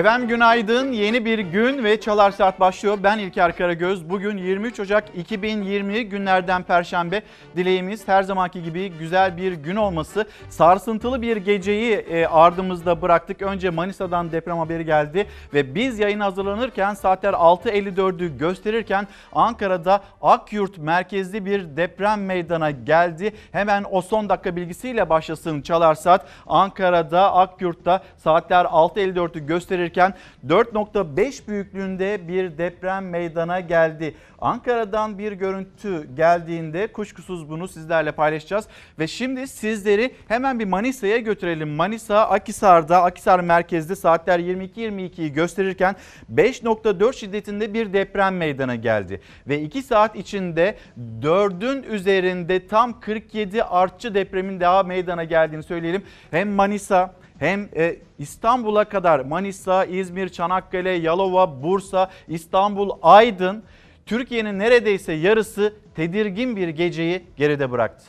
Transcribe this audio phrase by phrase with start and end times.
[0.00, 0.92] Efendim günaydın.
[0.92, 2.98] Yeni bir gün ve Çalar Saat başlıyor.
[3.02, 4.10] Ben İlker Karagöz.
[4.10, 7.22] Bugün 23 Ocak 2020 günlerden Perşembe.
[7.56, 10.26] Dileğimiz her zamanki gibi güzel bir gün olması.
[10.48, 13.42] Sarsıntılı bir geceyi e, ardımızda bıraktık.
[13.42, 21.46] Önce Manisa'dan deprem haberi geldi ve biz yayın hazırlanırken saatler 6.54'ü gösterirken Ankara'da Akyurt merkezli
[21.46, 23.32] bir deprem meydana geldi.
[23.52, 26.26] Hemen o son dakika bilgisiyle başlasın Çalar Saat.
[26.46, 34.14] Ankara'da Akyurt'ta saatler 6.54'ü gösterirken 4.5 büyüklüğünde bir deprem meydana geldi.
[34.40, 38.66] Ankara'dan bir görüntü geldiğinde kuşkusuz bunu sizlerle paylaşacağız.
[38.98, 41.68] Ve şimdi sizleri hemen bir Manisa'ya götürelim.
[41.68, 45.96] Manisa Akisar'da, Akisar merkezde saatler 22.22'yi gösterirken
[46.34, 49.20] 5.4 şiddetinde bir deprem meydana geldi.
[49.48, 50.76] Ve 2 saat içinde
[51.22, 56.02] 4'ün üzerinde tam 47 artçı depremin daha meydana geldiğini söyleyelim.
[56.30, 63.62] Hem Manisa hem e, İstanbul'a kadar Manisa, İzmir, Çanakkale, Yalova, Bursa, İstanbul, Aydın
[64.06, 68.04] Türkiye'nin neredeyse yarısı tedirgin bir geceyi geride bıraktı.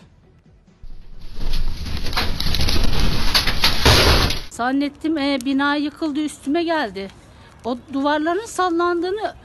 [4.50, 7.08] Zannettim e, bina yıkıldı üstüme geldi.
[7.66, 9.36] O duvarların sallandığını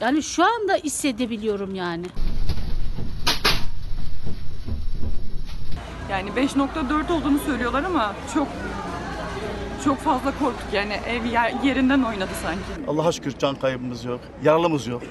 [0.00, 2.06] yani şu anda hissedebiliyorum yani.
[6.10, 8.48] Yani 5.4 olduğunu söylüyorlar ama çok
[9.84, 12.90] çok fazla korktuk yani ev yer- yerinden oynadı sanki.
[12.90, 15.02] Allah'a şükür can kaybımız yok, yaralımız yok.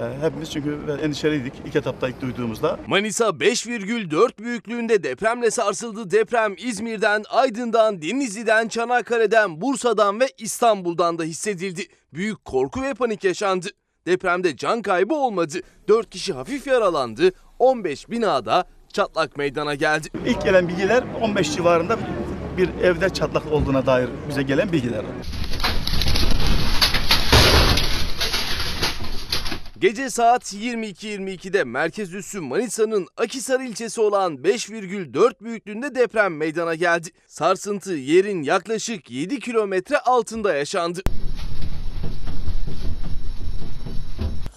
[0.00, 2.78] Yani hepimiz çünkü endişeliydik ilk etapta ilk duyduğumuzda.
[2.86, 6.10] Manisa 5,4 büyüklüğünde depremle sarsıldı.
[6.10, 11.82] Deprem İzmir'den, Aydın'dan, Denizli'den, Çanakkale'den, Bursa'dan ve İstanbul'dan da hissedildi.
[12.14, 13.66] Büyük korku ve panik yaşandı.
[14.06, 15.58] Depremde can kaybı olmadı.
[15.88, 17.30] 4 kişi hafif yaralandı.
[17.58, 20.08] 15 binada çatlak meydana geldi.
[20.26, 21.96] İlk gelen bilgiler 15 civarında
[22.58, 25.02] bir evde çatlak olduğuna dair bize gelen bilgiler.
[29.78, 37.08] Gece saat 22.22'de merkez üssü Manisa'nın Akisar ilçesi olan 5,4 büyüklüğünde deprem meydana geldi.
[37.26, 41.02] Sarsıntı yerin yaklaşık 7 kilometre altında yaşandı.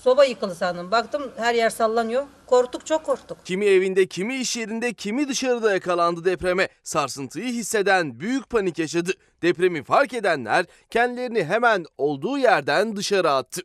[0.09, 0.91] Soba yıkıldı sandım.
[0.91, 2.23] Baktım her yer sallanıyor.
[2.45, 3.45] Korktuk çok korktuk.
[3.45, 6.67] Kimi evinde, kimi iş yerinde, kimi dışarıda yakalandı depreme.
[6.83, 9.11] Sarsıntıyı hisseden büyük panik yaşadı.
[9.41, 13.61] Depremi fark edenler kendilerini hemen olduğu yerden dışarı attı.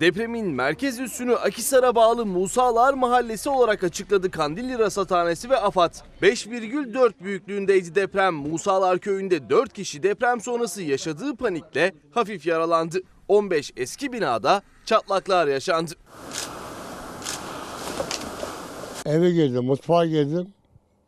[0.00, 5.94] Depremin merkez üssünü Akisar'a bağlı Musalar Mahallesi olarak açıkladı Kandilli Rasathanesi ve AFAD.
[6.22, 8.34] 5,4 büyüklüğündeydi deprem.
[8.34, 13.02] Musalar köyünde 4 kişi deprem sonrası yaşadığı panikle hafif yaralandı.
[13.28, 15.92] 15 eski binada çatlaklar yaşandı.
[19.06, 20.52] Eve girdim, mutfağa girdim.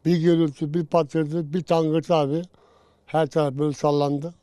[0.05, 2.43] Bir gürültü, bir patırtı, bir tangırt abi.
[3.07, 4.35] Her taraf böyle sallandı.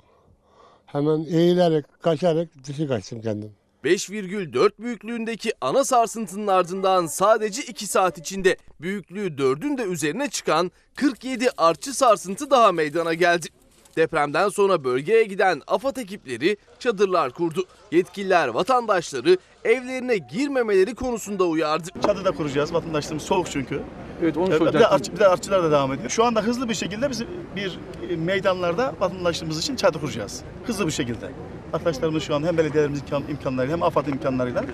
[0.86, 3.57] Hemen eğilerek, kaçarak dışı kaçtım kendim.
[3.84, 11.50] 5,4 büyüklüğündeki ana sarsıntının ardından sadece 2 saat içinde büyüklüğü 4'ün de üzerine çıkan 47
[11.58, 13.48] artçı sarsıntı daha meydana geldi.
[13.96, 17.66] Depremden sonra bölgeye giden AFAD ekipleri çadırlar kurdu.
[17.92, 21.88] Yetkililer vatandaşları evlerine girmemeleri konusunda uyardı.
[22.06, 22.74] Çadırda kuracağız.
[22.74, 23.82] Vatandaşlarımız soğuk çünkü.
[24.22, 24.94] Evet onu Ee, Bir de, soracaktım.
[24.94, 26.10] artçı, bir de artçılar da devam ediyor.
[26.10, 27.22] Şu anda hızlı bir şekilde biz
[27.56, 30.42] bir e, meydanlarda vatandaşlarımız için çadır kuracağız.
[30.66, 31.32] Hızlı bir şekilde.
[31.74, 34.66] Arkadaşlarımız şu an hem belediyelerimiz imkan, imkanlarıyla hem AFAD imkanlarıyla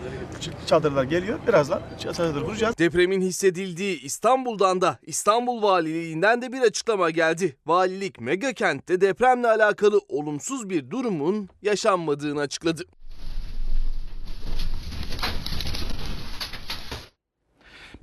[0.66, 1.40] çadırlar geliyor.
[1.48, 2.78] Birazdan çadır kuracağız.
[2.78, 7.58] Depremin hissedildiği İstanbul'dan da İstanbul Valiliğinden de bir açıklama geldi.
[7.66, 12.84] Valilik mega kentte depremle alakalı olumsuz bir durumun yaşanmadığını açıkladı.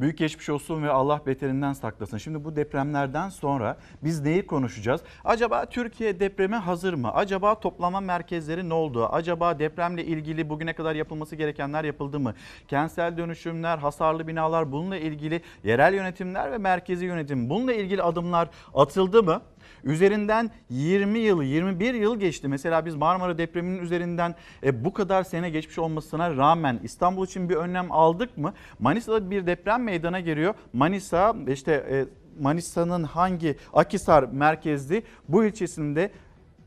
[0.00, 2.18] Büyük geçmiş olsun ve Allah beterinden saklasın.
[2.18, 5.00] Şimdi bu depremlerden sonra biz neyi konuşacağız?
[5.24, 7.12] Acaba Türkiye depreme hazır mı?
[7.14, 9.06] Acaba toplama merkezleri ne oldu?
[9.06, 12.34] Acaba depremle ilgili bugüne kadar yapılması gerekenler yapıldı mı?
[12.68, 19.22] Kentsel dönüşümler, hasarlı binalar bununla ilgili yerel yönetimler ve merkezi yönetim bununla ilgili adımlar atıldı
[19.22, 19.42] mı?
[19.84, 22.48] Üzerinden 20 yıl, 21 yıl geçti.
[22.48, 27.56] Mesela biz Marmara depreminin üzerinden e, bu kadar sene geçmiş olmasına rağmen İstanbul için bir
[27.56, 28.54] önlem aldık mı?
[28.78, 30.54] Manisa'da bir deprem meydana geliyor.
[30.72, 32.06] Manisa işte e,
[32.42, 36.10] Manisa'nın hangi Akisar merkezli bu ilçesinde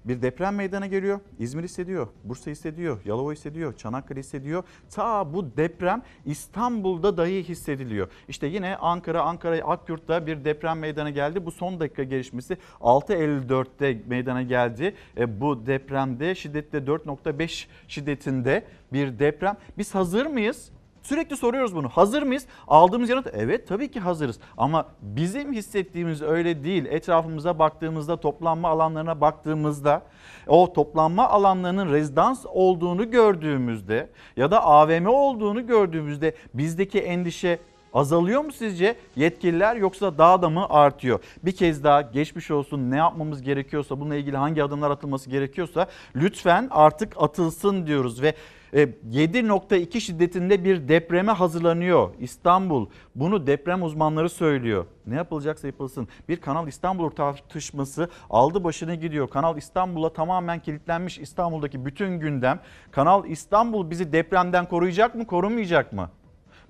[0.05, 1.19] bir deprem meydana geliyor.
[1.39, 4.63] İzmir hissediyor, Bursa hissediyor, Yalova hissediyor, Çanakkale hissediyor.
[4.89, 8.07] Ta bu deprem İstanbul'da dahi hissediliyor.
[8.27, 11.45] İşte yine Ankara, Ankara Akyurt'ta bir deprem meydana geldi.
[11.45, 14.95] Bu son dakika gelişmesi 6.54'te meydana geldi.
[15.17, 18.63] E, bu depremde şiddette 4.5 şiddetinde
[18.94, 19.57] bir deprem.
[19.77, 20.71] Biz hazır mıyız?
[21.03, 21.89] Sürekli soruyoruz bunu.
[21.89, 22.45] Hazır mıyız?
[22.67, 24.39] Aldığımız yanıt evet tabii ki hazırız.
[24.57, 26.85] Ama bizim hissettiğimiz öyle değil.
[26.85, 30.01] Etrafımıza baktığımızda, toplanma alanlarına baktığımızda
[30.47, 37.59] o toplanma alanlarının rezidans olduğunu gördüğümüzde ya da AVM olduğunu gördüğümüzde bizdeki endişe
[37.94, 41.19] azalıyor mu sizce yetkililer yoksa daha da mı artıyor?
[41.44, 46.67] Bir kez daha geçmiş olsun ne yapmamız gerekiyorsa bununla ilgili hangi adımlar atılması gerekiyorsa lütfen
[46.71, 48.33] artık atılsın diyoruz ve
[48.74, 52.88] 7.2 şiddetinde bir depreme hazırlanıyor İstanbul.
[53.16, 54.86] Bunu deprem uzmanları söylüyor.
[55.08, 56.08] Ne yapılacaksa yapılsın.
[56.30, 59.30] Bir Kanal İstanbul tartışması aldı başını gidiyor.
[59.30, 62.60] Kanal İstanbul'a tamamen kilitlenmiş İstanbul'daki bütün gündem.
[62.92, 66.10] Kanal İstanbul bizi depremden koruyacak mı, korumayacak mı?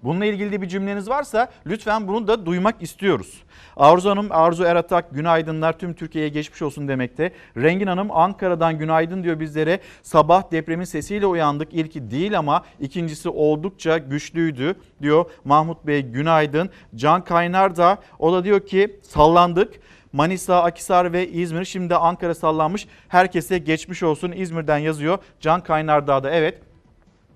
[0.03, 3.43] Bununla ilgili de bir cümleniz varsa lütfen bunu da duymak istiyoruz.
[3.77, 7.31] Arzu Hanım, Arzu Eratak günaydınlar tüm Türkiye'ye geçmiş olsun demekte.
[7.57, 9.79] Rengin Hanım Ankara'dan günaydın diyor bizlere.
[10.03, 11.73] Sabah depremin sesiyle uyandık.
[11.73, 15.25] İlki değil ama ikincisi oldukça güçlüydü diyor.
[15.43, 16.69] Mahmut Bey günaydın.
[16.95, 19.73] Can Kaynar da o da diyor ki sallandık.
[20.13, 22.87] Manisa, Akisar ve İzmir şimdi Ankara sallanmış.
[23.07, 25.17] Herkese geçmiş olsun İzmir'den yazıyor.
[25.39, 26.61] Can Kaynardağ da evet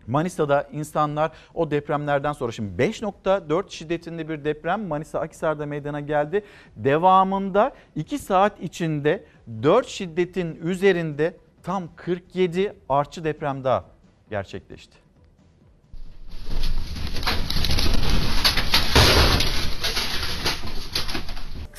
[0.08, 6.44] Manisa'da insanlar o depremlerden sonra şimdi 5.4 şiddetinde bir deprem Manisa Akhisar'da meydana geldi.
[6.76, 9.26] Devamında 2 saat içinde
[9.64, 13.86] 4 şiddetin üzerinde tam 47 artçı deprem daha
[14.30, 14.98] gerçekleşti.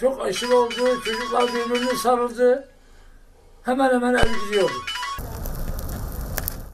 [0.01, 1.01] Çok aşırı oldu.
[1.05, 2.69] Çocuklar birbirine sarıldı.
[3.63, 4.75] Hemen hemen ev gidiyordu.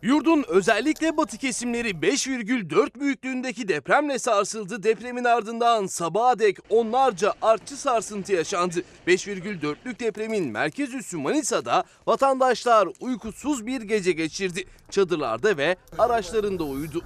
[0.04, 4.82] Yurdun özellikle batı kesimleri 5,4 büyüklüğündeki depremle sarsıldı.
[4.82, 8.82] Depremin ardından sabaha dek onlarca artçı sarsıntı yaşandı.
[9.06, 14.64] 5,4'lük depremin merkez üssü Manisa'da vatandaşlar uykusuz bir gece geçirdi.
[14.90, 17.04] Çadırlarda ve araçlarında uyudu.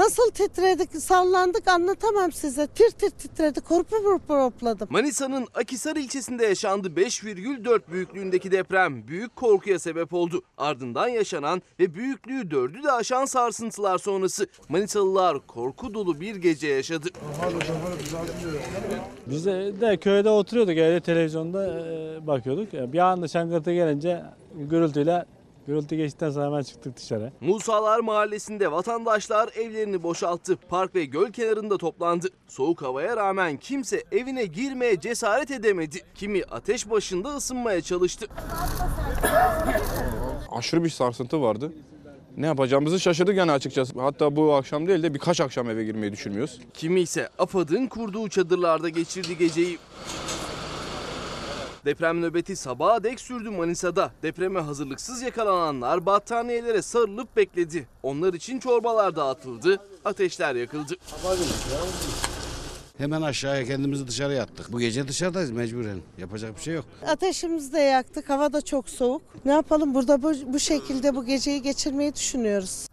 [0.00, 2.66] Nasıl titredik, sallandık anlatamam size.
[2.66, 4.88] Tir tir titredik, korpu korpu hopladım.
[4.90, 10.42] Manisa'nın Akisar ilçesinde yaşandı 5,4 büyüklüğündeki deprem büyük korkuya sebep oldu.
[10.58, 17.08] Ardından yaşanan ve büyüklüğü 4'ü de aşan sarsıntılar sonrası Manisalılar korku dolu bir gece yaşadı.
[19.26, 22.72] Biz de, de köyde oturuyorduk evde televizyonda e, bakıyorduk.
[22.72, 24.22] Bir anda şangırtı gelince
[24.54, 25.24] gürültüyle
[25.70, 27.32] Gürültü geçtikten sonra hemen çıktık dışarı.
[27.40, 30.56] Musalar Mahallesi'nde vatandaşlar evlerini boşalttı.
[30.68, 32.28] Park ve göl kenarında toplandı.
[32.48, 35.98] Soğuk havaya rağmen kimse evine girmeye cesaret edemedi.
[36.14, 38.26] Kimi ateş başında ısınmaya çalıştı.
[40.52, 41.72] Aşırı bir sarsıntı vardı.
[42.36, 44.00] Ne yapacağımızı şaşırdık yani açıkçası.
[44.00, 46.60] Hatta bu akşam değil de birkaç akşam eve girmeyi düşünmüyoruz.
[46.74, 49.78] Kimi ise AFAD'ın kurduğu çadırlarda geçirdi geceyi.
[51.84, 54.10] Deprem nöbeti sabaha dek sürdü Manisa'da.
[54.22, 57.86] Depreme hazırlıksız yakalananlar battaniyelere sarılıp bekledi.
[58.02, 60.94] Onlar için çorbalar dağıtıldı, ateşler yakıldı.
[62.98, 64.72] Hemen aşağıya kendimizi dışarı attık.
[64.72, 65.98] Bu gece dışarıdayız mecburen.
[66.18, 66.84] Yapacak bir şey yok.
[67.06, 69.22] Ateşimizi de yaktık, hava da çok soğuk.
[69.44, 72.89] Ne yapalım burada bu, bu şekilde bu geceyi geçirmeyi düşünüyoruz.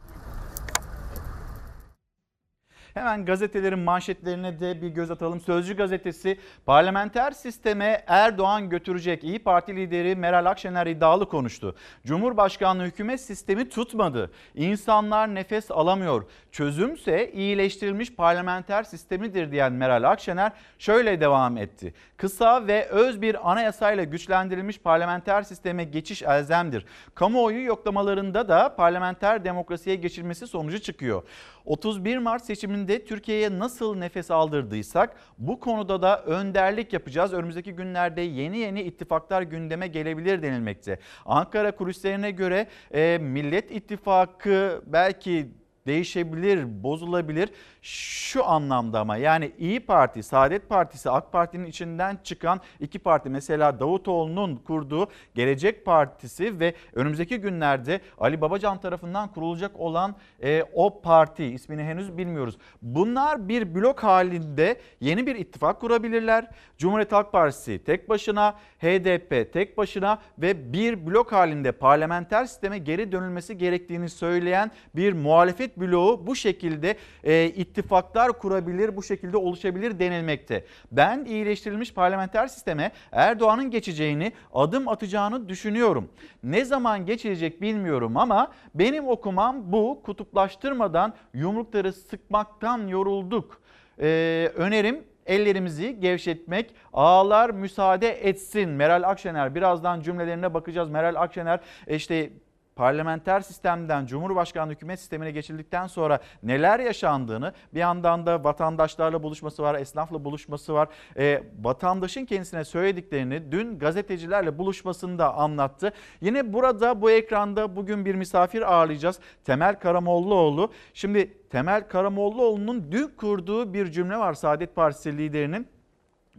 [2.97, 5.39] Hemen gazetelerin manşetlerine de bir göz atalım.
[5.39, 9.23] Sözcü gazetesi parlamenter sisteme Erdoğan götürecek.
[9.23, 11.75] İyi Parti lideri Meral Akşener iddialı konuştu.
[12.05, 14.31] Cumhurbaşkanlığı hükümet sistemi tutmadı.
[14.55, 16.25] İnsanlar nefes alamıyor.
[16.51, 21.93] Çözümse iyileştirilmiş parlamenter sistemidir diyen Meral Akşener şöyle devam etti.
[22.17, 26.85] Kısa ve öz bir anayasayla güçlendirilmiş parlamenter sisteme geçiş elzemdir.
[27.15, 31.23] Kamuoyu yoklamalarında da parlamenter demokrasiye geçilmesi sonucu çıkıyor.
[31.67, 37.33] 31 Mart seçiminde Türkiye'ye nasıl nefes aldırdıysak bu konuda da önderlik yapacağız.
[37.33, 40.99] Önümüzdeki günlerde yeni yeni ittifaklar gündeme gelebilir denilmekte.
[41.25, 45.49] Ankara kulislerine göre e, Millet İttifakı belki
[45.87, 47.49] değişebilir, bozulabilir.
[47.87, 53.79] Şu anlamda ama yani İyi Parti, Saadet Partisi, AK Parti'nin içinden çıkan iki parti mesela
[53.79, 61.45] Davutoğlu'nun kurduğu Gelecek Partisi ve önümüzdeki günlerde Ali Babacan tarafından kurulacak olan e, o parti
[61.45, 62.57] ismini henüz bilmiyoruz.
[62.81, 66.47] Bunlar bir blok halinde yeni bir ittifak kurabilirler.
[66.77, 73.11] Cumhuriyet Halk Partisi tek başına, HDP tek başına ve bir blok halinde parlamenter sisteme geri
[73.11, 80.65] dönülmesi gerektiğini söyleyen bir muhalefet bloğu bu şekilde e, ittifaklar kurabilir, bu şekilde oluşabilir denilmekte.
[80.91, 86.09] Ben iyileştirilmiş parlamenter sisteme Erdoğan'ın geçeceğini, adım atacağını düşünüyorum.
[86.43, 93.61] Ne zaman geçilecek bilmiyorum ama benim okumam bu kutuplaştırmadan yumrukları sıkmaktan yorulduk.
[94.01, 98.69] Ee, önerim ellerimizi gevşetmek, ağlar müsaade etsin.
[98.69, 100.89] Meral Akşener birazdan cümlelerine bakacağız.
[100.89, 102.29] Meral Akşener işte
[102.77, 109.75] parlamenter sistemden Cumhurbaşkanlığı hükümet sistemine geçildikten sonra neler yaşandığını bir yandan da vatandaşlarla buluşması var,
[109.75, 110.87] esnafla buluşması var.
[111.17, 115.93] E, vatandaşın kendisine söylediklerini dün gazetecilerle buluşmasında anlattı.
[116.21, 119.19] Yine burada bu ekranda bugün bir misafir ağırlayacağız.
[119.43, 120.71] Temel Karamollaoğlu.
[120.93, 125.76] Şimdi Temel Karamollaoğlu'nun dün kurduğu bir cümle var Saadet Partisi liderinin.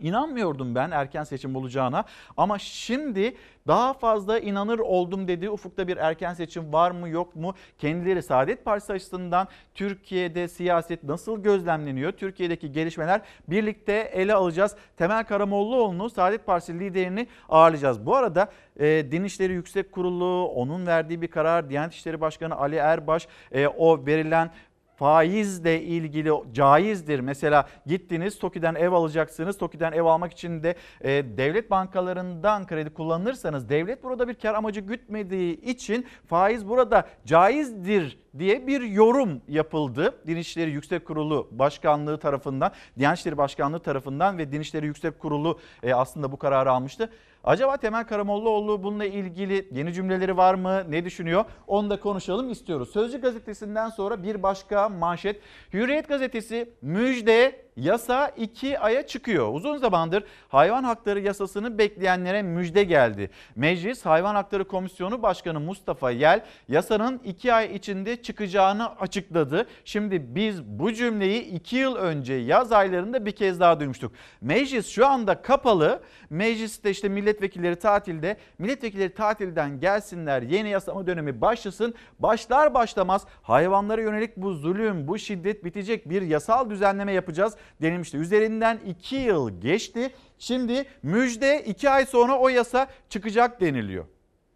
[0.03, 2.05] İnanmıyordum ben erken seçim olacağına
[2.37, 3.35] ama şimdi
[3.67, 5.51] daha fazla inanır oldum dedi.
[5.51, 7.55] Ufukta bir erken seçim var mı yok mu?
[7.79, 12.13] Kendileri Saadet Partisi açısından Türkiye'de siyaset nasıl gözlemleniyor?
[12.13, 14.77] Türkiye'deki gelişmeler birlikte ele alacağız.
[14.97, 18.07] Temel Karamollaoğlu'nu Saadet Partisi liderini ağırlayacağız.
[18.07, 22.77] Bu arada e, Din İşleri Yüksek Kurulu onun verdiği bir karar Diyanet İşleri Başkanı Ali
[22.77, 24.51] Erbaş e, o verilen
[24.99, 27.21] faizle ilgili caizdir.
[27.21, 29.59] Mesela gittiniz TOKİ'den ev alacaksınız.
[29.59, 34.81] TOKİ'den ev almak için de e, devlet bankalarından kredi kullanırsanız devlet burada bir kar amacı
[34.81, 40.15] gütmediği için faiz burada caizdir diye bir yorum yapıldı.
[40.27, 45.59] Din İşleri Yüksek Kurulu Başkanlığı tarafından, Diyanet İşleri Başkanlığı tarafından ve Din İşleri Yüksek Kurulu
[45.83, 47.11] e, aslında bu kararı almıştı.
[47.45, 50.83] Acaba Temel Karamollaoğlu bununla ilgili yeni cümleleri var mı?
[50.89, 51.45] Ne düşünüyor?
[51.67, 52.91] Onu da konuşalım istiyoruz.
[52.93, 55.41] Sözcü gazetesinden sonra bir başka manşet.
[55.73, 59.55] Hürriyet gazetesi müjde yasa 2 aya çıkıyor.
[59.55, 63.31] Uzun zamandır hayvan hakları yasasını bekleyenlere müjde geldi.
[63.57, 69.67] Meclis Hayvan Hakları Komisyonu Başkanı Mustafa Yel yasanın 2 ay içinde çıkacağını açıkladı.
[69.85, 74.13] Şimdi biz bu cümleyi 2 yıl önce yaz aylarında bir kez daha duymuştuk.
[74.41, 76.03] Meclis şu anda kapalı.
[76.31, 78.37] Mecliste işte milletvekilleri tatilde.
[78.59, 80.43] Milletvekilleri tatilden gelsinler.
[80.43, 81.95] Yeni yasama dönemi başlasın.
[82.19, 88.17] Başlar başlamaz hayvanlara yönelik bu zulüm, bu şiddet bitecek bir yasal düzenleme yapacağız denilmişti.
[88.17, 90.11] Üzerinden 2 yıl geçti.
[90.39, 94.05] Şimdi müjde 2 ay sonra o yasa çıkacak deniliyor.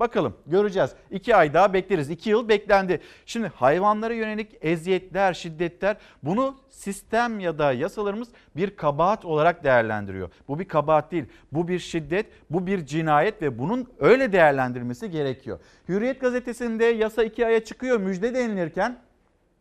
[0.03, 0.91] Bakalım göreceğiz.
[1.11, 2.11] 2 ay daha bekleriz.
[2.11, 3.01] 2 yıl beklendi.
[3.27, 10.31] Şimdi hayvanlara yönelik eziyetler, şiddetler bunu sistem ya da yasalarımız bir kabahat olarak değerlendiriyor.
[10.49, 11.25] Bu bir kabahat değil.
[11.53, 15.59] Bu bir şiddet, bu bir cinayet ve bunun öyle değerlendirilmesi gerekiyor.
[15.89, 18.99] Hürriyet gazetesinde yasa 2 aya çıkıyor müjde denilirken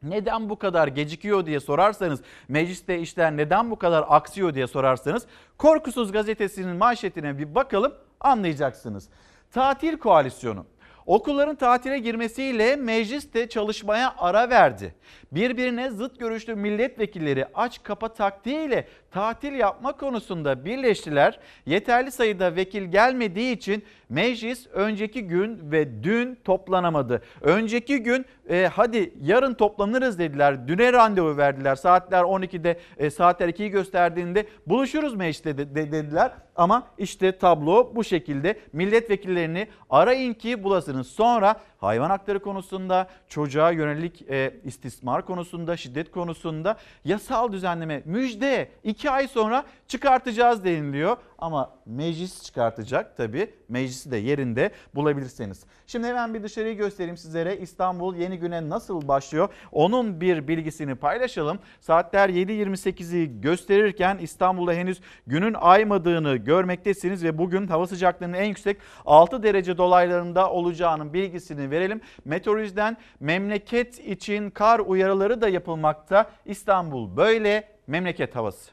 [0.04, 5.26] neden bu kadar gecikiyor diye sorarsanız, mecliste işler neden bu kadar aksıyor diye sorarsanız,
[5.58, 9.10] Korkusuz gazetesinin manşetine bir bakalım anlayacaksınız.
[9.52, 10.66] Tatil koalisyonu.
[11.06, 14.96] Okulların tatile girmesiyle meclis de çalışmaya ara verdi.
[15.32, 21.40] Birbirine zıt görüşlü milletvekilleri aç kapa taktiğiyle tatil yapma konusunda birleştiler.
[21.66, 27.22] Yeterli sayıda vekil gelmediği için meclis önceki gün ve dün toplanamadı.
[27.42, 30.68] Önceki gün e, hadi yarın toplanırız dediler.
[30.68, 31.76] Düne randevu verdiler.
[31.76, 36.32] Saatler 12'de e, saatler 2'yi gösterdiğinde buluşuruz mecliste de, de, dediler.
[36.56, 41.08] Ama işte tablo bu şekilde milletvekillerini arayın ki bulasınız.
[41.08, 49.12] Sonra hayvan hakları konusunda, çocuğa yönelik e, istismar konusunda, şiddet konusunda yasal düzenleme müjde 2
[49.12, 51.18] ay sonra çıkartacağız deniliyor.
[51.42, 53.54] Ama meclis çıkartacak tabii.
[53.70, 55.64] Meclisi de yerinde bulabilirseniz.
[55.88, 57.58] Şimdi hemen bir dışarıyı göstereyim sizlere.
[57.58, 59.50] İstanbul yeni güne nasıl başlıyor?
[59.72, 61.60] Onun bir bilgisini paylaşalım.
[61.80, 69.44] Saatler 7.28'i gösterirken İstanbul'da henüz günün aymadığını görmektesiniz ve bugün hava sıcaklığının en yüksek 6
[69.44, 72.02] derece dolaylarında olacağının bilgisini verelim.
[72.26, 76.32] Meteorolojiden memleket için kar uyarıları da yapılmakta.
[76.46, 78.72] İstanbul böyle memleket havası.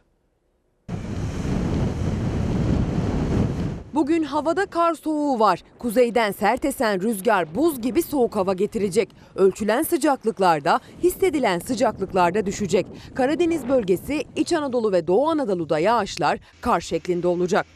[3.94, 5.62] Bugün havada kar soğuğu var.
[5.78, 9.08] Kuzeyden sert esen rüzgar buz gibi soğuk hava getirecek.
[9.36, 12.86] Ölçülen sıcaklıklarda, hissedilen sıcaklıklarda düşecek.
[13.14, 17.66] Karadeniz bölgesi, İç Anadolu ve Doğu Anadolu'da yağışlar kar şeklinde olacak.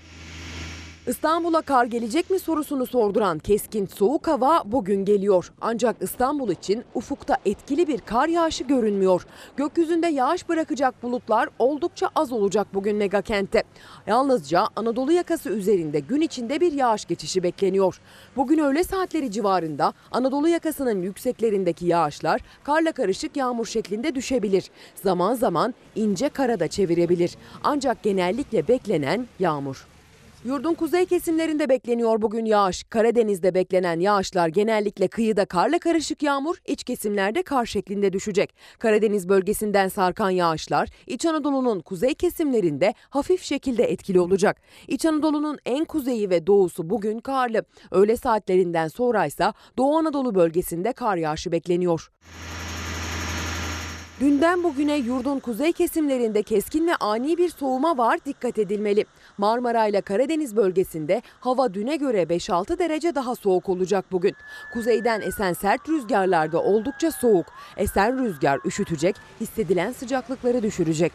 [1.06, 5.52] İstanbul'a kar gelecek mi sorusunu sorduran keskin soğuk hava bugün geliyor.
[5.60, 9.26] Ancak İstanbul için ufukta etkili bir kar yağışı görünmüyor.
[9.56, 13.62] Gökyüzünde yağış bırakacak bulutlar oldukça az olacak bugün megakentte.
[14.06, 18.00] Yalnızca Anadolu yakası üzerinde gün içinde bir yağış geçişi bekleniyor.
[18.36, 24.70] Bugün öğle saatleri civarında Anadolu yakasının yükseklerindeki yağışlar karla karışık yağmur şeklinde düşebilir.
[24.94, 27.36] Zaman zaman ince kara da çevirebilir.
[27.64, 29.91] Ancak genellikle beklenen yağmur.
[30.44, 32.84] Yurdun kuzey kesimlerinde bekleniyor bugün yağış.
[32.84, 38.54] Karadeniz'de beklenen yağışlar genellikle kıyıda karla karışık yağmur, iç kesimlerde kar şeklinde düşecek.
[38.78, 44.60] Karadeniz bölgesinden sarkan yağışlar İç Anadolu'nun kuzey kesimlerinde hafif şekilde etkili olacak.
[44.88, 47.64] İç Anadolu'nun en kuzeyi ve doğusu bugün karlı.
[47.90, 52.10] Öğle saatlerinden sonra ise Doğu Anadolu bölgesinde kar yağışı bekleniyor.
[54.22, 59.04] Dünden bugüne yurdun kuzey kesimlerinde keskin ve ani bir soğuma var dikkat edilmeli.
[59.38, 64.36] Marmara ile Karadeniz bölgesinde hava düne göre 5-6 derece daha soğuk olacak bugün.
[64.72, 67.46] Kuzeyden esen sert rüzgarlarda oldukça soğuk.
[67.76, 71.12] Esen rüzgar üşütecek, hissedilen sıcaklıkları düşürecek.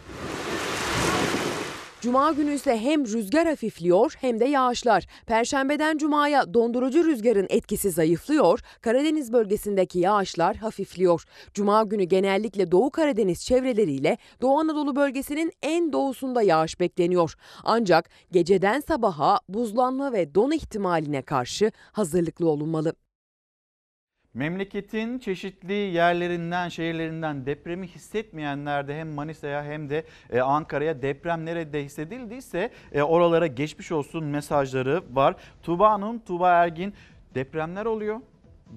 [2.02, 5.08] Cuma günü ise hem rüzgar hafifliyor hem de yağışlar.
[5.26, 11.24] Perşembeden cumaya dondurucu rüzgarın etkisi zayıflıyor, Karadeniz bölgesindeki yağışlar hafifliyor.
[11.54, 17.34] Cuma günü genellikle Doğu Karadeniz çevreleriyle Doğu Anadolu bölgesinin en doğusunda yağış bekleniyor.
[17.64, 22.94] Ancak geceden sabaha buzlanma ve don ihtimaline karşı hazırlıklı olunmalı.
[24.38, 31.84] Memleketin çeşitli yerlerinden, şehirlerinden depremi hissetmeyenler de hem Manisa'ya hem de e, Ankara'ya deprem nerede
[31.84, 35.36] hissedildiyse e, oralara geçmiş olsun mesajları var.
[35.64, 36.94] Tuğba Hanım, Tuğba Ergin
[37.36, 38.20] depremler oluyor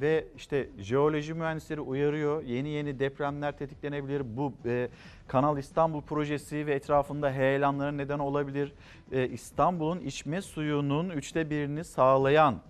[0.01, 2.43] ve işte jeoloji mühendisleri uyarıyor.
[2.45, 4.37] Yeni yeni depremler tetiklenebilir.
[4.37, 4.89] Bu e,
[5.29, 8.73] Kanal İstanbul projesi ve etrafında heyelanlara neden olabilir.
[9.13, 12.61] E, İstanbul'un içme suyunun üçte birini sağlayan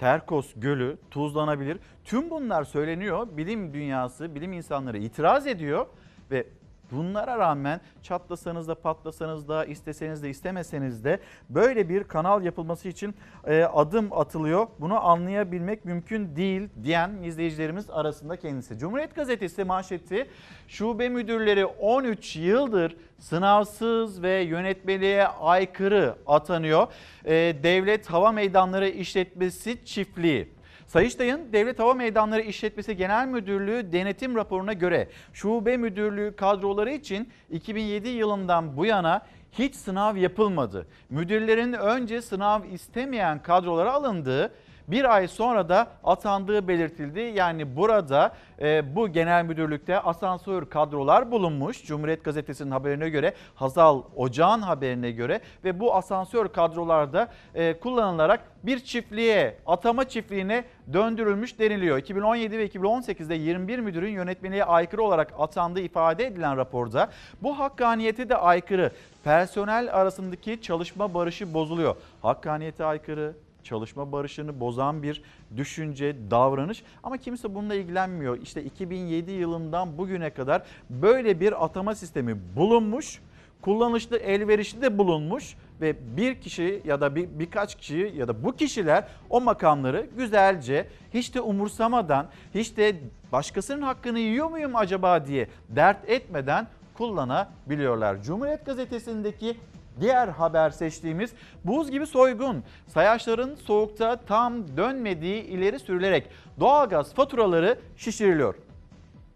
[0.00, 1.78] Terkos Gölü tuzlanabilir.
[2.04, 3.28] Tüm bunlar söyleniyor.
[3.36, 5.86] Bilim dünyası, bilim insanları itiraz ediyor
[6.30, 6.46] ve
[6.92, 13.14] bunlara rağmen çatlasanız da patlasanız da isteseniz de istemeseniz de böyle bir kanal yapılması için
[13.46, 14.66] e, adım atılıyor.
[14.80, 18.78] Bunu anlayabilmek mümkün değil diyen izleyicilerimiz arasında kendisi.
[18.78, 20.30] Cumhuriyet Gazetesi manşeti
[20.68, 26.86] şube müdürleri 13 yıldır sınavsız ve yönetmeliğe aykırı atanıyor.
[27.24, 27.32] E,
[27.62, 30.59] Devlet Hava Meydanları İşletmesi Çiftliği.
[30.90, 38.08] Sayıştay'ın Devlet Hava Meydanları İşletmesi Genel Müdürlüğü denetim raporuna göre şube müdürlüğü kadroları için 2007
[38.08, 40.86] yılından bu yana hiç sınav yapılmadı.
[41.10, 44.52] Müdürlerin önce sınav istemeyen kadrolara alındığı
[44.88, 47.20] bir ay sonra da atandığı belirtildi.
[47.20, 51.84] Yani burada e, bu genel müdürlükte asansör kadrolar bulunmuş.
[51.84, 58.78] Cumhuriyet Gazetesi'nin haberine göre Hazal Ocağan haberine göre ve bu asansör kadrolarda e, kullanılarak bir
[58.78, 61.98] çiftliğe, atama çiftliğine döndürülmüş deniliyor.
[61.98, 67.10] 2017 ve 2018'de 21 müdürün yönetmeliğe aykırı olarak atandığı ifade edilen raporda
[67.42, 68.92] bu hakkaniyete de aykırı.
[69.24, 71.96] Personel arasındaki çalışma barışı bozuluyor.
[72.22, 75.22] Hakkaniyete aykırı, çalışma barışını bozan bir
[75.56, 78.42] düşünce, davranış ama kimse bununla ilgilenmiyor.
[78.42, 83.20] İşte 2007 yılından bugüne kadar böyle bir atama sistemi bulunmuş,
[83.62, 88.56] kullanışlı, elverişli de bulunmuş ve bir kişi ya da bir, birkaç kişi ya da bu
[88.56, 92.96] kişiler o makamları güzelce hiç de umursamadan, hiç de
[93.32, 98.22] başkasının hakkını yiyor muyum acaba diye dert etmeden kullanabiliyorlar.
[98.22, 99.56] Cumhuriyet Gazetesi'ndeki
[100.00, 101.32] Diğer haber seçtiğimiz
[101.64, 102.64] buz gibi soygun.
[102.86, 106.28] Sayaçların soğukta tam dönmediği ileri sürülerek
[106.60, 108.54] doğalgaz faturaları şişiriliyor.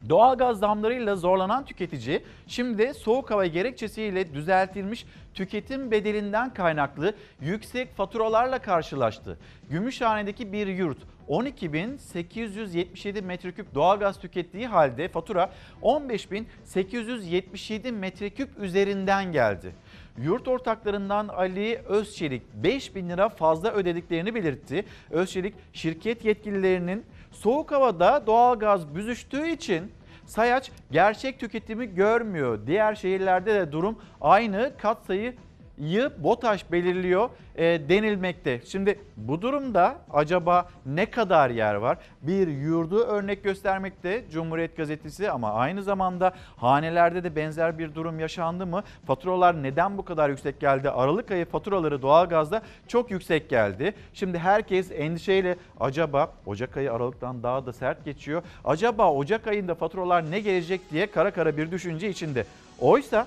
[0.09, 9.39] Doğalgaz zamlarıyla zorlanan tüketici şimdi soğuk hava gerekçesiyle düzeltilmiş tüketim bedelinden kaynaklı yüksek faturalarla karşılaştı.
[9.71, 10.99] Gümüşhane'deki bir yurt
[11.29, 15.51] 12.877 metreküp doğalgaz tükettiği halde fatura
[15.83, 19.75] 15.877 metreküp üzerinden geldi.
[20.19, 24.85] Yurt ortaklarından Ali Özçelik 5 bin lira fazla ödediklerini belirtti.
[25.11, 29.93] Özçelik şirket yetkililerinin soğuk havada doğalgaz büzüştüğü için
[30.27, 32.59] sayaç gerçek tüketimi görmüyor.
[32.67, 35.35] Diğer şehirlerde de durum aynı katsayı
[35.79, 38.61] yı BOTAŞ belirliyor e, denilmekte.
[38.67, 41.99] Şimdi bu durumda acaba ne kadar yer var?
[42.23, 48.67] Bir yurdu örnek göstermekte Cumhuriyet Gazetesi ama aynı zamanda hanelerde de benzer bir durum yaşandı
[48.67, 48.83] mı?
[49.07, 50.91] Faturalar neden bu kadar yüksek geldi?
[50.91, 53.95] Aralık ayı faturaları doğalgazda çok yüksek geldi.
[54.15, 58.43] Şimdi herkes endişeyle acaba Ocak ayı Aralık'tan daha da sert geçiyor.
[58.65, 62.45] Acaba Ocak ayında faturalar ne gelecek diye kara kara bir düşünce içinde.
[62.81, 63.27] Oysa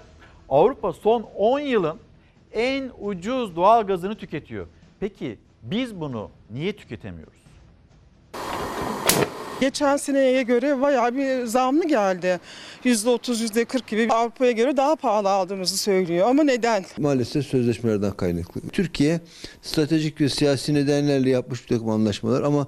[0.49, 1.99] Avrupa son 10 yılın
[2.57, 4.67] en ucuz doğal gazını tüketiyor.
[4.99, 7.37] Peki biz bunu niye tüketemiyoruz?
[9.61, 12.39] Geçen seneye göre bayağı bir zamlı geldi.
[12.85, 16.27] %30, %40 gibi Avrupa'ya göre daha pahalı aldığımızı söylüyor.
[16.29, 16.85] Ama neden?
[16.97, 18.61] Maalesef sözleşmelerden kaynaklı.
[18.61, 19.21] Türkiye
[19.61, 22.67] stratejik ve siyasi nedenlerle yapmış bir takım anlaşmalar ama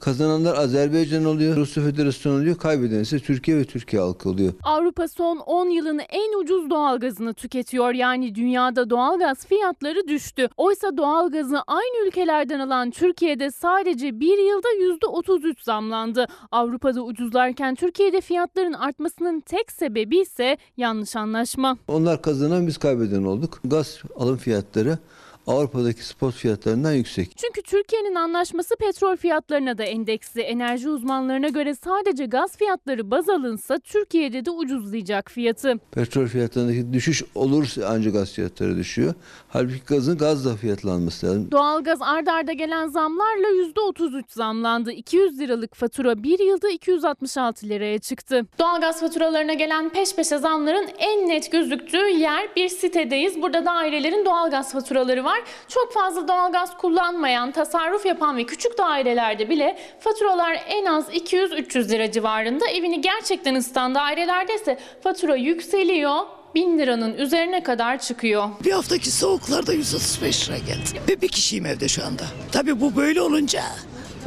[0.00, 4.52] Kazananlar Azerbaycan oluyor, Rusya Federasyonu oluyor, kaybeden ise Türkiye ve Türkiye halkı oluyor.
[4.62, 7.94] Avrupa son 10 yılın en ucuz doğalgazını tüketiyor.
[7.94, 10.48] Yani dünyada doğalgaz fiyatları düştü.
[10.56, 14.68] Oysa doğalgazı aynı ülkelerden alan Türkiye'de sadece bir yılda
[15.08, 16.26] %33 zamlandı.
[16.52, 21.78] Avrupa'da ucuzlarken Türkiye'de fiyatların artmasının tek sebebi ise yanlış anlaşma.
[21.88, 23.60] Onlar kazanan biz kaybeden olduk.
[23.64, 24.98] Gaz alım fiyatları
[25.46, 27.32] Avrupa'daki spot fiyatlarından yüksek.
[27.36, 30.40] Çünkü Türkiye'nin anlaşması petrol fiyatlarına da endeksli.
[30.40, 35.78] Enerji uzmanlarına göre sadece gaz fiyatları baz alınsa Türkiye'de de ucuzlayacak fiyatı.
[35.92, 39.14] Petrol fiyatlarındaki düşüş olursa ancak gaz fiyatları düşüyor.
[39.48, 41.50] Halbuki gazın gazla fiyatlanması lazım.
[41.50, 44.92] Doğalgaz ard arda gelen zamlarla %33 zamlandı.
[44.92, 48.42] 200 liralık fatura bir yılda 266 liraya çıktı.
[48.58, 53.42] Doğalgaz faturalarına gelen peş peşe zamların en net gözüktüğü yer bir sitedeyiz.
[53.42, 55.35] Burada dairelerin doğalgaz faturaları var.
[55.68, 62.10] Çok fazla doğalgaz kullanmayan, tasarruf yapan ve küçük dairelerde bile faturalar en az 200-300 lira
[62.12, 62.66] civarında.
[62.66, 66.16] Evini gerçekten ısıtan dairelerde ise fatura yükseliyor.
[66.54, 68.48] 1000 liranın üzerine kadar çıkıyor.
[68.64, 71.00] Bir haftaki soğuklarda 135 lira geldi.
[71.08, 72.22] Ve bir kişiyim evde şu anda.
[72.52, 73.62] Tabii bu böyle olunca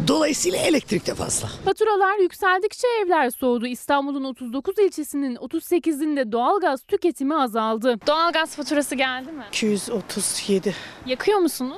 [0.07, 1.47] dolayısıyla elektrik de fazla.
[1.65, 3.67] Faturalar yükseldikçe evler soğudu.
[3.67, 7.95] İstanbul'un 39 ilçesinin 38'inde doğalgaz tüketimi azaldı.
[8.07, 9.43] Doğalgaz faturası geldi mi?
[9.49, 10.75] 237.
[11.05, 11.77] Yakıyor musunuz?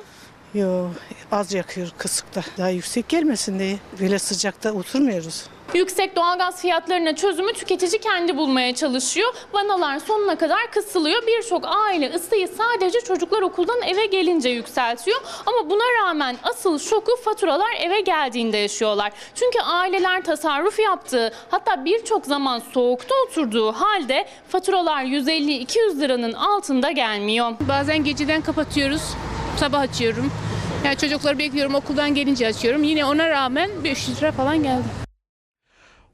[0.54, 0.88] Yo
[1.30, 2.42] az yakıyor kısıkta.
[2.58, 3.78] Daha yüksek gelmesin diye.
[4.00, 5.44] Böyle sıcakta oturmuyoruz.
[5.74, 9.34] Yüksek doğalgaz fiyatlarına çözümü tüketici kendi bulmaya çalışıyor.
[9.52, 11.22] Vanalar sonuna kadar kısılıyor.
[11.26, 15.20] Birçok aile ısıyı sadece çocuklar okuldan eve gelince yükseltiyor.
[15.46, 19.12] Ama buna rağmen asıl şoku faturalar eve geldiğinde yaşıyorlar.
[19.34, 27.52] Çünkü aileler tasarruf yaptığı hatta birçok zaman soğukta oturduğu halde faturalar 150-200 liranın altında gelmiyor.
[27.68, 29.02] Bazen geceden kapatıyoruz.
[29.56, 30.32] Sabah açıyorum.
[30.84, 32.82] Yani çocukları bekliyorum okuldan gelince açıyorum.
[32.82, 35.01] Yine ona rağmen 500 lira falan geldi.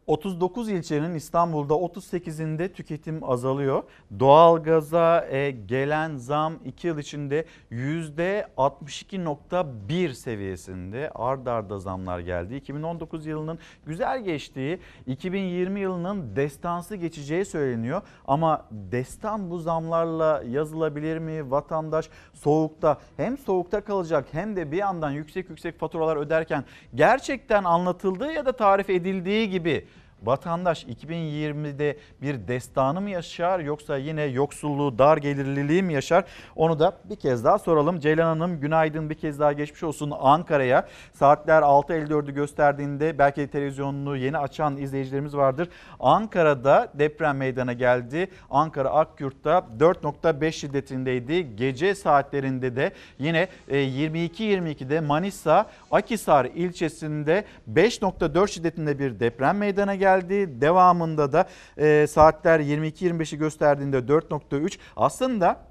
[0.09, 3.83] 39 ilçenin İstanbul'da 38'inde tüketim azalıyor.
[4.21, 12.57] Doğalgaza e, gelen zam 2 yıl içinde %62.1 seviyesinde ard arda zamlar geldi.
[12.57, 18.03] 2019 yılının güzel geçtiği, 2020 yılının destansı geçeceği söyleniyor.
[18.27, 21.51] Ama destan bu zamlarla yazılabilir mi?
[21.51, 28.33] Vatandaş soğukta hem soğukta kalacak hem de bir yandan yüksek yüksek faturalar öderken gerçekten anlatıldığı
[28.33, 29.87] ya da tarif edildiği gibi
[30.23, 36.25] vatandaş 2020'de bir destanı mı yaşar yoksa yine yoksulluğu, dar gelirliliği mi yaşar?
[36.57, 38.01] Onu da bir kez daha soralım.
[38.01, 40.89] Ceylan Hanım günaydın bir kez daha geçmiş olsun Ankara'ya.
[41.13, 45.69] Saatler 6.54'ü gösterdiğinde belki televizyonunu yeni açan izleyicilerimiz vardır.
[46.01, 48.31] Ankara'da deprem meydana geldi.
[48.51, 51.57] Ankara Akyurt'ta 4.5 şiddetindeydi.
[51.57, 60.61] Gece saatlerinde de yine 22-22'de Manisa Akisar ilçesinde 5.4 şiddetinde bir deprem meydana geldi geldi.
[60.61, 65.69] Devamında da e, saatler 22-25'i gösterdiğinde 4.3 aslında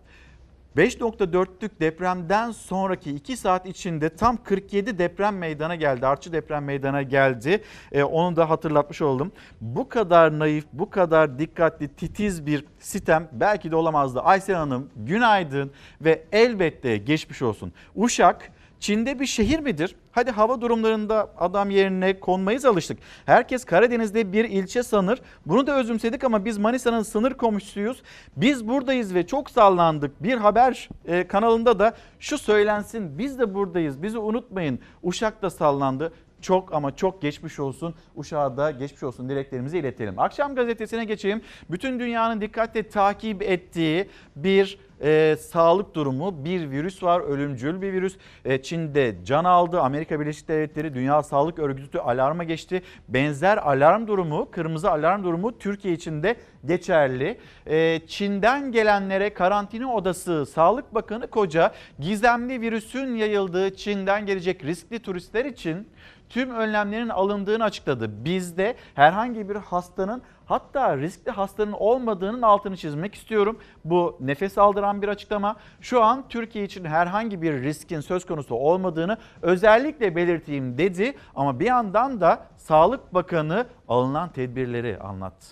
[0.78, 6.08] 5.4'lük depremden sonraki 2 saat içinde tam 47 deprem meydana geldi.
[6.08, 7.64] Artçı deprem meydana geldi.
[7.92, 9.32] Ee, onu da hatırlatmış oldum.
[9.62, 14.20] Bu kadar naif, bu kadar dikkatli, titiz bir sistem belki de olamazdı.
[14.20, 15.72] Aysel Hanım günaydın
[16.02, 17.74] ve elbette geçmiş olsun.
[17.96, 19.96] Uşak Çin'de bir şehir midir?
[20.12, 23.00] Hadi hava durumlarında adam yerine konmayız alıştık.
[23.26, 25.22] Herkes Karadeniz'de bir ilçe sanır.
[25.46, 28.02] Bunu da özümsedik ama biz Manisa'nın sınır komşusuyuz.
[28.38, 30.24] Biz buradayız ve çok sallandık.
[30.24, 34.80] Bir haber e, kanalında da şu söylensin biz de buradayız bizi unutmayın.
[35.04, 37.96] Uşak da sallandı çok ama çok geçmiş olsun.
[38.16, 40.20] Uşağa da geçmiş olsun dileklerimizi iletelim.
[40.20, 41.42] Akşam gazetesine geçeyim.
[41.70, 48.18] Bütün dünyanın dikkatle takip ettiği bir e, sağlık durumu bir virüs var ölümcül bir virüs.
[48.46, 52.82] E, Çin'de can aldı Amerika Birleşik Devletleri Dünya Sağlık Örgütü alarma geçti.
[53.08, 57.38] Benzer alarm durumu kırmızı alarm durumu Türkiye için de geçerli.
[57.66, 65.46] E, Çin'den gelenlere karantina odası Sağlık Bakanı Koca gizemli virüsün yayıldığı Çin'den gelecek riskli turistler
[65.46, 65.88] için
[66.30, 68.26] tüm önlemlerin alındığını açıkladı.
[68.26, 73.60] Bizde herhangi bir hastanın hatta riskli hastanın olmadığının altını çizmek istiyorum.
[73.86, 75.56] Bu nefes aldıran bir açıklama.
[75.82, 81.16] Şu an Türkiye için herhangi bir riskin söz konusu olmadığını özellikle belirteyim dedi.
[81.36, 85.48] Ama bir yandan da Sağlık Bakanı alınan tedbirleri anlattı.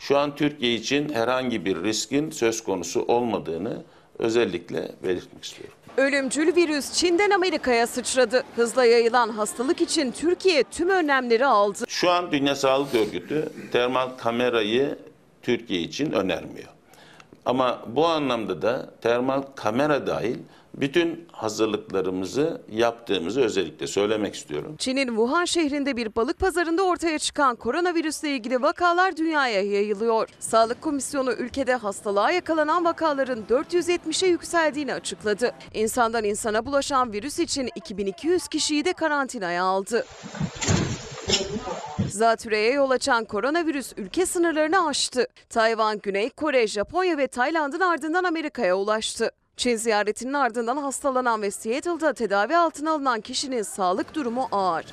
[0.00, 3.82] Şu an Türkiye için herhangi bir riskin söz konusu olmadığını
[4.18, 5.75] özellikle belirtmek istiyorum.
[5.96, 8.44] Ölümcül virüs Çin'den Amerika'ya sıçradı.
[8.56, 11.84] Hızla yayılan hastalık için Türkiye tüm önlemleri aldı.
[11.88, 14.98] Şu an Dünya Sağlık Örgütü termal kamerayı
[15.42, 16.68] Türkiye için önermiyor.
[17.46, 20.36] Ama bu anlamda da termal kamera dahil
[20.76, 24.76] bütün hazırlıklarımızı yaptığımızı özellikle söylemek istiyorum.
[24.78, 30.28] Çin'in Wuhan şehrinde bir balık pazarında ortaya çıkan koronavirüsle ilgili vakalar dünyaya yayılıyor.
[30.40, 35.52] Sağlık Komisyonu ülkede hastalığa yakalanan vakaların 470'e yükseldiğini açıkladı.
[35.74, 40.06] İnsandan insana bulaşan virüs için 2200 kişiyi de karantinaya aldı.
[42.08, 45.26] Zatürreye yol açan koronavirüs ülke sınırlarını aştı.
[45.48, 49.30] Tayvan, Güney Kore, Japonya ve Tayland'ın ardından Amerika'ya ulaştı.
[49.56, 54.86] Çin ziyaretinin ardından hastalanan ve Seattle'da tedavi altına alınan kişinin sağlık durumu ağır.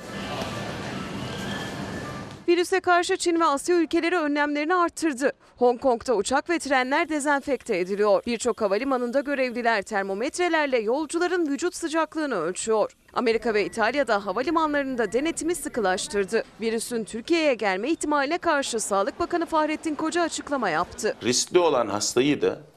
[2.48, 5.32] Virüse karşı Çin ve Asya ülkeleri önlemlerini arttırdı.
[5.56, 8.22] Hong Kong'da uçak ve trenler dezenfekte ediliyor.
[8.26, 12.92] Birçok havalimanında görevliler termometrelerle yolcuların vücut sıcaklığını ölçüyor.
[13.14, 16.44] Amerika ve İtalya'da havalimanlarında denetimi sıkılaştırdı.
[16.60, 21.16] Virüsün Türkiye'ye gelme ihtimaline karşı Sağlık Bakanı Fahrettin Koca açıklama yaptı.
[21.22, 22.73] Riskli olan hastayı da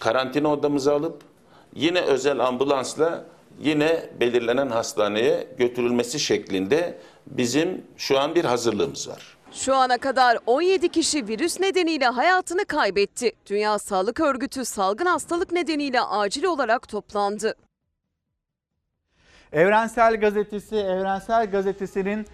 [0.00, 1.22] karantina odamıza alıp
[1.74, 3.24] yine özel ambulansla
[3.60, 9.36] yine belirlenen hastaneye götürülmesi şeklinde bizim şu an bir hazırlığımız var.
[9.52, 13.32] Şu ana kadar 17 kişi virüs nedeniyle hayatını kaybetti.
[13.46, 17.54] Dünya Sağlık Örgütü salgın hastalık nedeniyle acil olarak toplandı.
[19.52, 22.26] Evrensel Gazetesi, Evrensel Gazetesi'nin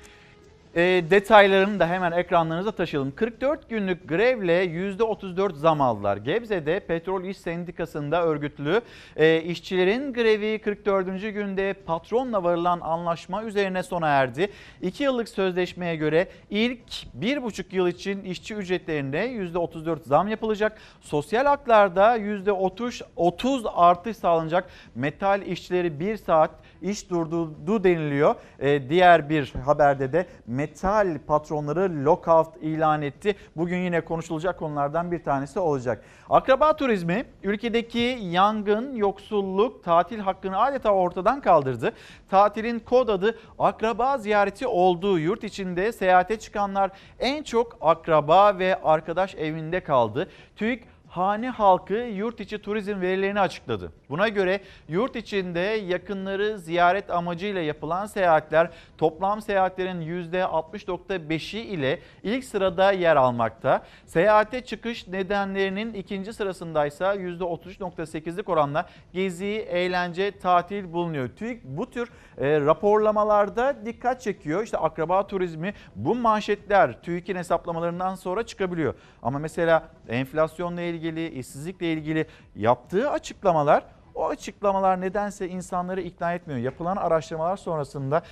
[0.75, 0.81] e,
[1.11, 3.15] detaylarını da hemen ekranlarınıza taşıyalım.
[3.15, 6.17] 44 günlük grevle %34 zam aldılar.
[6.17, 8.81] Gebze'de Petrol İş Sendikası'nda örgütlü
[9.17, 11.07] e, işçilerin grevi 44.
[11.23, 14.51] günde patronla varılan anlaşma üzerine sona erdi.
[14.83, 16.81] 2 yıllık sözleşmeye göre ilk
[17.21, 20.79] 1,5 yıl için işçi ücretlerinde %34 zam yapılacak.
[21.01, 24.71] Sosyal haklarda %30 30 artış sağlanacak.
[24.95, 26.51] Metal işçileri 1 saat
[26.83, 28.35] iş durdurdu deniliyor.
[28.59, 33.37] E, diğer bir haberde de metal patronları lockout ilan etti.
[33.57, 36.05] Bugün yine konuşulacak konulardan bir tanesi olacak.
[36.31, 41.93] Akraba turizmi ülkedeki yangın, yoksulluk, tatil hakkını adeta ortadan kaldırdı.
[42.31, 49.35] Tatilin kod adı akraba ziyareti olduğu yurt içinde seyahate çıkanlar en çok akraba ve arkadaş
[49.35, 50.29] evinde kaldı.
[50.57, 53.93] TÜİK hane halkı yurt içi turizm verilerini açıkladı.
[54.11, 62.93] Buna göre yurt içinde yakınları ziyaret amacıyla yapılan seyahatler toplam seyahatlerin %60.5'i ile ilk sırada
[62.93, 63.83] yer almakta.
[64.07, 71.29] Seyahate çıkış nedenlerinin ikinci sırasındaysa %33.8'lik oranla gezi, eğlence, tatil bulunuyor.
[71.29, 74.63] TÜİK bu tür e, raporlamalarda dikkat çekiyor.
[74.63, 78.95] İşte akraba turizmi bu manşetler TÜİK'in hesaplamalarından sonra çıkabiliyor.
[79.23, 83.85] Ama mesela enflasyonla ilgili, işsizlikle ilgili yaptığı açıklamalar
[84.15, 86.61] o açıklamalar nedense insanları ikna etmiyor.
[86.61, 88.23] Yapılan araştırmalar sonrasında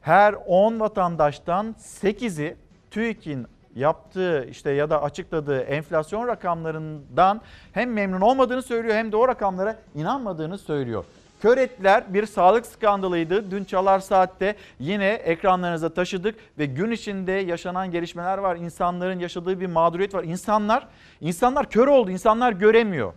[0.00, 2.56] her 10 vatandaştan 8'i
[2.90, 7.40] TÜİK'in yaptığı işte ya da açıkladığı enflasyon rakamlarından
[7.72, 11.04] hem memnun olmadığını söylüyor hem de o rakamlara inanmadığını söylüyor.
[11.44, 13.50] Kör etler bir sağlık skandalıydı.
[13.50, 18.56] Dün Çalar Saat'te yine ekranlarınıza taşıdık ve gün içinde yaşanan gelişmeler var.
[18.56, 20.24] İnsanların yaşadığı bir mağduriyet var.
[20.24, 20.88] İnsanlar,
[21.20, 23.12] insanlar kör oldu, insanlar göremiyor.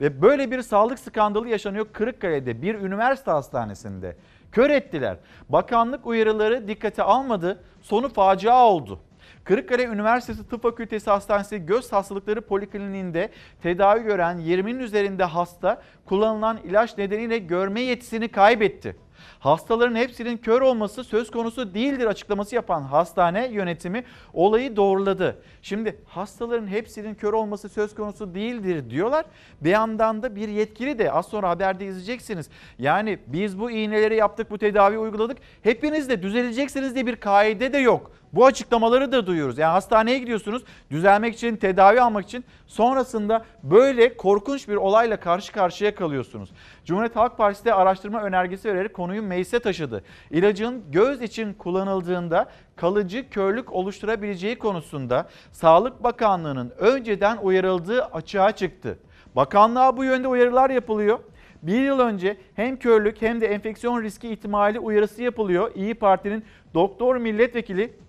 [0.00, 4.16] Ve böyle bir sağlık skandalı yaşanıyor Kırıkkale'de bir üniversite hastanesinde.
[4.52, 5.16] Kör ettiler.
[5.48, 7.62] Bakanlık uyarıları dikkate almadı.
[7.82, 9.00] Sonu facia oldu.
[9.44, 13.30] Kırıkkale Üniversitesi Tıp Fakültesi Hastanesi Göz Hastalıkları Polikliniğinde
[13.62, 18.96] tedavi gören 20'nin üzerinde hasta kullanılan ilaç nedeniyle görme yetisini kaybetti.
[19.38, 25.42] Hastaların hepsinin kör olması söz konusu değildir açıklaması yapan hastane yönetimi olayı doğruladı.
[25.62, 29.24] Şimdi hastaların hepsinin kör olması söz konusu değildir diyorlar.
[29.60, 32.48] Bir yandan da bir yetkili de az sonra haberde izleyeceksiniz.
[32.78, 35.38] Yani biz bu iğneleri yaptık, bu tedavi uyguladık.
[35.62, 38.10] Hepiniz de düzeleceksiniz diye bir kaide de yok.
[38.34, 39.58] Bu açıklamaları da duyuyoruz.
[39.58, 45.94] Yani hastaneye gidiyorsunuz düzelmek için, tedavi almak için sonrasında böyle korkunç bir olayla karşı karşıya
[45.94, 46.50] kalıyorsunuz.
[46.84, 50.04] Cumhuriyet Halk Partisi de araştırma önergesi vererek konuyu meclise taşıdı.
[50.30, 58.98] İlacın göz için kullanıldığında kalıcı körlük oluşturabileceği konusunda Sağlık Bakanlığı'nın önceden uyarıldığı açığa çıktı.
[59.36, 61.18] Bakanlığa bu yönde uyarılar yapılıyor.
[61.62, 65.70] Bir yıl önce hem körlük hem de enfeksiyon riski ihtimali uyarısı yapılıyor.
[65.74, 66.44] İyi Parti'nin
[66.74, 68.03] doktor milletvekili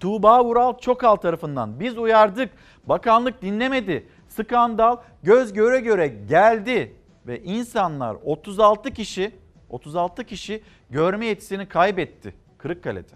[0.00, 2.50] Tuğba Vural Çokal tarafından biz uyardık.
[2.86, 4.06] Bakanlık dinlemedi.
[4.28, 6.94] Skandal göz göre göre geldi
[7.26, 9.32] ve insanlar 36 kişi
[9.68, 13.14] 36 kişi görme yetisini kaybetti Kırıkkale'de.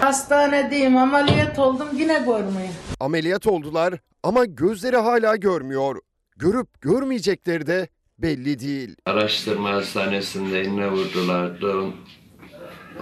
[0.00, 2.68] Hastanedeyim ameliyat oldum yine görmüyor.
[3.00, 5.96] Ameliyat oldular ama gözleri hala görmüyor.
[6.36, 8.96] Görüp görmeyecekleri de belli değil.
[9.06, 11.84] Araştırma hastanesinde iğne vurdulardı.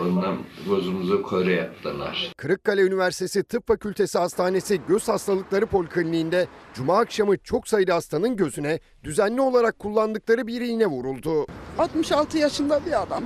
[0.01, 0.37] Ondan
[0.69, 2.33] gözümüzü kore yaptılar.
[2.37, 9.41] Kırıkkale Üniversitesi Tıp Fakültesi Hastanesi Göz Hastalıkları Polikliniğinde Cuma akşamı çok sayıda hastanın gözüne düzenli
[9.41, 11.47] olarak kullandıkları bir iğne vuruldu.
[11.79, 13.25] 66 yaşında bir adam.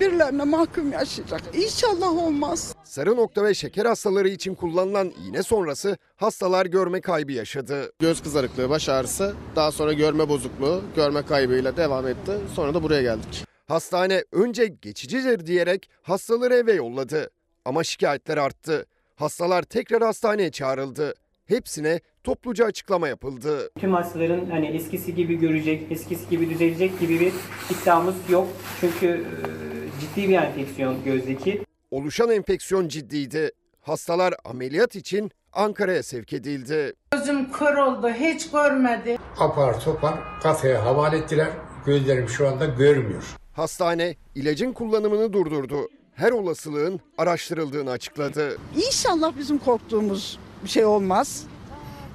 [0.00, 1.40] Birilerine mahkum yaşayacak.
[1.54, 2.74] İnşallah olmaz.
[2.84, 7.92] Sarı nokta ve şeker hastaları için kullanılan iğne sonrası hastalar görme kaybı yaşadı.
[7.98, 12.32] Göz kızarıklığı, baş ağrısı, daha sonra görme bozukluğu, görme kaybıyla devam etti.
[12.54, 13.51] Sonra da buraya geldik.
[13.72, 17.30] Hastane önce geçicidir diyerek hastaları eve yolladı.
[17.64, 18.86] Ama şikayetler arttı.
[19.16, 21.14] Hastalar tekrar hastaneye çağrıldı.
[21.46, 23.70] Hepsine topluca açıklama yapıldı.
[23.78, 27.32] Tüm hastaların hani eskisi gibi görecek, eskisi gibi düzelecek gibi bir
[27.70, 28.48] iddiamız yok.
[28.80, 31.64] Çünkü e, ciddi bir enfeksiyon gözdeki.
[31.90, 33.50] Oluşan enfeksiyon ciddiydi.
[33.80, 36.92] Hastalar ameliyat için Ankara'ya sevk edildi.
[37.12, 39.18] Gözüm kör oldu hiç görmedi.
[39.38, 41.50] Apar topar kafeye havale ettiler.
[41.86, 43.41] Gözlerim şu anda görmüyor.
[43.52, 45.88] Hastane ilacın kullanımını durdurdu.
[46.14, 48.56] Her olasılığın araştırıldığını açıkladı.
[48.76, 51.46] İnşallah bizim korktuğumuz bir şey olmaz.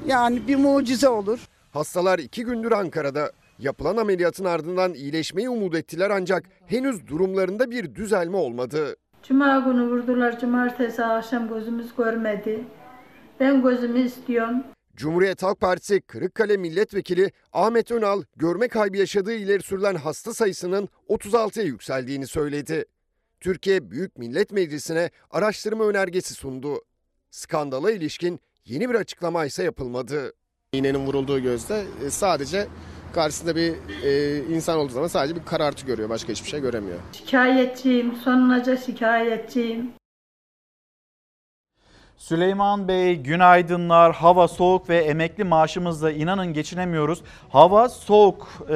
[0.08, 1.40] Yani bir mucize olur.
[1.72, 3.32] Hastalar iki gündür Ankara'da.
[3.60, 8.96] Yapılan ameliyatın ardından iyileşmeyi umut ettiler ancak henüz durumlarında bir düzelme olmadı.
[9.24, 12.64] Cuma günü vurdular, cumartesi akşam gözümüz görmedi.
[13.40, 14.64] Ben gözümü istiyorum.
[14.98, 21.66] Cumhuriyet Halk Partisi Kırıkkale Milletvekili Ahmet Önal görme kaybı yaşadığı ileri sürülen hasta sayısının 36'ya
[21.66, 22.86] yükseldiğini söyledi.
[23.40, 26.82] Türkiye Büyük Millet Meclisi'ne araştırma önergesi sundu.
[27.32, 30.34] Skandala ilişkin yeni bir açıklama ise yapılmadı.
[30.74, 32.68] İğnenin vurulduğu gözde e, sadece
[33.14, 36.10] karşısında bir e, insan olduğu zaman sadece bir karartı görüyor.
[36.10, 37.00] Başka hiçbir şey göremiyor.
[37.14, 39.97] Şikayetçiyim, sonunaca şikayetçiyim.
[42.18, 44.16] Süleyman Bey günaydınlar.
[44.16, 47.22] Hava soğuk ve emekli maaşımızla inanın geçinemiyoruz.
[47.50, 48.76] Hava soğuk e,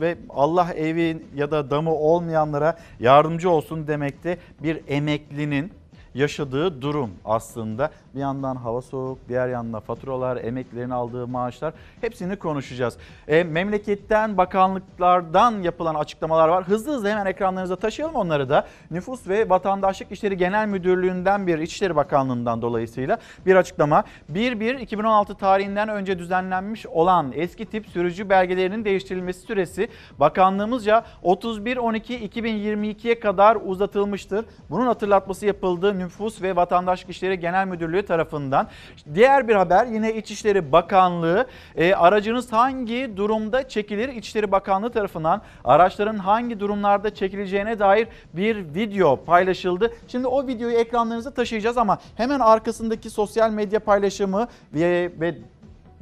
[0.00, 5.72] ve Allah evi ya da damı olmayanlara yardımcı olsun demekte bir emeklinin
[6.14, 7.90] yaşadığı durum aslında.
[8.14, 12.96] Bir yandan hava soğuk, diğer yandan faturalar, emeklilerin aldığı maaşlar hepsini konuşacağız.
[13.28, 16.64] E, memleketten, bakanlıklardan yapılan açıklamalar var.
[16.64, 18.66] Hızlı hızlı hemen ekranlarınıza taşıyalım onları da.
[18.90, 24.04] Nüfus ve Vatandaşlık İşleri Genel Müdürlüğü'nden bir İçişleri Bakanlığı'ndan dolayısıyla bir açıklama.
[24.32, 34.44] 1-1-2016 tarihinden önce düzenlenmiş olan eski tip sürücü belgelerinin değiştirilmesi süresi bakanlığımızca 31-12-2022'ye kadar uzatılmıştır.
[34.70, 38.68] Bunun hatırlatması yapıldı Nüfus ve Vatandaşlık İşleri Genel Müdürlüğü tarafından.
[39.14, 44.08] Diğer bir haber yine İçişleri Bakanlığı e, aracınız hangi durumda çekilir?
[44.08, 49.92] İçişleri Bakanlığı tarafından araçların hangi durumlarda çekileceğine dair bir video paylaşıldı.
[50.08, 55.34] Şimdi o videoyu ekranlarınıza taşıyacağız ama hemen arkasındaki sosyal medya paylaşımı ve, ve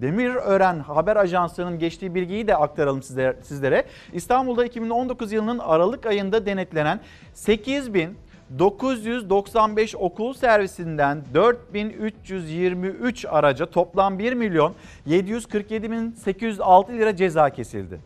[0.02, 3.02] Demirören Haber Ajansı'nın geçtiği bilgiyi de aktaralım
[3.42, 3.84] sizlere.
[4.12, 7.00] İstanbul'da 2019 yılının Aralık ayında denetlenen
[7.34, 8.16] 8000
[8.58, 14.74] 995 okul servisinden 4323 araca toplam 1 milyon
[15.06, 18.00] 747 bin 806 lira ceza kesildi.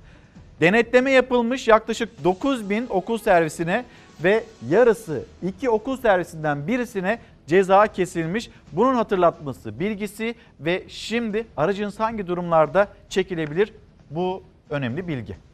[0.61, 3.85] Denetleme yapılmış yaklaşık 9 bin okul servisine
[4.25, 8.51] ve yarısı iki okul servisinden birisine ceza kesilmiş.
[8.73, 13.73] Bunun hatırlatması, bilgisi ve şimdi aracınız hangi durumlarda çekilebilir
[14.11, 15.46] bu önemli bilgi.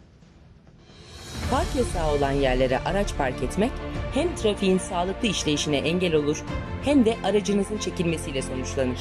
[1.51, 3.71] Park yasağı olan yerlere araç park etmek
[4.15, 6.45] hem trafiğin sağlıklı işleyişine engel olur
[6.85, 8.99] hem de aracınızın çekilmesiyle sonuçlanır.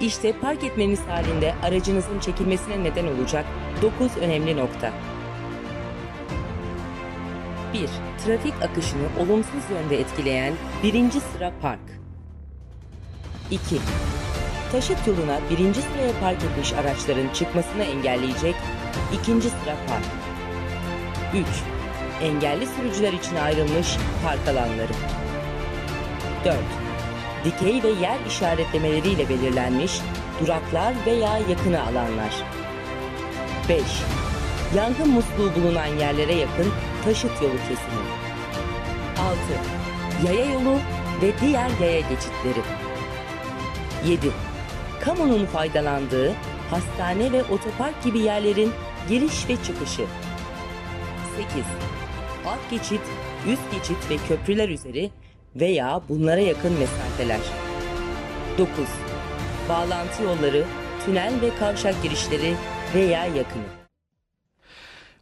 [0.00, 3.44] İşte park etmeniz halinde aracınızın çekilmesine neden olacak
[3.82, 4.92] 9 önemli nokta.
[7.72, 7.80] 1.
[8.24, 11.80] Trafik akışını olumsuz yönde etkileyen birinci sıra park.
[13.50, 13.60] 2.
[14.72, 18.54] Taşıt yoluna birinci sıraya park etmiş araçların çıkmasını engelleyecek
[19.12, 20.21] ikinci sıra park.
[21.34, 21.46] 3.
[22.22, 24.92] Engelli sürücüler için ayrılmış park alanları.
[26.44, 26.56] 4.
[27.44, 30.00] Dikey ve yer işaretlemeleriyle belirlenmiş
[30.40, 32.34] duraklar veya yakını alanlar.
[33.68, 33.82] 5.
[34.76, 36.72] Yangın musluğu bulunan yerlere yakın
[37.04, 38.02] taşıt yolu kesimi.
[40.24, 40.26] 6.
[40.26, 40.78] Yaya yolu
[41.22, 42.62] ve diğer yaya geçitleri.
[44.06, 44.30] 7.
[45.00, 46.32] Kamunun faydalandığı
[46.70, 48.72] hastane ve otopark gibi yerlerin
[49.08, 50.02] giriş ve çıkışı.
[51.36, 51.64] 8.
[52.46, 53.00] Alt geçit,
[53.48, 55.10] üst geçit ve köprüler üzeri
[55.56, 57.40] veya bunlara yakın mesafeler.
[58.58, 58.72] 9.
[59.68, 60.64] Bağlantı yolları,
[61.04, 62.54] tünel ve kavşak girişleri
[62.94, 63.62] veya yakını.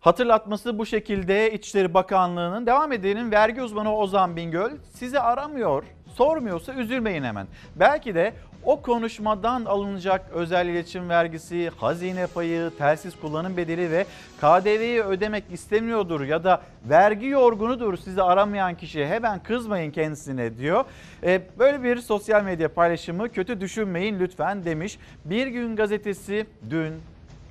[0.01, 7.23] Hatırlatması bu şekilde İçişleri Bakanlığı'nın devam edenin vergi uzmanı Ozan Bingöl sizi aramıyor, sormuyorsa üzülmeyin
[7.23, 7.47] hemen.
[7.77, 14.07] Belki de o konuşmadan alınacak özel iletişim vergisi, hazine payı, telsiz kullanım bedeli ve
[14.41, 20.85] KDV'yi ödemek istemiyordur ya da vergi yorgunudur sizi aramayan kişi hemen kızmayın kendisine diyor.
[21.23, 24.99] E, böyle bir sosyal medya paylaşımı kötü düşünmeyin lütfen demiş.
[25.25, 26.93] Bir gün gazetesi dün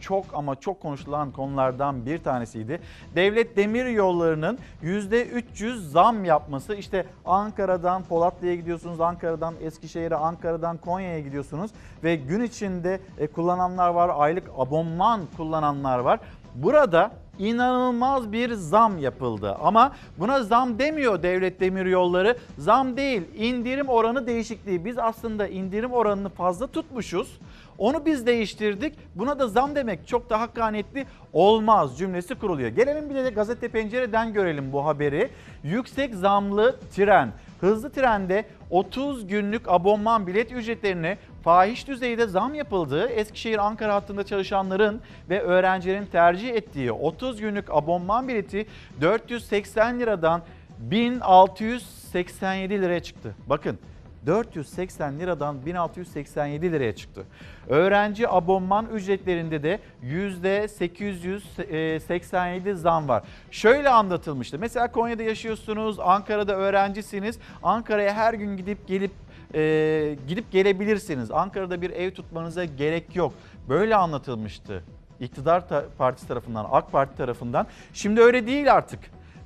[0.01, 2.81] çok ama çok konuşulan konulardan bir tanesiydi.
[3.15, 6.75] Devlet demir yollarının %300 zam yapması.
[6.75, 11.71] İşte Ankara'dan Polatlı'ya gidiyorsunuz, Ankara'dan Eskişehir'e, Ankara'dan Konya'ya gidiyorsunuz
[12.03, 12.99] ve gün içinde
[13.35, 16.19] kullananlar var, aylık abonman kullananlar var.
[16.55, 19.57] Burada inanılmaz bir zam yapıldı.
[19.61, 22.37] Ama buna zam demiyor devlet demiryolları.
[22.57, 24.85] Zam değil indirim oranı değişikliği.
[24.85, 27.39] Biz aslında indirim oranını fazla tutmuşuz.
[27.77, 28.93] Onu biz değiştirdik.
[29.15, 32.69] Buna da zam demek çok da hakkaniyetli olmaz cümlesi kuruluyor.
[32.69, 35.29] Gelelim bir de gazete pencereden görelim bu haberi.
[35.63, 37.31] Yüksek zamlı tren.
[37.61, 45.01] Hızlı trende 30 günlük abonman bilet ücretlerine fahiş düzeyde zam yapıldığı Eskişehir Ankara hattında çalışanların
[45.29, 48.65] ve öğrencilerin tercih ettiği 30 günlük abonman bileti
[49.01, 50.41] 480 liradan
[50.79, 53.35] 1687 liraya çıktı.
[53.47, 53.79] Bakın
[54.25, 57.25] 480 liradan 1687 liraya çıktı.
[57.69, 63.23] Öğrenci abonman ücretlerinde de %887 zam var.
[63.51, 64.59] Şöyle anlatılmıştı.
[64.59, 67.39] Mesela Konya'da yaşıyorsunuz, Ankara'da öğrencisiniz.
[67.63, 69.11] Ankara'ya her gün gidip gelip
[69.55, 71.31] e, gidip gelebilirsiniz.
[71.31, 73.33] Ankara'da bir ev tutmanıza gerek yok.
[73.69, 74.83] Böyle anlatılmıştı.
[75.19, 77.67] İktidar ta- partisi tarafından, AK Parti tarafından.
[77.93, 78.99] Şimdi öyle değil artık.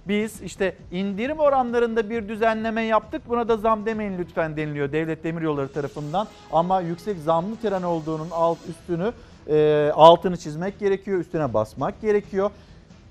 [0.07, 3.21] Biz işte indirim oranlarında bir düzenleme yaptık.
[3.29, 6.27] Buna da zam demeyin lütfen deniliyor devlet demiryolları tarafından.
[6.51, 9.11] Ama yüksek zamlı tren olduğunun alt üstünü
[9.47, 11.19] e, altını çizmek gerekiyor.
[11.19, 12.51] Üstüne basmak gerekiyor.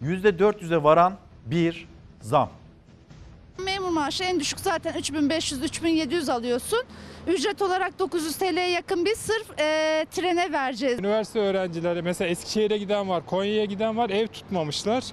[0.02, 1.12] %400'e varan
[1.46, 1.88] bir
[2.20, 2.48] zam.
[3.58, 6.82] Memur maaşı en düşük zaten 3500-3700 alıyorsun.
[7.26, 10.98] Ücret olarak 900 TL'ye yakın bir sırf e, trene vereceğiz.
[10.98, 15.04] Üniversite öğrencileri mesela Eskişehir'e giden var, Konya'ya giden var ev tutmamışlar.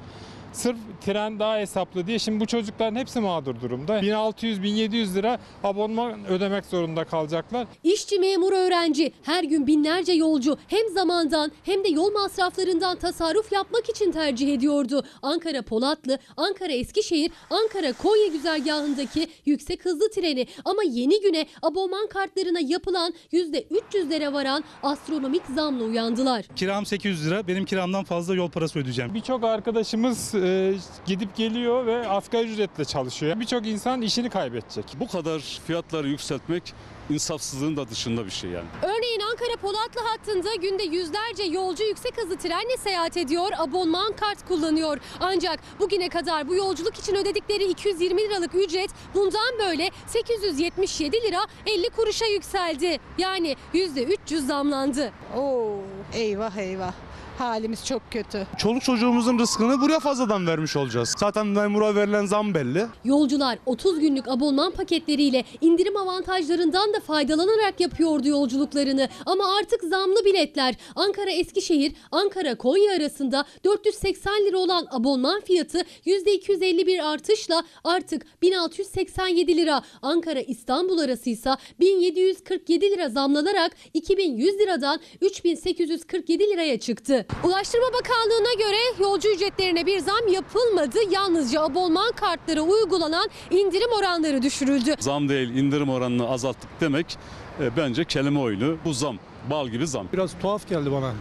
[0.54, 4.00] Sırf tren daha hesaplı diye şimdi bu çocukların hepsi mağdur durumda.
[4.00, 7.68] 1600-1700 lira abonman ödemek zorunda kalacaklar.
[7.84, 13.90] İşçi, memur, öğrenci her gün binlerce yolcu hem zamandan hem de yol masraflarından tasarruf yapmak
[13.90, 15.04] için tercih ediyordu.
[15.22, 22.60] Ankara Polatlı, Ankara Eskişehir, Ankara Konya güzergahındaki yüksek hızlı treni ama yeni güne abonman kartlarına
[22.60, 26.46] yapılan %300'lere varan astronomik zamla uyandılar.
[26.56, 27.48] Kiram 800 lira.
[27.48, 29.14] Benim kiramdan fazla yol parası ödeyeceğim.
[29.14, 30.74] Birçok arkadaşımız e,
[31.06, 33.40] gidip geliyor ve asgari ücretle çalışıyor.
[33.40, 34.86] Birçok insan işini kaybedecek.
[35.00, 36.74] Bu kadar fiyatları yükseltmek
[37.10, 38.68] insafsızlığın da dışında bir şey yani.
[38.84, 44.98] Örneğin Ankara Polatlı hattında günde yüzlerce yolcu yüksek hızlı trenle seyahat ediyor, abonman kart kullanıyor.
[45.20, 51.90] Ancak bugüne kadar bu yolculuk için ödedikleri 220 liralık ücret bundan böyle 877 lira 50
[51.90, 53.00] kuruşa yükseldi.
[53.18, 55.12] Yani %300 zamlandı.
[55.38, 55.76] Oo,
[56.14, 56.94] eyvah eyvah.
[57.40, 58.48] Halimiz çok kötü.
[58.58, 61.16] Çoluk çocuğumuzun rızkını buraya fazladan vermiş olacağız.
[61.18, 62.86] Zaten memura verilen zam belli.
[63.04, 69.10] Yolcular 30 günlük abonman paketleriyle indirim avantajlarından da faydalanarak yapıyordu yolculuklarını.
[69.26, 77.04] Ama artık zamlı biletler Ankara Eskişehir, Ankara Konya arasında 480 lira olan abonman fiyatı %251
[77.04, 79.82] artışla artık 1687 lira.
[80.02, 87.26] Ankara İstanbul arası ise 1747 lira zamlanarak 2100 liradan 3847 liraya çıktı.
[87.44, 90.98] Ulaştırma Bakanlığı'na göre yolcu ücretlerine bir zam yapılmadı.
[91.12, 94.96] Yalnızca abonman kartlara uygulanan indirim oranları düşürüldü.
[95.00, 97.18] Zam değil indirim oranını azalttık demek
[97.62, 98.78] e, bence kelime oyunu.
[98.86, 99.18] Bu zam
[99.50, 100.08] bal gibi zam.
[100.14, 101.12] Biraz tuhaf geldi bana.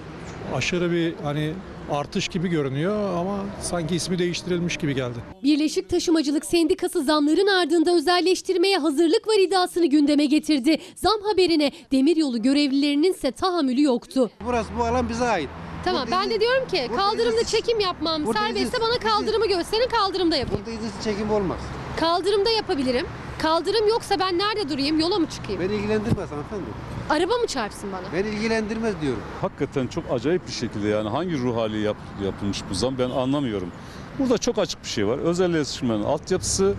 [0.55, 1.53] Aşırı bir hani
[1.91, 5.19] artış gibi görünüyor ama sanki ismi değiştirilmiş gibi geldi.
[5.43, 10.79] Birleşik Taşımacılık Sendikası zamların ardında özelleştirmeye hazırlık var iddiasını gündeme getirdi.
[10.95, 14.31] Zam haberine demiryolu görevlilerinin ise tahammülü yoktu.
[14.47, 15.49] Burası bu alan bize ait.
[15.85, 20.37] Tamam ben de diyorum ki kaldırımda çekim yapmam Burada serbestse izin- bana kaldırımı gösterin kaldırımda
[20.37, 20.65] yapayım.
[20.67, 21.59] Burada izinsiz çekim olmaz.
[21.97, 23.07] Kaldırımda yapabilirim.
[23.39, 25.61] Kaldırım yoksa ben nerede durayım yola mı çıkayım?
[25.61, 26.65] Beni ilgilendirmez hanımefendi.
[27.11, 28.13] Araba mı çarpsın bana?
[28.15, 29.23] Beni ilgilendirmez diyorum.
[29.41, 33.73] Hakikaten çok acayip bir şekilde yani hangi ruh hali yap- yapılmış bu zam ben anlamıyorum.
[34.19, 35.19] Burada çok açık bir şey var.
[35.19, 36.75] Özelleştirmenin altyapısı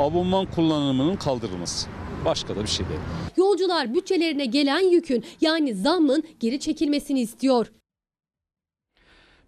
[0.00, 1.88] abonman kullanımının kaldırılması.
[2.24, 3.00] Başka da bir şey değil.
[3.36, 7.66] Yolcular bütçelerine gelen yükün yani zammın geri çekilmesini istiyor.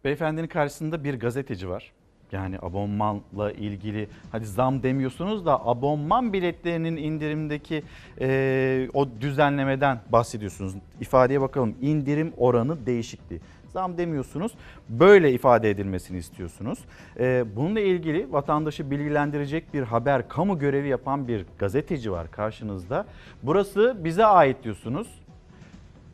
[0.05, 1.92] Beyefendinin karşısında bir gazeteci var.
[2.32, 7.82] Yani abonmanla ilgili hadi zam demiyorsunuz da abonman biletlerinin indirimdeki
[8.20, 10.74] e, o düzenlemeden bahsediyorsunuz.
[11.00, 13.40] İfadeye bakalım indirim oranı değişikliği.
[13.72, 14.53] Zam demiyorsunuz
[14.88, 16.78] böyle ifade edilmesini istiyorsunuz.
[17.18, 23.07] E, bununla ilgili vatandaşı bilgilendirecek bir haber kamu görevi yapan bir gazeteci var karşınızda.
[23.42, 25.09] Burası bize ait diyorsunuz.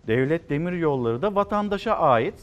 [0.07, 2.34] Devlet Demir Yolları da vatandaşa ait.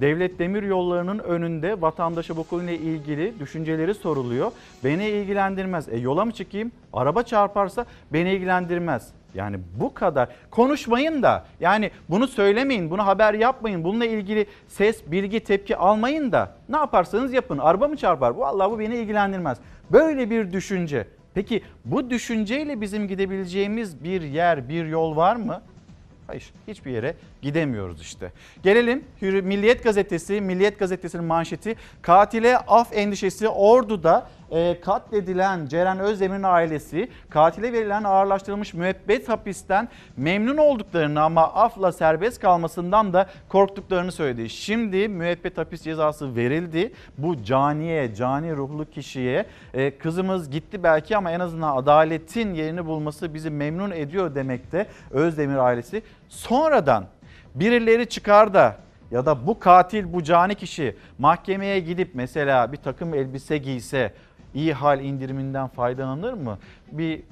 [0.00, 4.52] Devlet Demir Yolları'nın önünde vatandaşa bu konuyla ilgili düşünceleri soruluyor.
[4.84, 5.88] Beni ilgilendirmez.
[5.88, 6.72] E yola mı çıkayım?
[6.92, 9.08] Araba çarparsa beni ilgilendirmez.
[9.34, 10.28] Yani bu kadar.
[10.50, 13.84] Konuşmayın da yani bunu söylemeyin, bunu haber yapmayın.
[13.84, 17.58] Bununla ilgili ses, bilgi, tepki almayın da ne yaparsanız yapın.
[17.58, 18.30] Araba mı çarpar?
[18.30, 19.58] Vallahi bu beni ilgilendirmez.
[19.92, 21.06] Böyle bir düşünce.
[21.34, 25.62] Peki bu düşünceyle bizim gidebileceğimiz bir yer, bir yol var mı?
[26.26, 28.32] Hayır, hiçbir yere gidemiyoruz işte.
[28.62, 37.08] Gelelim Milliyet Gazetesi, Milliyet Gazetesi'nin manşeti katile af endişesi Ordu'da e, katledilen Ceren Özdemir'in ailesi
[37.30, 44.48] katile verilen ağırlaştırılmış müebbet hapisten memnun olduklarını ama afla serbest kalmasından da korktuklarını söyledi.
[44.50, 46.92] Şimdi müebbet hapis cezası verildi.
[47.18, 53.34] Bu caniye, cani ruhlu kişiye e, kızımız gitti belki ama en azından adaletin yerini bulması
[53.34, 56.02] bizi memnun ediyor demekte Özdemir ailesi.
[56.28, 57.06] Sonradan
[57.54, 58.76] birileri çıkar da
[59.10, 64.12] ya da bu katil bu cani kişi mahkemeye gidip mesela bir takım elbise giyse
[64.54, 66.58] iyi hal indiriminden faydalanır mı?
[66.92, 67.22] Bir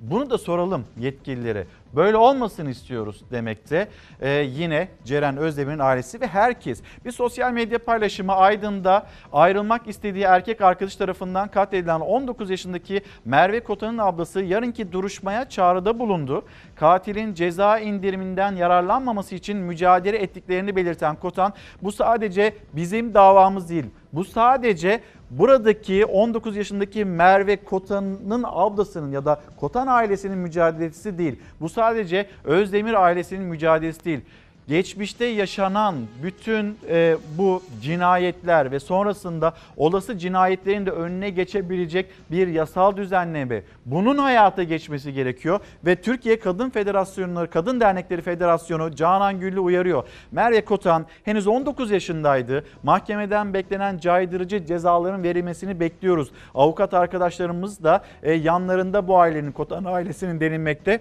[0.00, 1.66] bunu da soralım yetkililere.
[1.96, 3.88] Böyle olmasını istiyoruz demekte.
[4.20, 6.82] Ee, yine Ceren Özdemir'in ailesi ve herkes.
[7.04, 13.98] Bir sosyal medya paylaşımı Aydın'da ayrılmak istediği erkek arkadaş tarafından katledilen 19 yaşındaki Merve Kotan'ın
[13.98, 16.44] ablası yarınki duruşmaya çağrıda bulundu.
[16.74, 23.86] Katilin ceza indiriminden yararlanmaması için mücadele ettiklerini belirten Kotan bu sadece bizim davamız değil.
[24.12, 25.00] Bu sadece
[25.30, 31.40] buradaki 19 yaşındaki Merve Kotan'ın ablasının ya da Kotan ailesinin mücadelesi değil.
[31.60, 34.20] Bu sadece Özdemir ailesinin mücadelesi değil.
[34.68, 42.96] Geçmişte yaşanan bütün e, bu cinayetler ve sonrasında olası cinayetlerin de önüne geçebilecek bir yasal
[42.96, 43.62] düzenleme.
[43.86, 50.04] Bunun hayata geçmesi gerekiyor ve Türkiye Kadın Federasyonları, Kadın Dernekleri Federasyonu Canan Güllü uyarıyor.
[50.32, 52.64] Merve Kotan henüz 19 yaşındaydı.
[52.82, 56.30] Mahkemeden beklenen caydırıcı cezaların verilmesini bekliyoruz.
[56.54, 61.00] Avukat arkadaşlarımız da e, yanlarında bu ailenin, Kotan ailesinin denilmekte.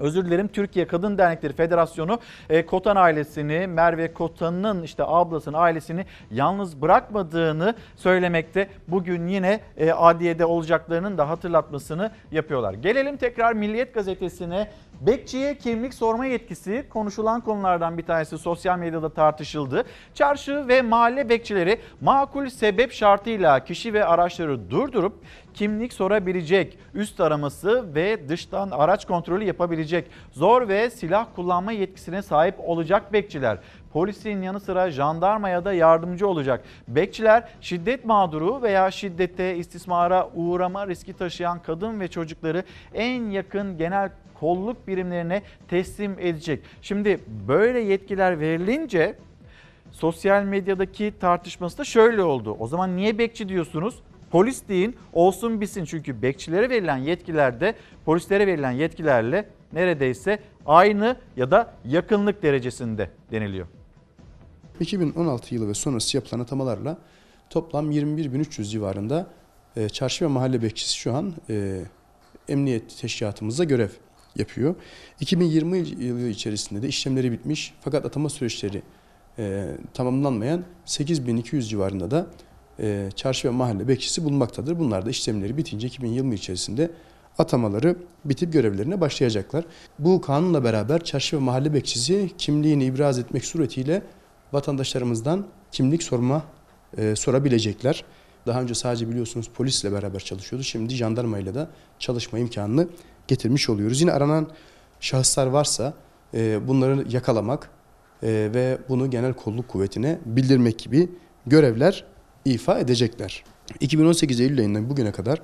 [0.00, 2.20] Özür dilerim Türkiye Kadın Dernekleri Federasyonu
[2.50, 8.68] e, Kotan ailesini Merve Kotan'ın işte ablasının ailesini yalnız bırakmadığını söylemekte.
[8.88, 12.74] Bugün yine e, adliyede olacaklarının da hatırlatmasını yapıyorlar.
[12.74, 14.70] Gelelim tekrar Milliyet Gazetesi'ne.
[15.00, 19.84] Bekçiye kimlik sorma yetkisi konuşulan konulardan bir tanesi sosyal medyada tartışıldı.
[20.14, 25.14] Çarşı ve mahalle bekçileri makul sebep şartıyla kişi ve araçları durdurup
[25.56, 32.54] kimlik sorabilecek, üst araması ve dıştan araç kontrolü yapabilecek, zor ve silah kullanma yetkisine sahip
[32.60, 33.58] olacak bekçiler.
[33.92, 36.64] Polisin yanı sıra jandarmaya da yardımcı olacak.
[36.88, 42.62] Bekçiler şiddet mağduru veya şiddete, istismara uğrama riski taşıyan kadın ve çocukları
[42.94, 46.62] en yakın genel kolluk birimlerine teslim edecek.
[46.82, 49.16] Şimdi böyle yetkiler verilince
[49.92, 52.56] sosyal medyadaki tartışması da şöyle oldu.
[52.58, 54.02] O zaman niye bekçi diyorsunuz?
[54.30, 57.74] Polis deyin olsun bitsin çünkü bekçilere verilen yetkilerde
[58.04, 63.66] polislere verilen yetkilerle neredeyse aynı ya da yakınlık derecesinde deniliyor.
[64.80, 66.98] 2016 yılı ve sonrası yapılan atamalarla
[67.50, 69.26] toplam 21.300 civarında
[69.76, 71.80] e, çarşı ve mahalle bekçisi şu an e,
[72.48, 73.88] emniyet teşkilatımızda görev
[74.36, 74.74] yapıyor.
[75.20, 78.82] 2020 yılı içerisinde de işlemleri bitmiş fakat atama süreçleri
[79.38, 82.26] e, tamamlanmayan 8200 civarında da
[82.80, 84.78] e, çarşı ve mahalle bekçisi bulunmaktadır.
[84.78, 86.90] Bunlar da işlemleri bitince 2020 içerisinde
[87.38, 89.64] atamaları bitip görevlerine başlayacaklar.
[89.98, 94.02] Bu kanunla beraber çarşı ve mahalle bekçisi kimliğini ibraz etmek suretiyle
[94.52, 96.42] vatandaşlarımızdan kimlik sorma
[96.98, 98.04] e, sorabilecekler.
[98.46, 100.64] Daha önce sadece biliyorsunuz polisle beraber çalışıyordu.
[100.64, 101.68] Şimdi jandarmayla da
[101.98, 102.88] çalışma imkanını
[103.28, 104.00] getirmiş oluyoruz.
[104.00, 104.50] Yine aranan
[105.00, 105.94] şahıslar varsa
[106.34, 107.70] e, bunları yakalamak
[108.22, 111.10] e, ve bunu genel kolluk kuvvetine bildirmek gibi
[111.46, 112.04] görevler
[112.54, 113.44] ifa edecekler.
[113.80, 115.42] 2018 Eylül ayından bugüne kadar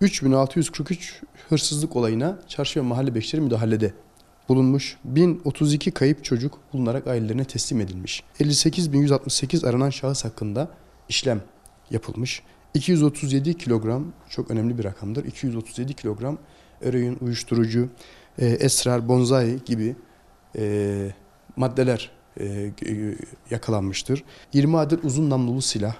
[0.00, 3.94] 3643 hırsızlık olayına çarşı ve mahalle bekçileri müdahalede
[4.48, 4.96] bulunmuş.
[5.04, 8.22] 1032 kayıp çocuk bulunarak ailelerine teslim edilmiş.
[8.40, 10.70] 58168 aranan şahıs hakkında
[11.08, 11.40] işlem
[11.90, 12.42] yapılmış.
[12.74, 15.24] 237 kilogram çok önemli bir rakamdır.
[15.24, 16.38] 237 kilogram
[16.82, 17.88] eroin, uyuşturucu,
[18.38, 19.96] e, esrar, bonzai gibi
[20.58, 21.08] e,
[21.56, 22.10] maddeler
[22.40, 22.70] e,
[23.50, 24.24] yakalanmıştır.
[24.52, 25.96] 20 adet uzun namlulu silah,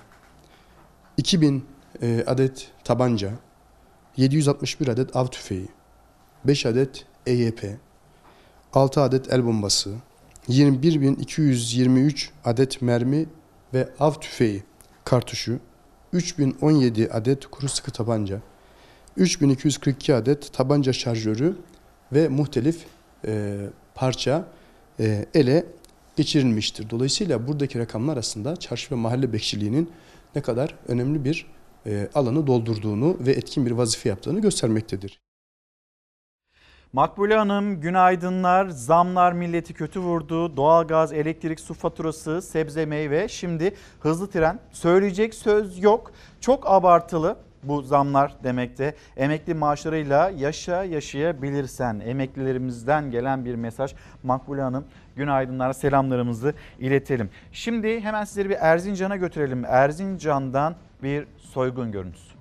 [1.17, 1.65] 2000
[2.03, 3.33] e, adet tabanca,
[4.17, 5.69] 761 adet av tüfeği,
[6.45, 7.65] 5 adet EYP,
[8.73, 9.95] 6 adet el bombası,
[10.49, 13.27] 21.223 adet mermi
[13.75, 14.63] ve av tüfeği
[15.05, 15.59] kartuşu,
[16.13, 18.41] 3017 adet kuru sıkı tabanca,
[19.17, 21.57] 3242 adet tabanca şarjörü
[22.13, 22.85] ve muhtelif
[23.27, 23.57] e,
[23.95, 24.49] parça
[25.01, 25.67] e, ele
[26.17, 26.91] geçirilmiştir.
[26.91, 29.91] Dolayısıyla buradaki rakamlar aslında çarşı ve mahalle bekçiliğinin
[30.37, 31.47] ne kadar önemli bir
[31.87, 35.21] e, alanı doldurduğunu ve etkin bir vazife yaptığını göstermektedir.
[36.93, 38.69] Makbule Hanım günaydınlar.
[38.69, 40.57] Zamlar milleti kötü vurdu.
[40.57, 43.29] Doğalgaz, elektrik, su faturası, sebze, meyve.
[43.29, 44.59] Şimdi hızlı tren.
[44.73, 46.13] Söyleyecek söz yok.
[46.41, 47.37] Çok abartılı.
[47.63, 48.95] bu zamlar demekte.
[49.17, 53.95] Emekli maaşlarıyla yaşa yaşayabilirsen emeklilerimizden gelen bir mesaj.
[54.23, 54.85] Makbule Hanım
[55.17, 57.31] günaydınlar selamlarımızı iletelim.
[57.53, 59.65] Şimdi hemen sizleri bir Erzincan'a götürelim.
[59.65, 62.37] Erzincan'dan bir soygun görüntüsü.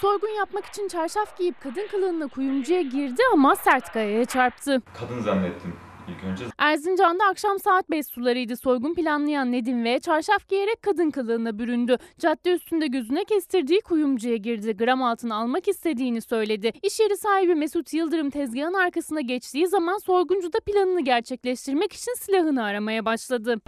[0.00, 4.82] Soygun yapmak için çarşaf giyip kadın kılığına kuyumcuya girdi ama sert kayaya çarptı.
[4.94, 5.76] Kadın zannettim
[6.08, 6.44] ilk önce.
[6.58, 8.56] Erzincan'da akşam saat 5 sularıydı.
[8.56, 11.96] Soygun planlayan Nedim V çarşaf giyerek kadın kılığına büründü.
[12.18, 14.76] Cadde üstünde gözüne kestirdiği kuyumcuya girdi.
[14.76, 16.72] Gram altını almak istediğini söyledi.
[16.82, 22.64] İş yeri sahibi Mesut Yıldırım tezgahın arkasına geçtiği zaman soyguncu da planını gerçekleştirmek için silahını
[22.64, 23.60] aramaya başladı.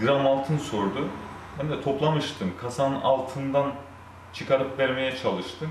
[0.00, 1.08] Gram altın sordu.
[1.58, 2.52] Ben de toplamıştım.
[2.60, 3.72] Kasanın altından
[4.32, 5.70] çıkarıp vermeye çalıştım.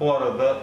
[0.00, 0.56] O arada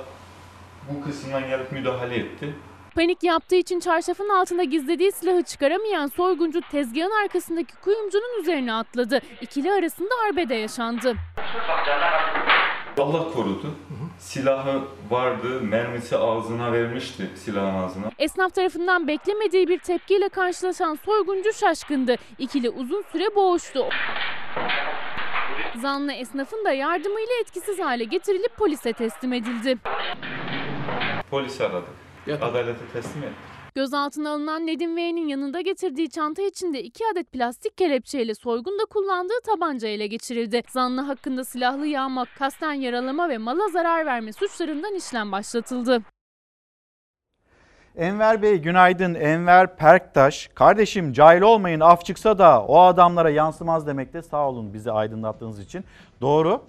[0.90, 2.56] bu kısımdan gelip müdahale etti.
[2.96, 9.22] Panik yaptığı için çarşafın altında gizlediği silahı çıkaramayan soyguncu tezgahın arkasındaki kuyumcunun üzerine atladı.
[9.42, 11.16] İkili arasında arbede yaşandı.
[12.98, 13.76] Allah korudu.
[14.20, 18.12] Silahı vardı, mermisi ağzına vermişti silahın ağzına.
[18.20, 22.16] Esnaf tarafından beklemediği bir tepkiyle karşılaşan soyguncu şaşkındı.
[22.38, 23.86] İkili uzun süre boğuştu.
[25.82, 29.78] Zanlı esnafın da yardımıyla etkisiz hale getirilip polise teslim edildi.
[31.30, 32.05] Polis aradık.
[32.34, 33.38] Adalete teslim ettik.
[33.76, 39.88] Gözaltına alınan Nedim V'nin yanında getirdiği çanta içinde iki adet plastik kelepçeyle soygunda kullandığı tabanca
[39.88, 40.64] ele geçirildi.
[40.70, 46.02] Zanlı hakkında silahlı yağma, kasten yaralama ve mala zarar verme suçlarından işlem başlatıldı.
[47.98, 49.14] Enver Bey günaydın.
[49.16, 50.50] Enver Perktaş.
[50.56, 54.22] Kardeşim cahil olmayın af çıksa da o adamlara yansımaz demekte.
[54.22, 55.84] Sağ olun bizi aydınlattığınız için.
[56.22, 56.62] Doğru.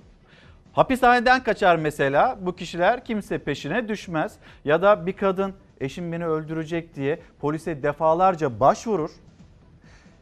[0.76, 4.36] Hapishaneden kaçar mesela bu kişiler kimse peşine düşmez.
[4.64, 9.10] Ya da bir kadın eşim beni öldürecek diye polise defalarca başvurur.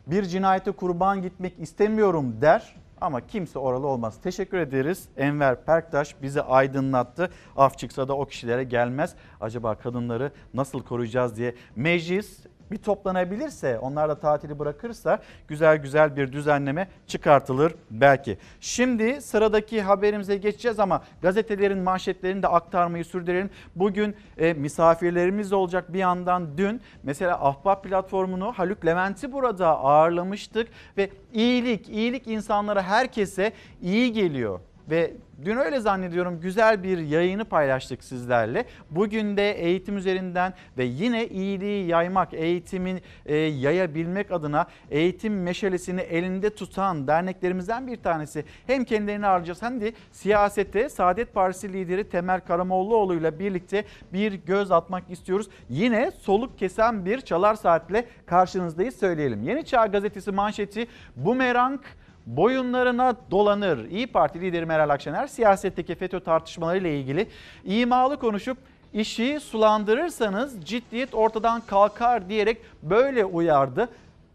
[0.06, 4.14] Bir cinayete kurban gitmek istemiyorum der ama kimse oralı olmaz.
[4.22, 5.08] Teşekkür ederiz.
[5.16, 7.30] Enver Perktaş bizi aydınlattı.
[7.56, 9.14] Af çıksa da o kişilere gelmez.
[9.40, 16.32] Acaba kadınları nasıl koruyacağız diye meclis bir toplanabilirse, onlar da tatili bırakırsa güzel güzel bir
[16.32, 18.38] düzenleme çıkartılır belki.
[18.60, 23.50] Şimdi sıradaki haberimize geçeceğiz ama gazetelerin manşetlerini de aktarmayı sürdürelim.
[23.76, 31.10] Bugün e, misafirlerimiz olacak bir yandan dün mesela Ahbap platformunu Haluk Levent'i burada ağırlamıştık ve
[31.32, 33.52] iyilik, iyilik insanlara herkese
[33.82, 34.60] iyi geliyor
[34.90, 35.12] ve
[35.44, 38.64] dün öyle zannediyorum güzel bir yayını paylaştık sizlerle.
[38.90, 46.50] Bugün de eğitim üzerinden ve yine iyiliği yaymak, eğitimin e, yayabilmek adına eğitim meşalesini elinde
[46.50, 48.44] tutan derneklerimizden bir tanesi.
[48.66, 54.70] Hem kendilerini harcayacağız hem de siyasete Saadet Partisi lideri Temel Karamollaoğlu ile birlikte bir göz
[54.70, 55.48] atmak istiyoruz.
[55.68, 59.42] Yine soluk kesen bir çalar saatle karşınızdayız söyleyelim.
[59.42, 61.80] Yeni Çağ Gazetesi manşeti bumerang
[62.26, 63.90] boyunlarına dolanır.
[63.90, 67.26] İyi Parti lideri Meral Akşener siyasetteki FETÖ tartışmaları ile ilgili
[67.64, 68.58] imalı konuşup
[68.92, 73.88] işi sulandırırsanız ciddiyet ortadan kalkar diyerek böyle uyardı.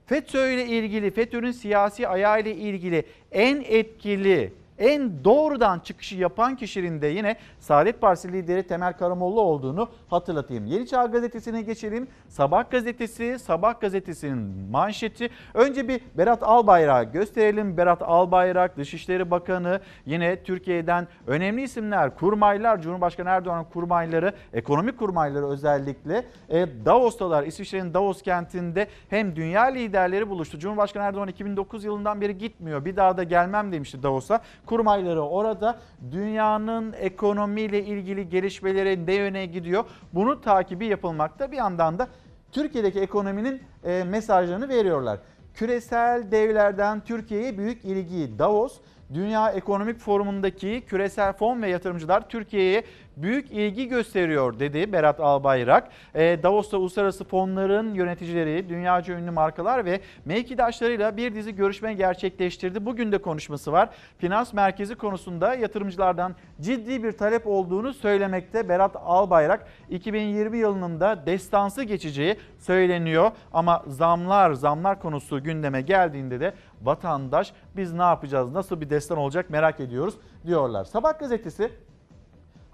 [0.06, 7.02] FETÖ ile ilgili, FETÖ'nün siyasi ayağı ile ilgili en etkili en doğrudan çıkışı yapan kişinin
[7.02, 10.66] de yine Saadet Partisi lideri Temel Karamollaoğlu olduğunu hatırlatayım.
[10.66, 12.08] Yeni Çağ Gazetesi'ne geçelim.
[12.28, 15.30] Sabah gazetesi, Sabah gazetesinin manşeti.
[15.54, 17.78] Önce bir Berat Albayrak gösterelim.
[17.78, 26.26] Berat Albayrak, Dışişleri Bakanı, yine Türkiye'den önemli isimler, kurmaylar, Cumhurbaşkanı Erdoğan'ın kurmayları, ekonomik kurmayları özellikle
[26.50, 27.44] e, Davos'talar.
[27.44, 30.60] İsviçre'nin Davos kentinde hem dünya liderleri buluştu.
[30.60, 32.86] Cumhurbaşkanı Erdoğan 2009 yılından beri gitmiyor.
[32.86, 35.80] Bir daha da gelmem demişti Davos'a kurmayları orada
[36.12, 41.52] dünyanın ekonomiyle ilgili gelişmeleri ne yöne gidiyor bunu takibi yapılmakta.
[41.52, 42.08] Bir yandan da
[42.52, 45.20] Türkiye'deki ekonominin e, mesajlarını veriyorlar.
[45.54, 48.80] Küresel devlerden Türkiye'ye büyük ilgi Davos
[49.14, 52.84] Dünya Ekonomik Forumu'ndaki küresel fon ve yatırımcılar Türkiye'ye
[53.22, 55.90] büyük ilgi gösteriyor dedi Berat Albayrak.
[56.16, 62.86] E, Davos'ta uluslararası fonların yöneticileri, dünyaca ünlü markalar ve mevkidaşlarıyla bir dizi görüşme gerçekleştirdi.
[62.86, 63.90] Bugün de konuşması var.
[64.18, 69.68] Finans merkezi konusunda yatırımcılardan ciddi bir talep olduğunu söylemekte Berat Albayrak.
[69.90, 73.32] 2020 yılının da destansı geçeceği söyleniyor.
[73.54, 79.50] Ama zamlar, zamlar konusu gündeme geldiğinde de vatandaş biz ne yapacağız, nasıl bir destan olacak
[79.50, 80.14] merak ediyoruz
[80.46, 80.86] diyorlar.
[80.86, 81.72] Sabah gazetesi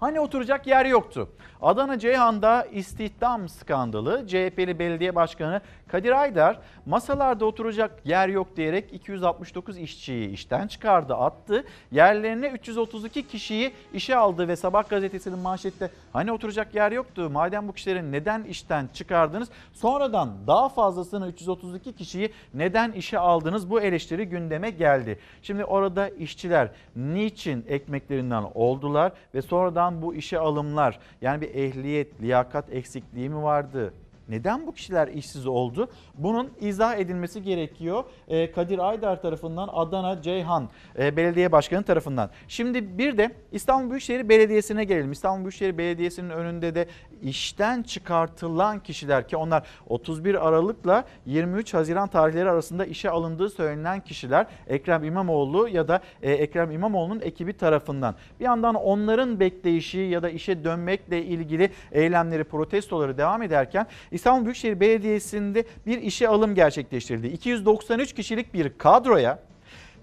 [0.00, 1.28] Hani oturacak yer yoktu.
[1.62, 9.78] Adana Ceyhan'da istihdam skandalı CHP'li belediye başkanı Kadir Aydar masalarda oturacak yer yok diyerek 269
[9.78, 11.64] işçiyi işten çıkardı attı.
[11.92, 17.72] Yerlerine 332 kişiyi işe aldı ve Sabah gazetesinin manşette hani oturacak yer yoktu madem bu
[17.72, 24.70] kişileri neden işten çıkardınız sonradan daha fazlasını 332 kişiyi neden işe aldınız bu eleştiri gündeme
[24.70, 25.18] geldi.
[25.42, 32.72] Şimdi orada işçiler niçin ekmeklerinden oldular ve sonradan bu işe alımlar yani bir ehliyet, liyakat
[32.72, 33.92] eksikliği mi vardı?
[34.28, 35.88] Neden bu kişiler işsiz oldu?
[36.14, 38.04] Bunun izah edilmesi gerekiyor.
[38.28, 40.68] Ee, Kadir Aydar tarafından Adana Ceyhan
[40.98, 42.30] e, Belediye Başkanı tarafından.
[42.48, 45.12] Şimdi bir de İstanbul Büyükşehir Belediyesi'ne gelelim.
[45.12, 46.86] İstanbul Büyükşehir Belediyesi'nin önünde de
[47.22, 54.46] işten çıkartılan kişiler ki onlar 31 Aralık'la 23 Haziran tarihleri arasında işe alındığı söylenen kişiler
[54.66, 58.14] Ekrem İmamoğlu ya da e, Ekrem İmamoğlu'nun ekibi tarafından.
[58.40, 64.80] Bir yandan onların bekleyişi ya da işe dönmekle ilgili eylemleri, protestoları devam ederken İstanbul Büyükşehir
[64.80, 67.26] Belediyesi'nde bir işe alım gerçekleştirildi.
[67.26, 69.38] 293 kişilik bir kadroya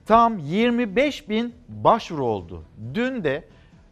[0.05, 2.63] tam 25 bin başvuru oldu.
[2.93, 3.43] Dün de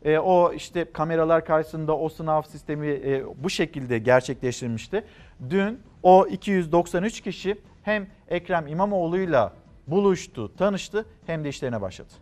[0.06, 5.04] e, o işte kameralar karşısında o sınav sistemi e, bu şekilde gerçekleştirilmişti.
[5.50, 9.54] Dün o 293 kişi hem Ekrem İmamoğlu'yla
[9.88, 12.14] buluştu, tanıştı hem de işlerine başladı.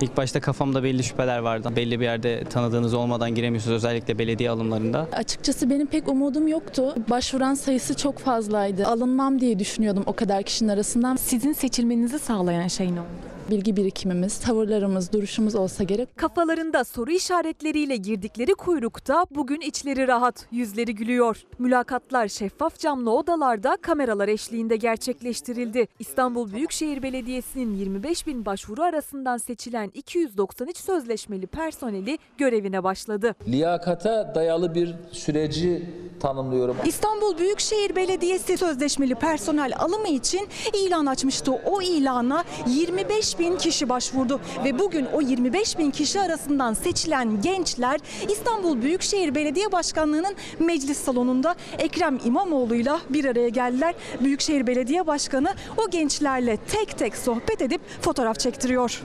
[0.00, 1.72] İlk başta kafamda belli şüpheler vardı.
[1.76, 5.08] Belli bir yerde tanıdığınız olmadan giremiyorsunuz özellikle belediye alımlarında.
[5.12, 6.94] Açıkçası benim pek umudum yoktu.
[7.10, 8.86] Başvuran sayısı çok fazlaydı.
[8.86, 11.16] Alınmam diye düşünüyordum o kadar kişinin arasından.
[11.16, 13.37] Sizin seçilmenizi sağlayan şey ne oldu?
[13.50, 16.16] Bilgi birikimimiz, tavırlarımız, duruşumuz olsa gerek.
[16.16, 21.44] Kafalarında soru işaretleriyle girdikleri kuyrukta bugün içleri rahat, yüzleri gülüyor.
[21.58, 25.88] Mülakatlar şeffaf camlı odalarda kameralar eşliğinde gerçekleştirildi.
[25.98, 33.34] İstanbul Büyükşehir Belediyesi'nin 25 bin başvuru arasından seçilen 293 sözleşmeli personeli görevine başladı.
[33.48, 35.86] Liyakata dayalı bir süreci
[36.20, 36.76] tanımlıyorum.
[36.84, 41.52] İstanbul Büyükşehir Belediyesi sözleşmeli personel alımı için ilan açmıştı.
[41.52, 48.00] O ilana 25 bin kişi başvurdu ve bugün o 25 bin kişi arasından seçilen gençler
[48.28, 53.94] İstanbul Büyükşehir Belediye Başkanlığı'nın meclis salonunda Ekrem İmamoğlu'yla bir araya geldiler.
[54.20, 59.02] Büyükşehir Belediye Başkanı o gençlerle tek tek sohbet edip fotoğraf çektiriyor.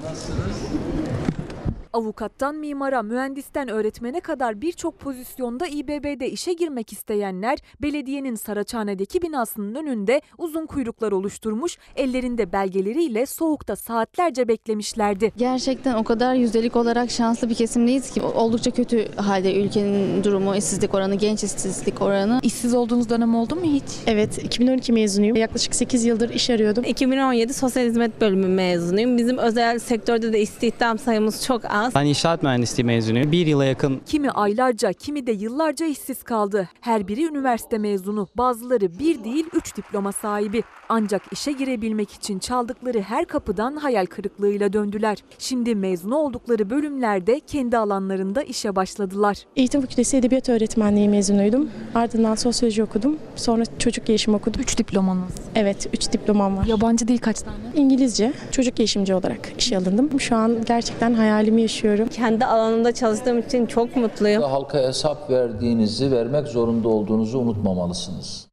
[1.93, 10.21] Avukattan mimara, mühendisten öğretmene kadar birçok pozisyonda İBB'de işe girmek isteyenler belediyenin Saraçhane'deki binasının önünde
[10.37, 15.31] uzun kuyruklar oluşturmuş, ellerinde belgeleriyle soğukta saatlerce beklemişlerdi.
[15.37, 20.95] Gerçekten o kadar yüzdelik olarak şanslı bir kesimdeyiz ki oldukça kötü halde ülkenin durumu, işsizlik
[20.95, 22.39] oranı, genç işsizlik oranı.
[22.43, 23.83] İşsiz olduğunuz dönem oldu mu hiç?
[24.07, 25.35] Evet, 2012 mezunuyum.
[25.35, 26.83] Yaklaşık 8 yıldır iş arıyordum.
[26.83, 29.17] 2017 Sosyal Hizmet Bölümü mezunuyum.
[29.17, 31.82] Bizim özel sektörde de istihdam sayımız çok az.
[31.95, 33.31] Ben inşaat mühendisliği mezunuyum.
[33.31, 36.69] Bir yıla yakın Kimi aylarca, kimi de yıllarca işsiz kaldı.
[36.81, 40.63] Her biri üniversite mezunu, bazıları bir değil üç diploma sahibi.
[40.95, 45.17] Ancak işe girebilmek için çaldıkları her kapıdan hayal kırıklığıyla döndüler.
[45.39, 49.37] Şimdi mezun oldukları bölümlerde kendi alanlarında işe başladılar.
[49.55, 51.69] Eğitim Fakültesi Edebiyat Öğretmenliği mezunuydum.
[51.95, 53.17] Ardından sosyoloji okudum.
[53.35, 54.61] Sonra çocuk gelişimi okudum.
[54.61, 55.33] Üç diplomanız.
[55.55, 56.65] Evet, üç diplomam var.
[56.65, 57.57] Yabancı dil kaç tane?
[57.75, 60.19] İngilizce, çocuk gelişimci olarak işe alındım.
[60.19, 62.07] Şu an gerçekten hayalimi yaşıyorum.
[62.07, 64.43] Kendi alanımda çalıştığım için çok mutluyum.
[64.43, 68.52] Halka hesap verdiğinizi, vermek zorunda olduğunuzu unutmamalısınız.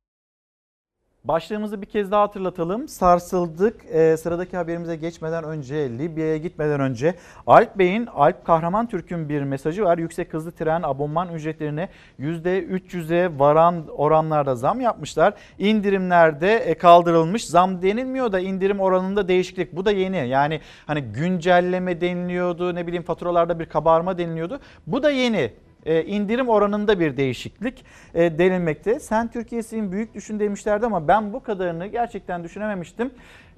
[1.24, 2.88] Başlığımızı bir kez daha hatırlatalım.
[2.88, 3.84] Sarsıldık.
[3.92, 7.14] Ee, sıradaki haberimize geçmeden önce, Libya'ya gitmeden önce
[7.46, 9.98] Alp Bey'in, Alp Kahraman Türk'ün bir mesajı var.
[9.98, 11.88] Yüksek hızlı tren abonman ücretlerine
[12.20, 15.34] %300'e varan oranlarda zam yapmışlar.
[15.58, 17.46] İndirimlerde e, kaldırılmış.
[17.46, 19.76] Zam denilmiyor da indirim oranında değişiklik.
[19.76, 20.28] Bu da yeni.
[20.28, 24.60] Yani hani güncelleme deniliyordu, ne bileyim faturalarda bir kabarma deniliyordu.
[24.86, 25.52] Bu da yeni
[25.86, 29.00] e, indirim oranında bir değişiklik e, denilmekte.
[29.00, 33.10] Sen Türkiye'sin büyük düşün demişlerdi ama ben bu kadarını gerçekten düşünememiştim.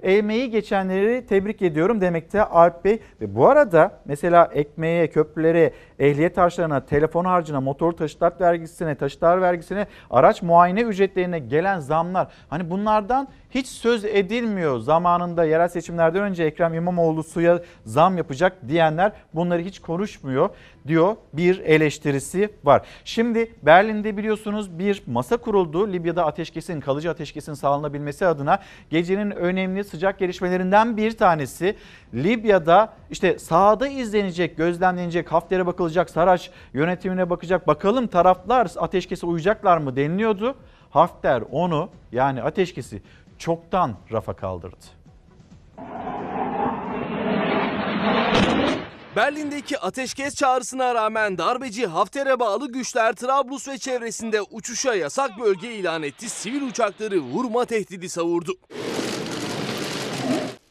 [0.03, 2.99] Emeği geçenleri tebrik ediyorum demekte Alp Bey.
[3.21, 9.87] Ve bu arada mesela ekmeğe, köprülere, ehliyet harçlarına, telefon harcına, motor taşıtlar vergisine, taşıtlar vergisine,
[10.09, 12.27] araç muayene ücretlerine gelen zamlar.
[12.49, 14.79] Hani bunlardan hiç söz edilmiyor.
[14.79, 20.49] Zamanında yerel seçimlerden önce Ekrem İmamoğlu suya zam yapacak diyenler bunları hiç konuşmuyor
[20.87, 22.81] diyor bir eleştirisi var.
[23.05, 25.93] Şimdi Berlin'de biliyorsunuz bir masa kuruldu.
[25.93, 31.75] Libya'da ateşkesin, kalıcı ateşkesin sağlanabilmesi adına gecenin önemli sıcak gelişmelerinden bir tanesi
[32.13, 37.67] Libya'da işte sahada izlenecek, gözlemlenecek, Hafter'e bakılacak, Saraç yönetimine bakacak.
[37.67, 40.55] Bakalım taraflar ateşkese uyacaklar mı deniliyordu.
[40.89, 43.01] Hafter onu yani ateşkesi
[43.43, 44.85] çoktan rafa kaldırdı.
[49.15, 56.03] Berlin'deki ateşkes çağrısına rağmen darbeci Hafter'e bağlı güçler Trablus ve çevresinde uçuşa yasak bölge ilan
[56.03, 56.29] etti.
[56.29, 58.51] Sivil uçakları vurma tehdidi savurdu.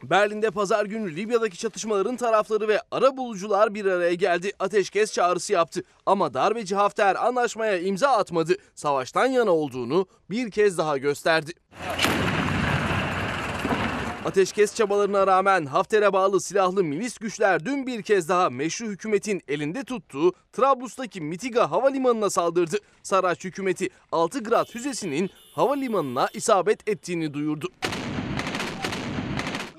[0.03, 4.53] Berlin'de pazar günü Libya'daki çatışmaların tarafları ve ara bulucular bir araya geldi.
[4.59, 5.83] Ateşkes çağrısı yaptı.
[6.07, 8.55] Ama darbeci Hafter anlaşmaya imza atmadı.
[8.75, 11.53] Savaştan yana olduğunu bir kez daha gösterdi.
[14.25, 19.85] Ateşkes çabalarına rağmen Hafter'e bağlı silahlı milis güçler dün bir kez daha meşru hükümetin elinde
[19.85, 22.77] tuttuğu Trablus'taki Mitiga havalimanına saldırdı.
[23.03, 27.69] Saraç hükümeti 6 Grad füzesinin havalimanına isabet ettiğini duyurdu.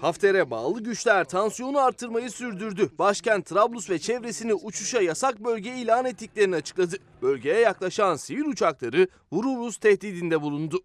[0.01, 2.89] Hafter'e bağlı güçler tansiyonu arttırmayı sürdürdü.
[2.99, 6.95] Başkent Trablus ve çevresini uçuşa yasak bölge ilan ettiklerini açıkladı.
[7.21, 10.79] Bölgeye yaklaşan sivil uçakları vururuz tehdidinde bulundu.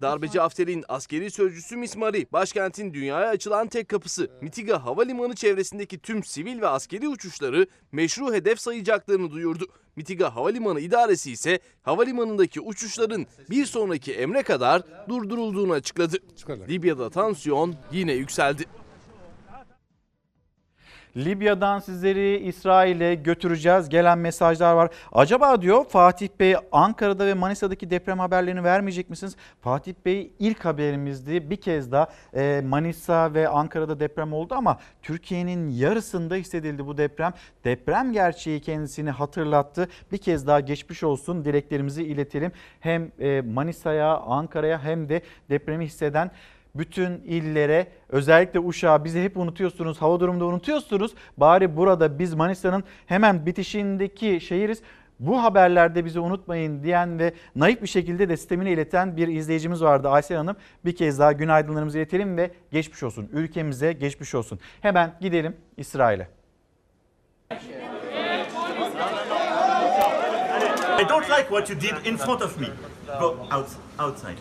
[0.00, 6.60] Darbeci Hafter'in askeri sözcüsü Mismari, başkentin dünyaya açılan tek kapısı Mitiga Havalimanı çevresindeki tüm sivil
[6.60, 9.66] ve askeri uçuşları meşru hedef sayacaklarını duyurdu.
[9.96, 16.16] Mitiga Havalimanı İdaresi ise havalimanındaki uçuşların bir sonraki emre kadar durdurulduğunu açıkladı.
[16.68, 18.64] Libya'da tansiyon yine yükseldi.
[21.16, 23.88] Libya'dan sizleri İsrail'e götüreceğiz.
[23.88, 24.90] Gelen mesajlar var.
[25.12, 29.36] Acaba diyor Fatih Bey Ankara'da ve Manisa'daki deprem haberlerini vermeyecek misiniz?
[29.60, 31.50] Fatih Bey ilk haberimizdi.
[31.50, 37.32] Bir kez daha e, Manisa ve Ankara'da deprem oldu ama Türkiye'nin yarısında hissedildi bu deprem.
[37.64, 39.88] Deprem gerçeği kendisini hatırlattı.
[40.12, 42.52] Bir kez daha geçmiş olsun dileklerimizi iletelim.
[42.80, 46.30] Hem e, Manisa'ya, Ankara'ya hem de depremi hisseden
[46.74, 50.02] bütün illere özellikle Uşak'a bizi hep unutuyorsunuz.
[50.02, 51.14] Hava durumunda unutuyorsunuz.
[51.36, 54.82] Bari burada biz Manisa'nın hemen bitişindeki şehiriz.
[55.20, 60.08] Bu haberlerde bizi unutmayın diyen ve naif bir şekilde de sistemini ileten bir izleyicimiz vardı
[60.08, 60.56] Aysel Hanım.
[60.84, 63.28] Bir kez daha günaydınlarımızı iletelim ve geçmiş olsun.
[63.32, 64.60] Ülkemize geçmiş olsun.
[64.80, 66.28] Hemen gidelim İsrail'e.
[71.00, 72.66] I don't like what you did in front of me.
[73.20, 74.36] Go out, outside.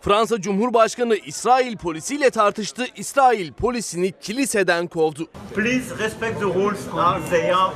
[0.00, 2.86] Fransa Cumhurbaşkanı İsrail polisiyle tartıştı.
[2.96, 5.28] İsrail polisini kiliseden kovdu.
[5.54, 7.74] Please respect the rules as they are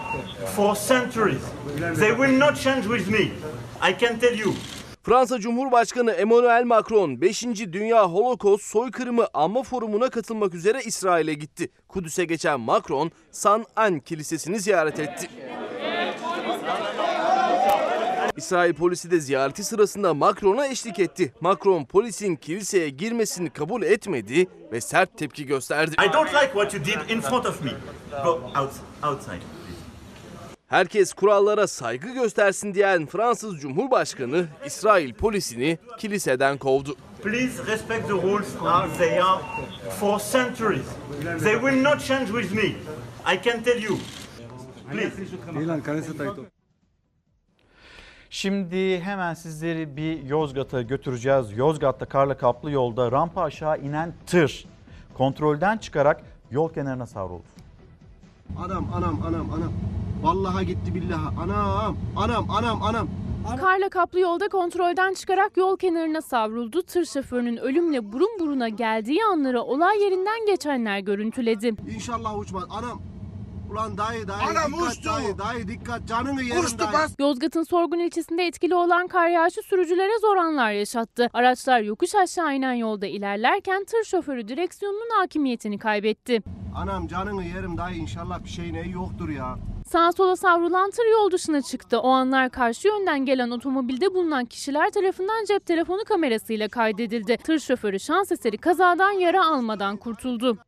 [0.56, 1.42] for centuries.
[1.98, 3.20] They will not change with me.
[3.90, 4.54] I can tell you.
[5.02, 7.42] Fransa Cumhurbaşkanı Emmanuel Macron 5.
[7.72, 11.70] Dünya Holocaust Soykırımı Anma Forumu'na katılmak üzere İsrail'e gitti.
[11.88, 15.30] Kudüs'e geçen Macron San An Kilisesi'ni ziyaret etti.
[18.36, 21.32] İsrail polisi de ziyareti sırasında Macron'a eşlik etti.
[21.40, 25.96] Macron polisin kiliseye girmesini kabul etmedi ve sert tepki gösterdi.
[26.08, 27.70] I don't like what you did in front of me.
[28.24, 28.72] Go out,
[29.04, 29.42] outside.
[30.68, 36.96] Herkes kurallara saygı göstersin diyen Fransız Cumhurbaşkanı İsrail polisini kiliseden kovdu.
[37.22, 39.42] Please respect the rules as they are
[40.00, 40.86] for centuries.
[41.42, 42.74] They will not change with me.
[43.34, 43.98] I can tell you.
[44.92, 45.12] Please.
[48.32, 51.52] Şimdi hemen sizleri bir Yozgat'a götüreceğiz.
[51.56, 54.64] Yozgat'ta karla kaplı yolda rampa aşağı inen tır
[55.14, 57.42] kontrolden çıkarak yol kenarına savruldu.
[58.58, 59.72] Anam anam anam anam.
[60.22, 61.36] Vallahi gitti billahi.
[61.42, 63.08] Anam anam anam anam.
[63.60, 66.82] Karla kaplı yolda kontrolden çıkarak yol kenarına savruldu.
[66.82, 71.74] Tır şoförünün ölümle burun buruna geldiği anları olay yerinden geçenler görüntüledi.
[71.94, 72.64] İnşallah uçmaz.
[72.70, 73.11] Anam.
[73.72, 75.08] Ulan dayı dayı Anam dikkat uçtu.
[75.10, 76.92] dayı dayı dikkat canını yerim Uçtu, dayı.
[76.92, 77.14] bas.
[77.18, 81.30] Yozgat'ın Sorgun ilçesinde etkili olan kar yağışı sürücülere zor anlar yaşattı.
[81.32, 86.42] Araçlar yokuş aşağı inen yolda ilerlerken tır şoförü direksiyonunun hakimiyetini kaybetti.
[86.76, 89.56] Anam canını yerim dayı inşallah bir şey ne yoktur ya.
[89.86, 91.98] Sağa sola savrulan tır yol dışına çıktı.
[92.00, 97.36] O anlar karşı yönden gelen otomobilde bulunan kişiler tarafından cep telefonu kamerasıyla kaydedildi.
[97.36, 100.58] Tır şoförü şans eseri kazadan yara almadan kurtuldu.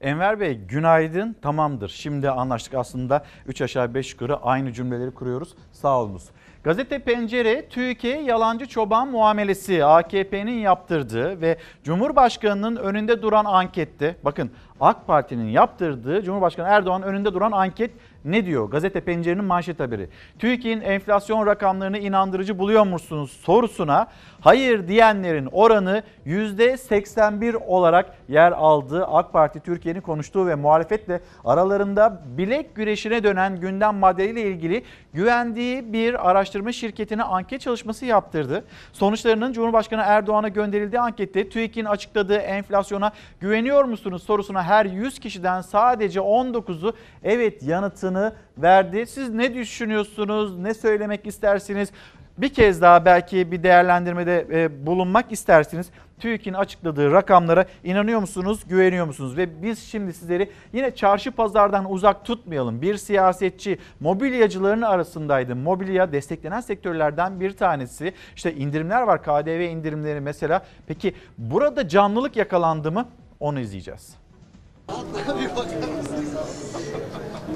[0.00, 1.88] Enver Bey günaydın tamamdır.
[1.88, 5.54] Şimdi anlaştık aslında 3 aşağı 5 yukarı aynı cümleleri kuruyoruz.
[5.72, 6.28] Sağ olunuz.
[6.64, 15.06] Gazete Pencere Türkiye yalancı çoban muamelesi AKP'nin yaptırdığı ve Cumhurbaşkanı'nın önünde duran ankette bakın AK
[15.06, 17.90] Parti'nin yaptırdığı Cumhurbaşkanı Erdoğan önünde duran anket
[18.28, 18.70] ne diyor?
[18.70, 20.08] Gazete Pencere'nin manşet haberi.
[20.38, 24.06] TÜİK'in enflasyon rakamlarını inandırıcı buluyor musunuz sorusuna
[24.40, 29.06] hayır diyenlerin oranı %81 olarak yer aldı.
[29.06, 36.30] AK Parti Türkiye'nin konuştuğu ve muhalefetle aralarında bilek güreşine dönen gündem maddeleriyle ilgili güvendiği bir
[36.30, 38.64] araştırma şirketine anket çalışması yaptırdı.
[38.92, 46.20] Sonuçlarının Cumhurbaşkanı Erdoğan'a gönderildiği ankette TÜİK'in açıkladığı enflasyona güveniyor musunuz sorusuna her 100 kişiden sadece
[46.20, 48.17] 19'u evet yanıtını
[48.58, 49.06] verdi.
[49.06, 50.58] Siz ne düşünüyorsunuz?
[50.58, 51.92] Ne söylemek istersiniz?
[52.38, 55.86] Bir kez daha belki bir değerlendirmede e, bulunmak istersiniz.
[56.20, 59.36] TÜİK'in açıkladığı rakamlara inanıyor musunuz, güveniyor musunuz?
[59.36, 62.82] Ve biz şimdi sizleri yine çarşı pazardan uzak tutmayalım.
[62.82, 65.56] Bir siyasetçi mobilyacıların arasındaydı.
[65.56, 68.12] Mobilya desteklenen sektörlerden bir tanesi.
[68.36, 70.62] İşte indirimler var, KDV indirimleri mesela.
[70.86, 73.08] Peki burada canlılık yakalandı mı?
[73.40, 74.16] Onu izleyeceğiz.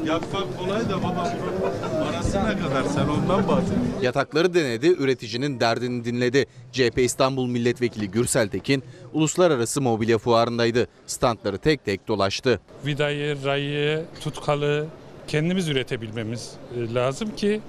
[0.06, 3.76] Yapmak kolay da baba bunun parası ne kadar sen ondan bahset.
[4.02, 6.46] Yatakları denedi, üreticinin derdini dinledi.
[6.72, 8.82] CHP İstanbul Milletvekili Gürsel Tekin,
[9.12, 10.86] uluslararası mobilya fuarındaydı.
[11.06, 12.60] Standları tek tek dolaştı.
[12.86, 14.86] Vidayı, rayı, tutkalı
[15.28, 17.60] kendimiz üretebilmemiz e, lazım ki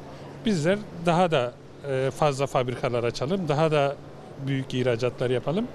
[0.45, 1.53] bizler daha da
[1.89, 3.95] e, fazla fabrikalar açalım, daha da
[4.47, 5.67] büyük ihracatlar yapalım.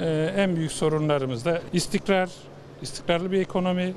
[0.00, 2.30] E, En büyük sorunlarımız da istikrar,
[2.82, 3.94] istikrarlı bir ekonomi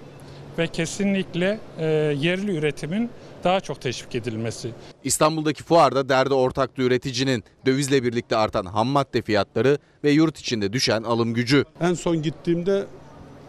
[0.59, 1.85] ve kesinlikle e,
[2.19, 3.09] yerli üretimin
[3.43, 4.69] daha çok teşvik edilmesi.
[5.03, 7.43] İstanbul'daki fuarda derdi ortaktı üreticinin.
[7.65, 11.65] Dövizle birlikte artan ham madde fiyatları ve yurt içinde düşen alım gücü.
[11.81, 12.85] En son gittiğimde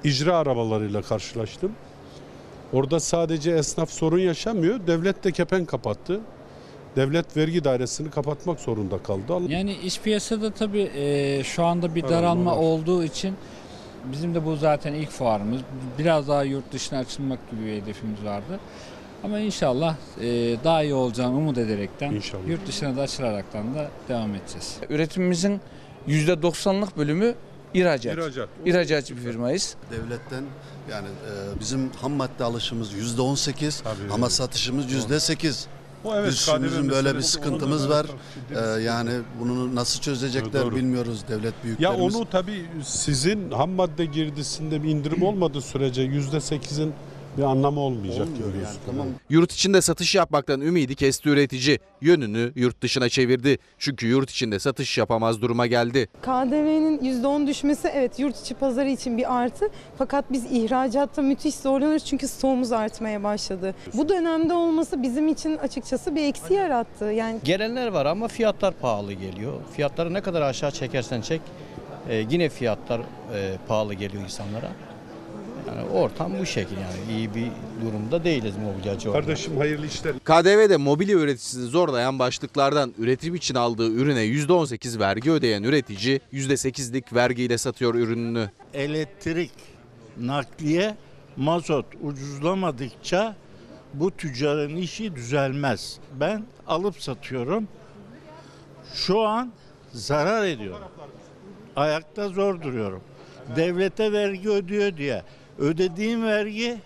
[0.04, 1.72] icra arabalarıyla karşılaştım.
[2.72, 6.20] Orada sadece esnaf sorun yaşamıyor, devlet de kepen kapattı.
[6.96, 9.22] Devlet vergi dairesini kapatmak zorunda kaldı.
[9.48, 13.34] Yani iş piyasada tabii e, şu anda bir Daralma olduğu için
[14.12, 15.60] bizim de bu zaten ilk fuarımız.
[15.98, 18.60] Biraz daha yurt dışına açılmak gibi bir hedefimiz vardı.
[19.24, 20.24] Ama inşallah e,
[20.64, 24.76] daha iyi olacağını umut ederekten yurt dışına da açılaraktan da devam edeceğiz.
[24.88, 25.60] Üretimimizin
[26.08, 27.34] %90'lık bölümü
[27.74, 28.14] ihracat.
[28.14, 28.48] İhracat.
[28.66, 29.74] İhracatçı bir firmayız.
[29.90, 30.44] Devletten
[30.90, 33.82] yani e, bizim ham madde alışımız yüzde on sekiz
[34.12, 35.66] ama satışımız yüzde sekiz.
[36.04, 38.06] O evet, Biz şimdi bizim böyle bir sıkıntımız var.
[38.52, 40.76] evet, E, yani bunu nasıl çözecekler Doğru.
[40.76, 42.14] bilmiyoruz devlet Ya büyüklerimiz.
[42.16, 46.92] onu tabii sizin ham madde girdisinde bir indirim olmadığı sürece %8'in
[47.38, 48.26] bir anlamı olmayacak.
[48.26, 48.62] Olmuyor diyorsun.
[48.62, 49.06] yani, tamam.
[49.30, 51.78] Yurt içinde satış yapmaktan ümidi kesti üretici.
[52.00, 53.58] Yönünü yurt dışına çevirdi.
[53.78, 56.08] Çünkü yurt içinde satış yapamaz duruma geldi.
[56.22, 59.68] KDV'nin %10 düşmesi evet yurt içi pazarı için bir artı.
[59.98, 63.74] Fakat biz ihracatta müthiş zorlanıyoruz çünkü stoğumuz artmaya başladı.
[63.94, 67.04] Bu dönemde olması bizim için açıkçası bir eksi yarattı.
[67.04, 69.52] Yani Gelenler var ama fiyatlar pahalı geliyor.
[69.72, 71.40] Fiyatları ne kadar aşağı çekersen çek
[72.08, 74.68] e, yine fiyatlar e, pahalı geliyor insanlara.
[75.68, 77.46] Yani ortam bu şekil yani iyi bir
[77.84, 79.24] durumda değiliz mobilyacı olarak.
[79.24, 80.18] Kardeşim hayırlı işler.
[80.18, 87.58] KDV'de mobilya üreticisini zorlayan başlıklardan üretim için aldığı ürüne %18 vergi ödeyen üretici %8'lik vergiyle
[87.58, 88.50] satıyor ürününü.
[88.74, 89.52] elektrik,
[90.20, 90.96] nakliye,
[91.36, 93.36] mazot ucuzlamadıkça
[93.94, 95.98] bu tüccarın işi düzelmez.
[96.20, 97.68] Ben alıp satıyorum.
[98.94, 99.52] Şu an
[99.92, 100.88] zarar ediyorum.
[101.76, 103.00] Ayakta zor duruyorum.
[103.56, 105.22] Devlete vergi ödüyor diye.
[105.60, 106.78] Ödediğim vergi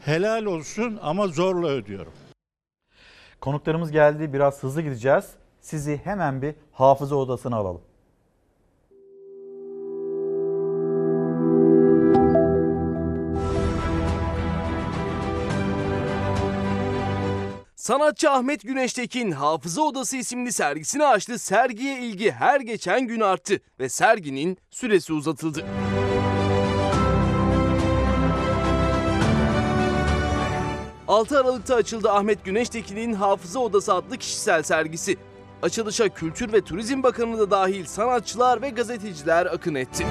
[0.00, 2.12] helal olsun ama zorla ödüyorum.
[3.40, 4.32] Konuklarımız geldi.
[4.32, 5.24] Biraz hızlı gideceğiz.
[5.60, 7.80] Sizi hemen bir hafıza odasına alalım.
[17.76, 21.38] Sanatçı Ahmet Güneştekin Hafıza Odası isimli sergisini açtı.
[21.38, 25.64] Sergiye ilgi her geçen gün arttı ve serginin süresi uzatıldı.
[31.08, 35.16] ...6 Aralık'ta açıldı Ahmet Güneştekin'in Hafıza Odası adlı kişisel sergisi.
[35.62, 40.06] Açılışa Kültür ve Turizm Bakanı da dahil sanatçılar ve gazeteciler akın etti.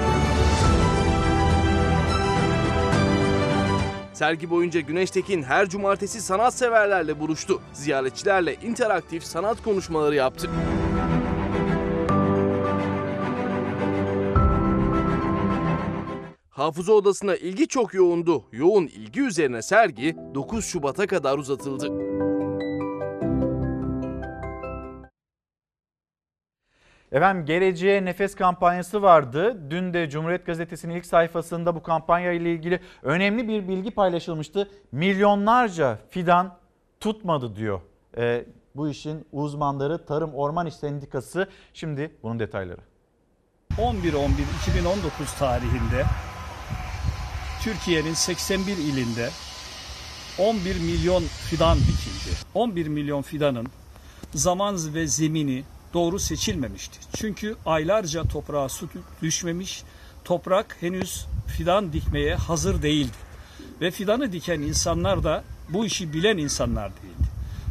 [4.12, 7.62] Sergi boyunca Güneştekin her cumartesi sanatseverlerle buluştu.
[7.72, 10.50] Ziyaretçilerle interaktif sanat konuşmaları yaptı.
[16.58, 18.44] Hafıza odasına ilgi çok yoğundu.
[18.52, 21.86] Yoğun ilgi üzerine sergi 9 Şubat'a kadar uzatıldı.
[27.12, 29.70] Efendim geleceğe nefes kampanyası vardı.
[29.70, 34.70] Dün de Cumhuriyet Gazetesi'nin ilk sayfasında bu kampanya ile ilgili önemli bir bilgi paylaşılmıştı.
[34.92, 36.56] Milyonlarca fidan
[37.00, 37.80] tutmadı diyor.
[38.16, 38.44] Ee,
[38.76, 41.48] bu işin uzmanları Tarım Orman İş Sendikası.
[41.74, 42.80] Şimdi bunun detayları.
[43.76, 46.04] 11-11-2019 tarihinde
[47.62, 49.30] Türkiye'nin 81 ilinde
[50.38, 52.36] 11 milyon fidan dikildi.
[52.54, 53.66] 11 milyon fidanın
[54.34, 56.98] zaman ve zemini doğru seçilmemişti.
[57.16, 58.88] Çünkü aylarca toprağa su
[59.22, 59.82] düşmemiş,
[60.24, 63.16] toprak henüz fidan dikmeye hazır değildi.
[63.80, 67.28] Ve fidanı diken insanlar da bu işi bilen insanlar değildi.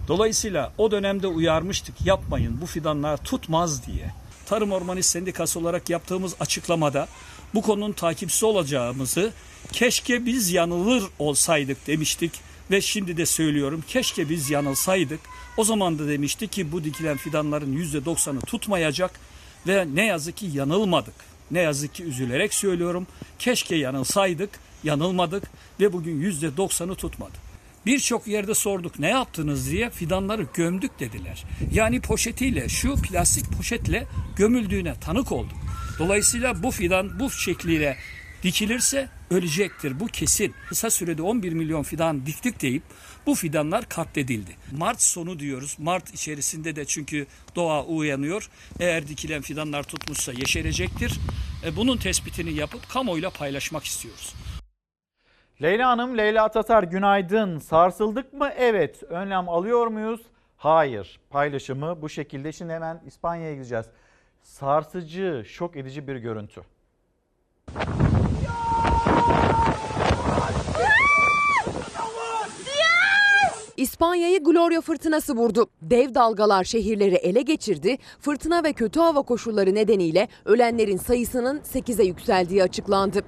[0.08, 4.14] Dolayısıyla o dönemde uyarmıştık yapmayın bu fidanlar tutmaz diye.
[4.46, 7.08] Tarım Orman İş Sendikası olarak yaptığımız açıklamada
[7.54, 9.34] bu konunun takipçisi olacağımızı
[9.72, 12.32] keşke biz yanılır olsaydık demiştik
[12.72, 15.20] ve şimdi de söylüyorum keşke biz yanılsaydık.
[15.58, 19.20] O zaman da demiştik ki bu dikilen fidanların %90'ı tutmayacak
[19.68, 21.14] ve ne yazık ki yanılmadık.
[21.52, 23.08] Ne yazık ki üzülerek söylüyorum
[23.39, 24.50] keşke yanılsaydık,
[24.84, 25.43] yanılmadık
[25.80, 27.48] ve bugün %90'ı tutmadı.
[27.86, 31.43] Birçok yerde sorduk ne yaptınız diye fidanları gömdük dediler.
[31.74, 35.58] Yani poşetiyle şu plastik poşetle gömüldüğüne tanık olduk.
[36.00, 37.98] Dolayısıyla bu fidan bu şekliyle
[38.43, 40.00] dikilirse ölecektir.
[40.00, 40.56] Bu kesin.
[40.70, 42.84] Kısa sürede 11 milyon fidan diktik deyip
[43.26, 44.52] bu fidanlar katledildi.
[44.78, 45.76] Mart sonu diyoruz.
[45.80, 48.50] Mart içerisinde de çünkü doğa uyanıyor.
[48.80, 51.20] Eğer dikilen fidanlar tutmuşsa yeşerecektir.
[51.66, 54.34] E, bunun tespitini yapıp kamuoyuyla paylaşmak istiyoruz.
[55.62, 57.60] Leyla Hanım, Leyla Tatar günaydın.
[57.60, 58.50] Sarsıldık mı?
[58.58, 59.04] Evet.
[59.04, 60.22] Önlem alıyor muyuz?
[60.58, 61.20] Hayır.
[61.30, 62.52] Paylaşımı bu şekilde.
[62.52, 63.86] Şimdi hemen İspanya'ya gideceğiz.
[64.48, 66.62] Sarsıcı, şok edici bir görüntü.
[73.78, 75.68] İspanya'yı Gloria fırtınası vurdu.
[75.82, 77.98] Dev dalgalar şehirleri ele geçirdi.
[78.20, 83.24] Fırtına ve kötü hava koşulları nedeniyle ölenlerin sayısının 8'e yükseldiği açıklandı.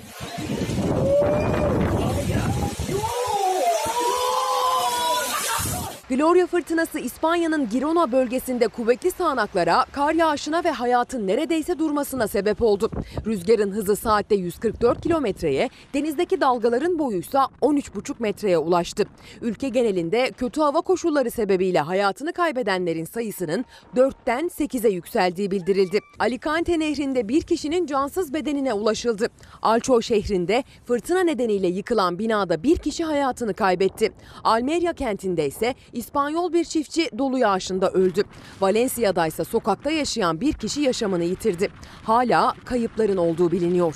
[6.10, 12.92] Gloria fırtınası İspanya'nın Girona bölgesinde kuvvetli sağanaklara, kar yağışına ve hayatın neredeyse durmasına sebep oldu.
[13.26, 19.06] Rüzgarın hızı saatte 144 kilometreye, denizdeki dalgaların boyuysa 13,5 metreye ulaştı.
[19.42, 26.00] Ülke genelinde kötü hava koşulları sebebiyle hayatını kaybedenlerin sayısının 4'ten 8'e yükseldiği bildirildi.
[26.20, 29.28] Alicante nehrinde bir kişinin cansız bedenine ulaşıldı.
[29.62, 34.12] Alço şehrinde fırtına nedeniyle yıkılan binada bir kişi hayatını kaybetti.
[34.44, 38.24] Almeria kentinde ise İspanyol bir çiftçi dolu yağışında öldü.
[38.62, 41.70] Valencia'da ise sokakta yaşayan bir kişi yaşamını yitirdi.
[42.04, 43.96] Hala kayıpların olduğu biliniyor.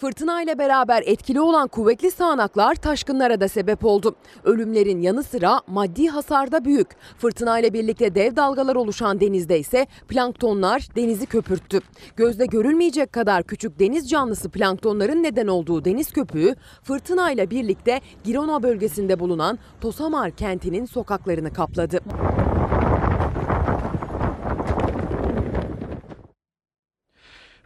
[0.00, 4.14] Fırtına ile beraber etkili olan kuvvetli sağanaklar taşkınlara da sebep oldu.
[4.44, 6.88] Ölümlerin yanı sıra maddi hasar da büyük.
[7.18, 11.80] Fırtına ile birlikte dev dalgalar oluşan denizde ise planktonlar denizi köpürttü.
[12.16, 18.62] Gözle görülmeyecek kadar küçük deniz canlısı planktonların neden olduğu deniz köpüğü fırtına ile birlikte Girona
[18.62, 22.00] bölgesinde bulunan Tosamar kentinin sokaklarını kapladı.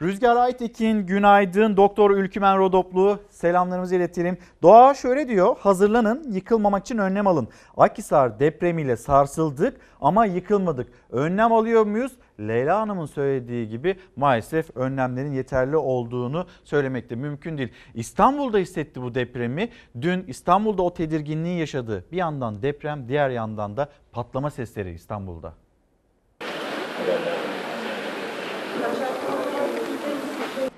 [0.03, 1.77] Rüzgar Aytekin günaydın.
[1.77, 4.39] Doktor Ülkümen Rodoplu selamlarımızı iletelim.
[4.63, 5.57] Doğa şöyle diyor.
[5.59, 7.49] Hazırlanın yıkılmamak için önlem alın.
[7.77, 10.93] Akhisar depremiyle sarsıldık ama yıkılmadık.
[11.11, 12.13] Önlem alıyor muyuz?
[12.41, 17.73] Leyla Hanım'ın söylediği gibi maalesef önlemlerin yeterli olduğunu söylemek de mümkün değil.
[17.95, 19.69] İstanbul'da hissetti bu depremi.
[20.01, 22.05] Dün İstanbul'da o tedirginliği yaşadı.
[22.13, 25.55] Bir yandan deprem diğer yandan da patlama sesleri İstanbul'da.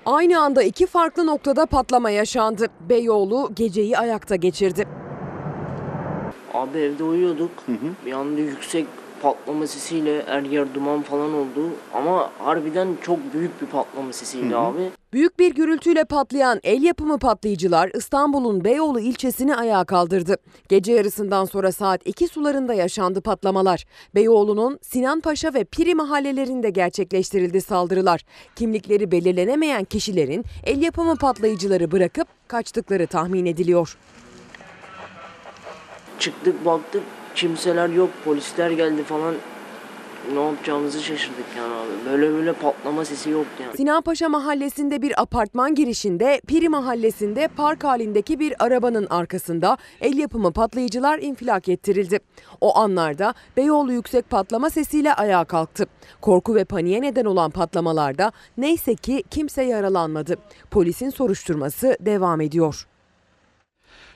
[0.05, 2.67] Aynı anda iki farklı noktada patlama yaşandı.
[2.89, 4.87] Beyoğlu geceyi ayakta geçirdi.
[6.53, 7.51] Abi evde uyuyorduk.
[8.05, 8.85] Bir anda yüksek
[9.25, 11.69] patlama sesiyle her yer duman falan oldu.
[11.93, 14.89] Ama harbiden çok büyük bir patlama sesiydi abi.
[15.13, 20.37] Büyük bir gürültüyle patlayan el yapımı patlayıcılar İstanbul'un Beyoğlu ilçesini ayağa kaldırdı.
[20.69, 23.85] Gece yarısından sonra saat 2 sularında yaşandı patlamalar.
[24.15, 28.25] Beyoğlu'nun Sinan Paşa ve Piri mahallelerinde gerçekleştirildi saldırılar.
[28.55, 33.97] Kimlikleri belirlenemeyen kişilerin el yapımı patlayıcıları bırakıp kaçtıkları tahmin ediliyor.
[36.19, 37.03] Çıktık baktık
[37.35, 39.35] kimseler yok polisler geldi falan.
[40.33, 42.11] Ne yapacağımızı şaşırdık yani abi.
[42.11, 43.77] Böyle böyle patlama sesi yoktu yani.
[43.77, 50.51] Sinan Paşa mahallesinde bir apartman girişinde, Piri mahallesinde park halindeki bir arabanın arkasında el yapımı
[50.51, 52.19] patlayıcılar infilak ettirildi.
[52.61, 55.85] O anlarda Beyoğlu yüksek patlama sesiyle ayağa kalktı.
[56.21, 60.35] Korku ve paniğe neden olan patlamalarda neyse ki kimse yaralanmadı.
[60.71, 62.87] Polisin soruşturması devam ediyor.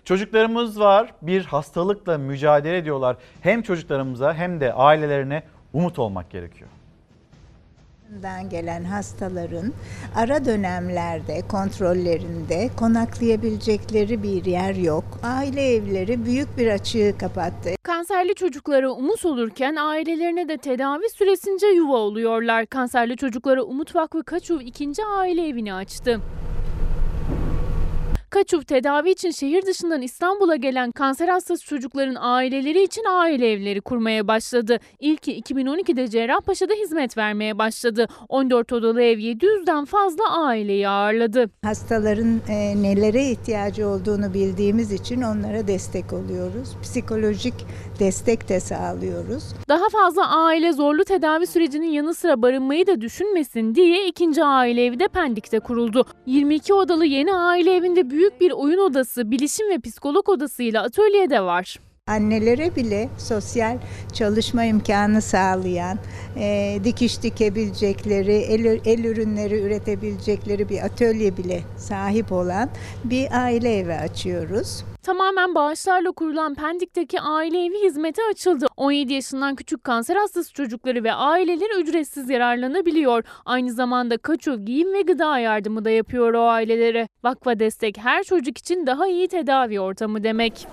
[0.05, 3.17] Çocuklarımız var bir hastalıkla mücadele ediyorlar.
[3.41, 5.43] Hem çocuklarımıza hem de ailelerine
[5.73, 6.69] umut olmak gerekiyor.
[8.49, 9.73] gelen hastaların
[10.15, 15.03] ara dönemlerde kontrollerinde konaklayabilecekleri bir yer yok.
[15.23, 17.69] Aile evleri büyük bir açığı kapattı.
[17.83, 22.65] Kanserli çocuklara umut olurken ailelerine de tedavi süresince yuva oluyorlar.
[22.65, 26.21] Kanserli çocuklara Umut Vakfı Kaçuv ikinci aile evini açtı.
[28.30, 34.27] Kaçuv tedavi için şehir dışından İstanbul'a gelen kanser hastası çocukların aileleri için aile evleri kurmaya
[34.27, 34.80] başladı.
[34.99, 38.07] İlki 2012'de Cerrahpaşa'da hizmet vermeye başladı.
[38.30, 41.49] 14 odalı ev 700'den fazla aileyi ağırladı.
[41.64, 46.69] Hastaların e, nelere ihtiyacı olduğunu bildiğimiz için onlara destek oluyoruz.
[46.81, 47.53] Psikolojik
[47.99, 49.43] destek de sağlıyoruz.
[49.69, 54.99] Daha fazla aile zorlu tedavi sürecinin yanı sıra barınmayı da düşünmesin diye ikinci aile evi
[54.99, 56.06] de Pendik'te kuruldu.
[56.26, 61.41] 22 odalı yeni aile evinde büyük bir oyun odası, bilişim ve psikolog odasıyla atölye de
[61.41, 61.79] var.
[62.07, 63.77] Annelere bile sosyal
[64.13, 65.99] çalışma imkanı sağlayan,
[66.37, 72.69] e, dikiş dikebilecekleri, el, el ürünleri üretebilecekleri bir atölye bile sahip olan
[73.03, 74.83] bir aile evi açıyoruz.
[75.03, 78.65] Tamamen bağışlarla kurulan Pendik'teki aile evi hizmete açıldı.
[78.77, 83.23] 17 yaşından küçük kanser hastası çocukları ve aileler ücretsiz yararlanabiliyor.
[83.45, 87.07] Aynı zamanda kaçov, giyim ve gıda yardımı da yapıyor o ailelere.
[87.23, 90.67] Vakfa destek her çocuk için daha iyi tedavi ortamı demek.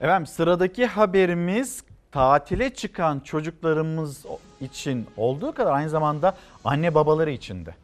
[0.00, 4.26] Efendim sıradaki haberimiz tatile çıkan çocuklarımız
[4.60, 7.74] için olduğu kadar aynı zamanda anne babaları için de.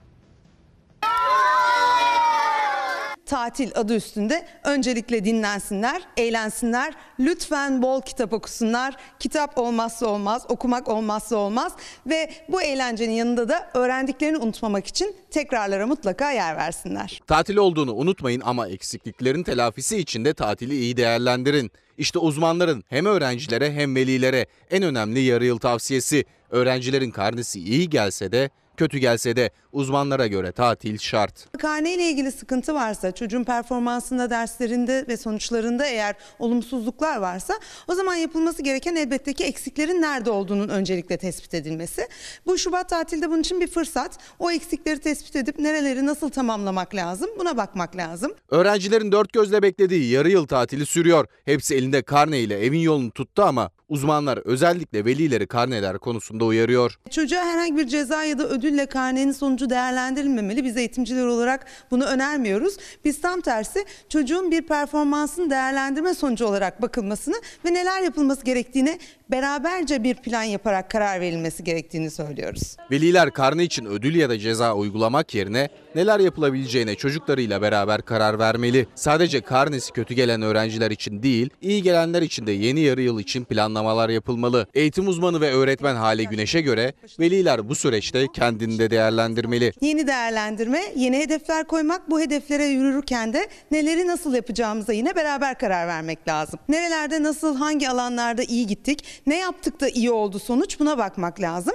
[3.26, 6.94] Tatil adı üstünde öncelikle dinlensinler, eğlensinler.
[7.20, 8.94] Lütfen bol kitap okusunlar.
[9.18, 11.72] Kitap olmazsa olmaz, okumak olmazsa olmaz
[12.06, 17.20] ve bu eğlencenin yanında da öğrendiklerini unutmamak için tekrarlara mutlaka yer versinler.
[17.26, 21.70] Tatil olduğunu unutmayın ama eksikliklerin telafisi için de tatili iyi değerlendirin.
[21.98, 26.24] İşte uzmanların hem öğrencilere hem velilere en önemli yarı yıl tavsiyesi.
[26.50, 31.58] Öğrencilerin karnesi iyi gelse de kötü gelse de uzmanlara göre tatil şart.
[31.58, 37.54] Karne ile ilgili sıkıntı varsa, çocuğun performansında, derslerinde ve sonuçlarında eğer olumsuzluklar varsa
[37.88, 42.08] o zaman yapılması gereken elbette ki eksiklerin nerede olduğunun öncelikle tespit edilmesi.
[42.46, 44.18] Bu Şubat tatilde bunun için bir fırsat.
[44.38, 48.32] O eksikleri tespit edip nereleri nasıl tamamlamak lazım buna bakmak lazım.
[48.50, 51.26] Öğrencilerin dört gözle beklediği yarı yıl tatili sürüyor.
[51.44, 56.98] Hepsi elinde karne ile evin yolunu tuttu ama uzmanlar özellikle velileri karneler konusunda uyarıyor.
[57.10, 60.64] Çocuğa herhangi bir ceza ya da ödülle karnenin sonucu değerlendirilmemeli.
[60.64, 62.76] Biz eğitimciler olarak bunu önermiyoruz.
[63.04, 68.98] Biz tam tersi çocuğun bir performansını değerlendirme sonucu olarak bakılmasını ve neler yapılması gerektiğini
[69.30, 72.76] beraberce bir plan yaparak karar verilmesi gerektiğini söylüyoruz.
[72.90, 78.86] Veliler karne için ödül ya da ceza uygulamak yerine neler yapılabileceğine çocuklarıyla beraber karar vermeli.
[78.94, 83.44] Sadece karnesi kötü gelen öğrenciler için değil, iyi gelenler için de yeni yarı yıl için
[83.76, 84.66] planlamalar yapılmalı.
[84.74, 89.72] Eğitim uzmanı ve öğretmen Hale Güneş'e göre veliler bu süreçte kendini de değerlendirmeli.
[89.80, 95.88] Yeni değerlendirme, yeni hedefler koymak, bu hedeflere yürürken de neleri nasıl yapacağımıza yine beraber karar
[95.88, 96.58] vermek lazım.
[96.68, 101.74] Nerelerde nasıl, hangi alanlarda iyi gittik, ne yaptık da iyi oldu sonuç buna bakmak lazım.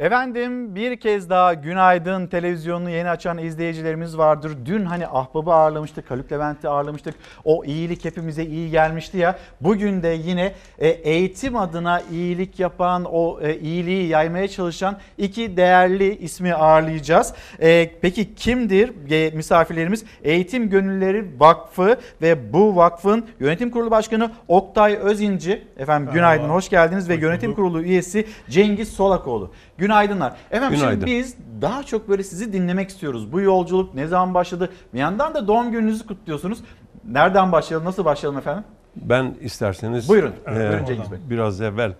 [0.00, 4.52] Efendim bir kez daha günaydın televizyonunu yeni açan izleyicilerimiz vardır.
[4.64, 7.14] Dün hani Ahbab'ı ağırlamıştık, Haluk Levent'i ağırlamıştık.
[7.44, 9.38] O iyilik hepimize iyi gelmişti ya.
[9.60, 16.16] Bugün de yine e, eğitim adına iyilik yapan, o e, iyiliği yaymaya çalışan iki değerli
[16.16, 17.34] ismi ağırlayacağız.
[17.58, 18.92] E, peki kimdir
[19.34, 20.04] misafirlerimiz?
[20.24, 25.62] Eğitim Gönülleri Vakfı ve bu vakfın yönetim kurulu başkanı Oktay Özinci.
[25.78, 29.52] Efendim günaydın, hoş geldiniz ve yönetim kurulu üyesi Cengiz Solakoğlu.
[29.80, 30.36] Günaydınlar.
[30.50, 31.06] Efendim Günaydın.
[31.06, 33.32] şimdi biz daha çok böyle sizi dinlemek istiyoruz.
[33.32, 34.70] Bu yolculuk ne zaman başladı?
[34.94, 36.58] Bir yandan da doğum gününüzü kutluyorsunuz.
[37.04, 38.64] Nereden başlayalım, nasıl başlayalım efendim?
[38.96, 40.32] Ben isterseniz Buyurun.
[40.46, 41.18] E, Buyurun Cengiz Bey.
[41.30, 41.92] biraz evvel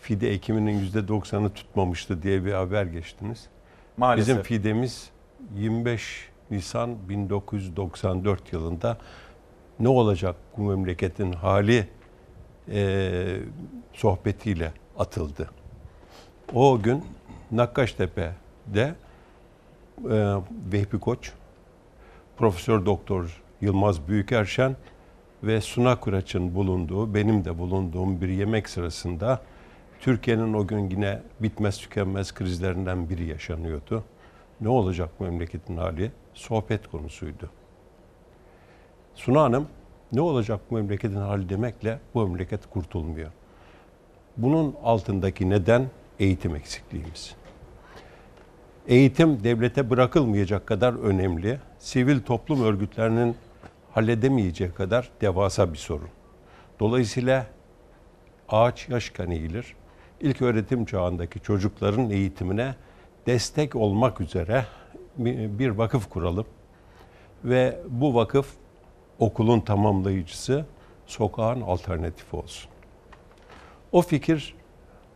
[0.00, 3.46] fide ekiminin %90'ı tutmamıştı diye bir haber geçtiniz.
[3.96, 4.28] Maalesef.
[4.28, 5.10] Bizim fidemiz
[5.54, 8.98] 25 Nisan 1994 yılında
[9.80, 11.88] ne olacak bu memleketin hali
[12.72, 13.36] e,
[13.92, 15.50] sohbetiyle atıldı.
[16.52, 17.04] O gün
[17.50, 18.94] Nakkaştepe'de
[20.10, 20.34] e,
[20.72, 21.32] Vehbi Koç,
[22.36, 24.76] Profesör Doktor Yılmaz Büyükerşen
[25.42, 29.40] ve Suna Kuraç'ın bulunduğu, benim de bulunduğum bir yemek sırasında
[30.00, 34.04] Türkiye'nin o gün yine bitmez tükenmez krizlerinden biri yaşanıyordu.
[34.60, 36.12] Ne olacak bu memleketin hali?
[36.34, 37.50] Sohbet konusuydu.
[39.14, 39.68] Suna Hanım,
[40.12, 43.30] ne olacak bu memleketin hali demekle bu memleket kurtulmuyor.
[44.36, 45.86] Bunun altındaki neden
[46.20, 47.34] eğitim eksikliğimiz.
[48.88, 51.58] Eğitim devlete bırakılmayacak kadar önemli.
[51.78, 53.36] Sivil toplum örgütlerinin
[53.92, 56.08] halledemeyeceği kadar devasa bir sorun.
[56.80, 57.46] Dolayısıyla
[58.48, 59.74] ağaç yaşken eğilir.
[60.20, 62.74] İlk öğretim çağındaki çocukların eğitimine
[63.26, 64.66] destek olmak üzere
[65.18, 66.46] bir vakıf kuralım.
[67.44, 68.54] Ve bu vakıf
[69.18, 70.66] okulun tamamlayıcısı,
[71.06, 72.70] sokağın alternatifi olsun.
[73.92, 74.54] O fikir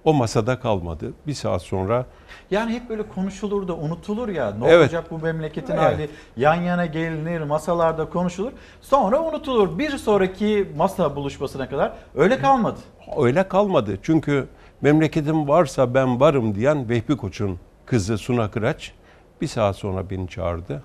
[0.09, 1.13] O masada kalmadı.
[1.27, 2.07] Bir saat sonra
[2.51, 4.51] Yani hep böyle konuşulur da unutulur ya.
[4.51, 4.79] Ne Evet.
[4.85, 5.83] olacak bu memleketin Evet.
[5.83, 6.11] hali?
[6.37, 8.53] Yan yana gelinir, masalarda konuşulur.
[8.81, 9.79] Sonra unutulur.
[9.79, 12.79] Bir sonraki masa buluşmasına kadar öyle kalmadı.
[13.19, 13.99] öyle kalmadı.
[14.03, 14.49] Çünkü
[14.81, 18.93] memleketim varsa ben varım diyen Vehbi Koç'un kızı Suna Kıraç
[19.41, 20.83] bir saat sonra beni çağırdı.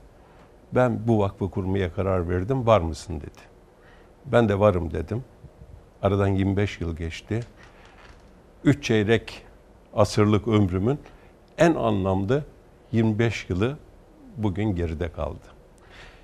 [0.71, 2.67] Ben bu vakfı kurmaya karar verdim.
[2.67, 3.41] Var mısın dedi.
[4.25, 5.23] Ben de varım dedim.
[6.01, 7.39] Aradan 25 yıl geçti.
[8.65, 9.45] Üç çeyrek
[9.95, 10.99] asırlık ömrümün
[11.57, 12.43] en anlamlı
[12.91, 13.77] 25 yılı
[14.37, 15.45] bugün geride kaldı.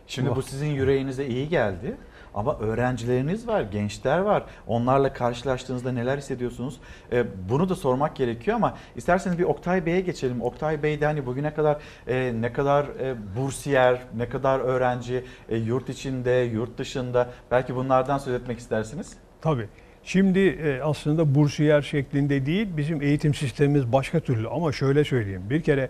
[0.07, 1.98] Şimdi bu sizin yüreğinize iyi geldi.
[2.34, 4.44] Ama öğrencileriniz var, gençler var.
[4.68, 6.80] Onlarla karşılaştığınızda neler hissediyorsunuz?
[7.11, 10.41] Ee, bunu da sormak gerekiyor ama isterseniz bir Oktay Bey'e geçelim.
[10.41, 15.57] Oktay Bey de hani bugüne kadar e, ne kadar e, bursiyer, ne kadar öğrenci, e,
[15.57, 19.18] yurt içinde, yurt dışında belki bunlardan söz etmek istersiniz.
[19.41, 19.70] Tabii.
[20.04, 24.48] Şimdi e, aslında bursiyer şeklinde değil, bizim eğitim sistemimiz başka türlü.
[24.48, 25.90] Ama şöyle söyleyeyim, bir kere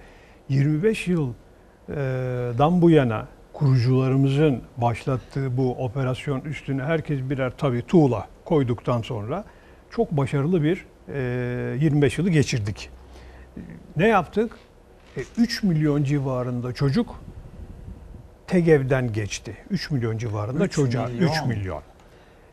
[0.50, 9.46] 25 yıldan bu yana kurucularımızın başlattığı bu operasyon üstüne herkes birer tabii tuğla koyduktan sonra
[9.92, 12.90] çok başarılı bir e, 25 yılı geçirdik.
[13.98, 14.52] Ne yaptık?
[15.18, 17.16] E, 3 milyon civarında çocuk
[18.48, 19.58] TEGEV'den geçti.
[19.70, 21.08] 3 milyon civarında çocuğa.
[21.08, 21.28] milyon.
[21.28, 21.82] 3 milyon.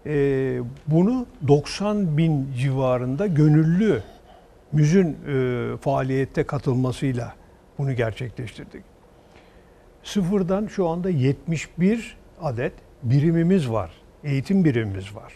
[0.07, 4.03] Ee, bunu 90 bin civarında gönüllü
[4.73, 7.35] müzün e, faaliyette katılmasıyla
[7.79, 8.83] bunu gerçekleştirdik.
[10.03, 12.73] Sıfırdan şu anda 71 adet
[13.03, 13.91] birimimiz var.
[14.25, 15.33] Eğitim birimimiz var.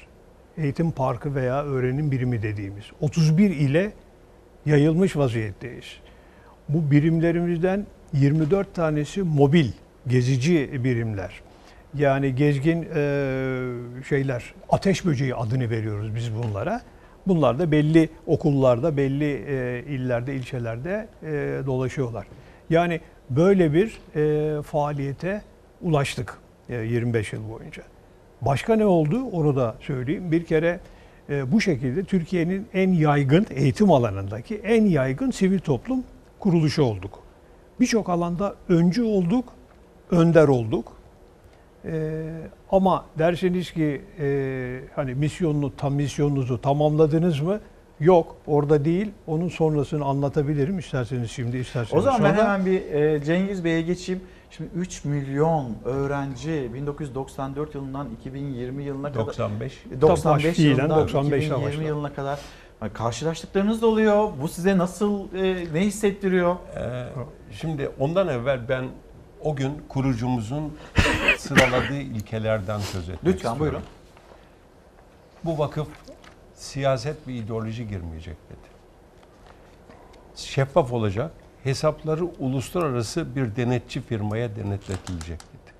[0.57, 2.85] Eğitim parkı veya öğrenim birimi dediğimiz.
[3.01, 3.93] 31 ile
[4.67, 5.85] yayılmış vaziyetteyiz.
[6.69, 9.69] Bu birimlerimizden 24 tanesi mobil,
[10.07, 11.43] gezici birimler.
[11.95, 16.81] Yani gezgin e, şeyler, ateş böceği adını veriyoruz biz bunlara.
[17.27, 21.27] Bunlar da belli okullarda, belli e, illerde, ilçelerde e,
[21.67, 22.27] dolaşıyorlar.
[22.71, 23.01] Yani
[23.31, 25.43] böyle bir e, faaliyete
[25.83, 26.39] ulaştık
[26.69, 27.83] e, 25 yıl boyunca.
[28.41, 30.33] Başka ne oldu onu da söyleyeyim.
[30.33, 30.81] Bir kere
[31.31, 36.05] e, bu şekilde Türkiye'nin en yaygın eğitim alanındaki en yaygın sivil toplum
[36.39, 37.19] kuruluşu olduk.
[37.81, 39.45] Birçok alanda öncü olduk,
[40.11, 41.00] önder olduk.
[41.85, 42.29] Ee,
[42.71, 47.61] ama derseniz ki e, hani misyonunu tam misyonunuzu tamamladınız mı?
[48.01, 49.11] Yok, orada değil.
[49.27, 52.43] Onun sonrasını anlatabilirim isterseniz şimdi, isterseniz O zaman ben sonra.
[52.55, 54.21] hemen bir e, Cengiz Bey'e geçeyim.
[54.51, 59.85] Şimdi 3 milyon öğrenci 1994 yılından 2020 yılına kadar 95.
[60.01, 61.85] 95 Fiilen yılından 95'ten 2020 başladı.
[61.85, 62.39] yılına kadar
[62.93, 64.29] karşılaştıklarınız da oluyor.
[64.43, 66.57] Bu size nasıl e, ne hissettiriyor?
[66.77, 67.07] Ee,
[67.53, 68.85] şimdi ondan evvel ben
[69.43, 70.73] o gün kurucumuzun
[71.41, 73.61] sıraladığı ilkelerden söz etmek Lütfen, istiyorum.
[73.61, 73.83] buyurun.
[75.45, 75.89] Bu vakıf
[76.55, 78.71] siyaset ve ideoloji girmeyecek dedi.
[80.35, 81.33] Şeffaf olacak,
[81.65, 85.71] hesapları uluslararası bir denetçi firmaya denetletilecek dedi.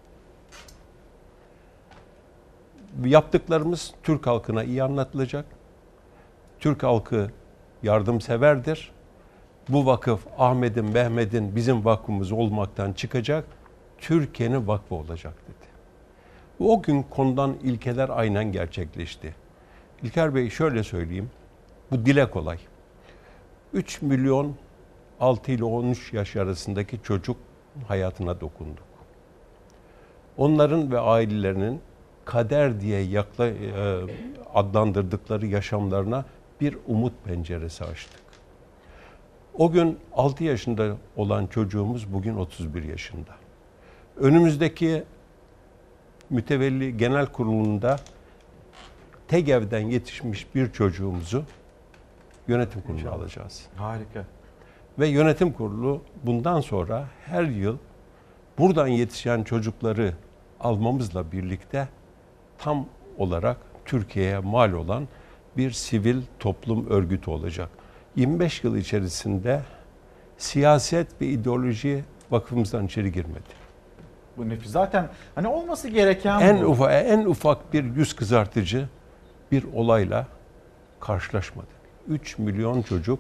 [3.09, 5.45] Yaptıklarımız Türk halkına iyi anlatılacak.
[6.61, 7.31] Türk halkı
[7.83, 8.93] yardımseverdir.
[9.69, 13.45] Bu vakıf Ahmet'in, Mehmet'in bizim vakfımız olmaktan çıkacak.
[14.01, 15.71] Türkiye'nin vakfı olacak dedi.
[16.59, 19.35] O gün konudan ilkeler aynen gerçekleşti.
[20.03, 21.31] İlker Bey şöyle söyleyeyim.
[21.91, 22.59] Bu dile kolay.
[23.73, 24.55] 3 milyon
[25.21, 27.37] 6 ile 13 yaş arasındaki çocuk
[27.89, 28.85] hayatına dokunduk.
[30.37, 31.81] Onların ve ailelerinin
[32.25, 33.55] kader diye yakla, e,
[34.55, 36.25] adlandırdıkları yaşamlarına
[36.61, 38.21] bir umut penceresi açtık.
[39.55, 43.40] O gün 6 yaşında olan çocuğumuz bugün 31 yaşında.
[44.21, 45.05] Önümüzdeki
[46.31, 47.97] mütevelli genel kurulunda
[49.29, 51.45] TEGEV'den yetişmiş bir çocuğumuzu
[52.49, 53.67] yönetim kuruluna alacağız.
[53.77, 54.25] Harika.
[54.99, 57.77] Ve yönetim kurulu bundan sonra her yıl
[58.59, 60.15] buradan yetişen çocukları
[60.61, 61.89] almamızla birlikte
[62.59, 62.87] tam
[63.19, 65.09] olarak Türkiye'ye mal olan
[65.57, 67.69] bir sivil toplum örgütü olacak.
[68.17, 69.63] 25 yıl içerisinde
[70.39, 73.60] siyaset ve ideoloji vakfımızdan içeri girmedi.
[74.37, 74.71] Bu nefis.
[74.71, 76.67] Zaten hani olması gereken En bu.
[76.67, 78.89] ufak en ufak bir yüz kızartıcı
[79.53, 80.27] bir olayla
[81.01, 81.81] karşılaşmadık.
[82.09, 83.19] 3 milyon çocuk,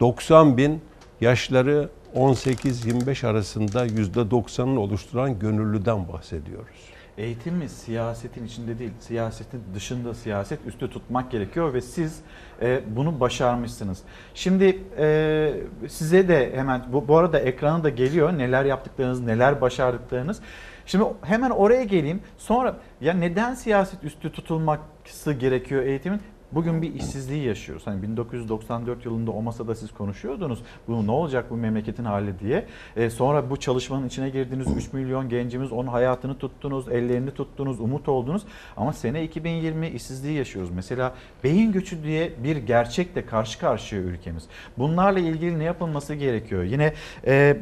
[0.00, 0.80] 90 bin
[1.20, 6.76] yaşları 18-25 arasında %90'ını oluşturan gönüllüden bahsediyoruz.
[7.18, 12.20] Eğitim mi siyasetin içinde değil, siyasetin dışında siyaset üstü tutmak gerekiyor ve siz
[12.62, 14.02] e, bunu başarmışsınız.
[14.34, 15.54] Şimdi e,
[15.88, 20.40] size de hemen bu, bu arada ekranı da geliyor neler yaptıklarınız, neler başardıklarınız.
[20.86, 22.20] Şimdi hemen oraya geleyim.
[22.38, 26.20] Sonra ya neden siyaset üstü tutulması gerekiyor eğitimin?
[26.54, 27.86] Bugün bir işsizliği yaşıyoruz.
[27.86, 30.62] Hani 1994 yılında o masada siz konuşuyordunuz.
[30.88, 32.66] Bu ne olacak bu memleketin hali diye.
[32.96, 34.66] E, sonra bu çalışmanın içine girdiniz.
[34.76, 38.42] 3 milyon gencimiz onun hayatını tuttunuz, ellerini tuttunuz, umut oldunuz.
[38.76, 40.70] Ama sene 2020 işsizliği yaşıyoruz.
[40.70, 41.14] Mesela
[41.44, 44.44] beyin göçü diye bir gerçekle karşı karşıya ülkemiz.
[44.78, 46.62] Bunlarla ilgili ne yapılması gerekiyor?
[46.62, 46.92] Yine
[47.26, 47.56] e,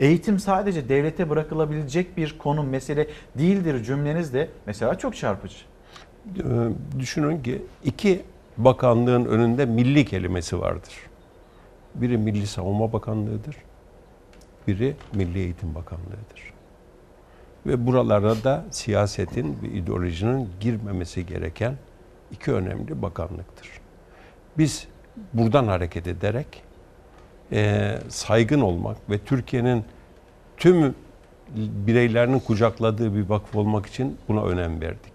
[0.00, 3.06] eğitim sadece devlete bırakılabilecek bir konu, mesele
[3.38, 5.71] değildir cümleniz de mesela çok çarpıcı.
[6.26, 6.68] Ee,
[6.98, 8.22] düşünün ki iki
[8.56, 10.94] bakanlığın önünde milli kelimesi vardır.
[11.94, 13.56] Biri Milli Savunma Bakanlığı'dır.
[14.66, 16.52] Biri Milli Eğitim Bakanlığı'dır.
[17.66, 21.74] Ve buralara da siyasetin ve ideolojinin girmemesi gereken
[22.30, 23.70] iki önemli bakanlıktır.
[24.58, 24.86] Biz
[25.32, 26.62] buradan hareket ederek
[27.52, 29.84] e, saygın olmak ve Türkiye'nin
[30.56, 30.94] tüm
[31.56, 35.11] bireylerinin kucakladığı bir vakıf olmak için buna önem verdik.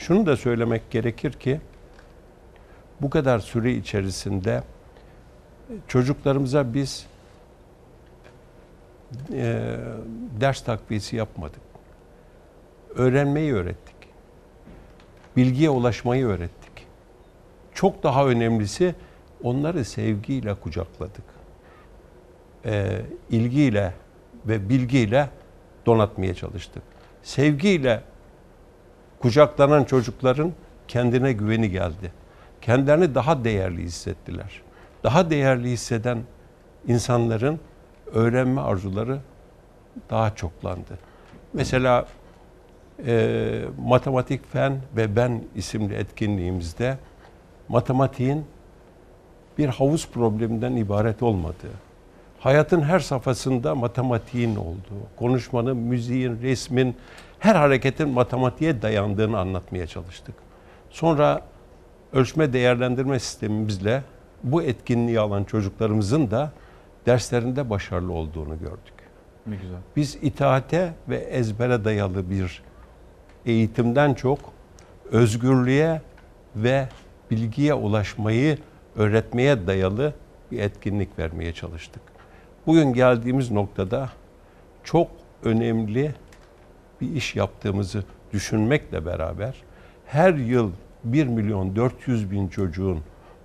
[0.00, 1.60] Şunu da söylemek gerekir ki
[3.00, 4.62] bu kadar süre içerisinde
[5.88, 7.06] çocuklarımıza biz
[9.32, 9.76] e,
[10.40, 11.60] ders takviyesi yapmadık.
[12.94, 13.96] Öğrenmeyi öğrettik.
[15.36, 16.86] Bilgiye ulaşmayı öğrettik.
[17.74, 18.94] Çok daha önemlisi
[19.42, 21.24] onları sevgiyle kucakladık.
[22.64, 23.94] E, ilgiyle
[24.46, 25.30] ve bilgiyle
[25.86, 26.82] donatmaya çalıştık.
[27.22, 28.02] Sevgiyle
[29.20, 30.52] kucaklanan çocukların
[30.88, 32.12] kendine güveni geldi.
[32.60, 34.62] Kendilerini daha değerli hissettiler.
[35.04, 36.18] Daha değerli hisseden
[36.86, 37.60] insanların
[38.12, 39.20] öğrenme arzuları
[40.10, 40.98] daha çoklandı.
[41.52, 42.06] Mesela
[43.06, 46.98] e, matematik fen ve ben isimli etkinliğimizde
[47.68, 48.44] matematiğin
[49.58, 51.74] bir havuz probleminden ibaret olmadığı,
[52.40, 56.96] hayatın her safhasında matematiğin olduğu, konuşmanın, müziğin, resmin,
[57.38, 60.34] her hareketin matematiğe dayandığını anlatmaya çalıştık.
[60.90, 61.40] Sonra
[62.12, 64.02] ölçme değerlendirme sistemimizle
[64.42, 66.52] bu etkinliği alan çocuklarımızın da
[67.06, 68.94] derslerinde başarılı olduğunu gördük.
[69.46, 69.78] Ne güzel.
[69.96, 72.62] Biz itaate ve ezbere dayalı bir
[73.46, 74.38] eğitimden çok
[75.10, 76.02] özgürlüğe
[76.56, 76.88] ve
[77.30, 78.58] bilgiye ulaşmayı
[78.96, 80.14] öğretmeye dayalı
[80.50, 82.02] bir etkinlik vermeye çalıştık.
[82.66, 84.10] Bugün geldiğimiz noktada
[84.84, 85.08] çok
[85.44, 86.14] önemli
[87.00, 89.54] bir iş yaptığımızı düşünmekle beraber
[90.06, 90.70] her yıl
[91.04, 92.98] 1 milyon 400 bin çocuğun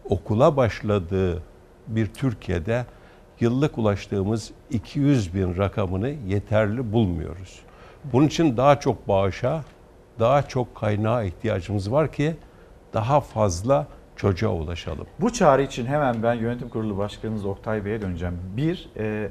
[0.10, 1.44] okula başladığı
[1.88, 2.86] bir Türkiye'de
[3.40, 7.60] yıllık ulaştığımız 200 bin rakamını yeterli bulmuyoruz.
[8.04, 9.64] Bunun için daha çok bağışa,
[10.20, 12.36] daha çok kaynağa ihtiyacımız var ki
[12.94, 15.08] daha fazla çocuğa ulaşalım.
[15.20, 18.40] Bu çağrı için hemen ben yönetim kurulu başkanımız Oktay Bey'e döneceğim.
[18.58, 19.30] Bir, e,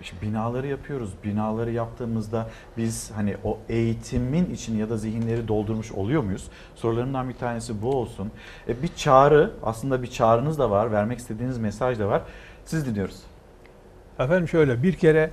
[0.00, 1.10] işte binaları yapıyoruz.
[1.24, 6.50] Binaları yaptığımızda biz hani o eğitimin için ya da zihinleri doldurmuş oluyor muyuz?
[6.74, 8.30] Sorularımdan bir tanesi bu olsun.
[8.68, 12.22] E, bir çağrı, aslında bir çağrınız da var, vermek istediğiniz mesaj da var.
[12.64, 13.22] Siz dinliyoruz.
[14.18, 15.30] Efendim şöyle bir kere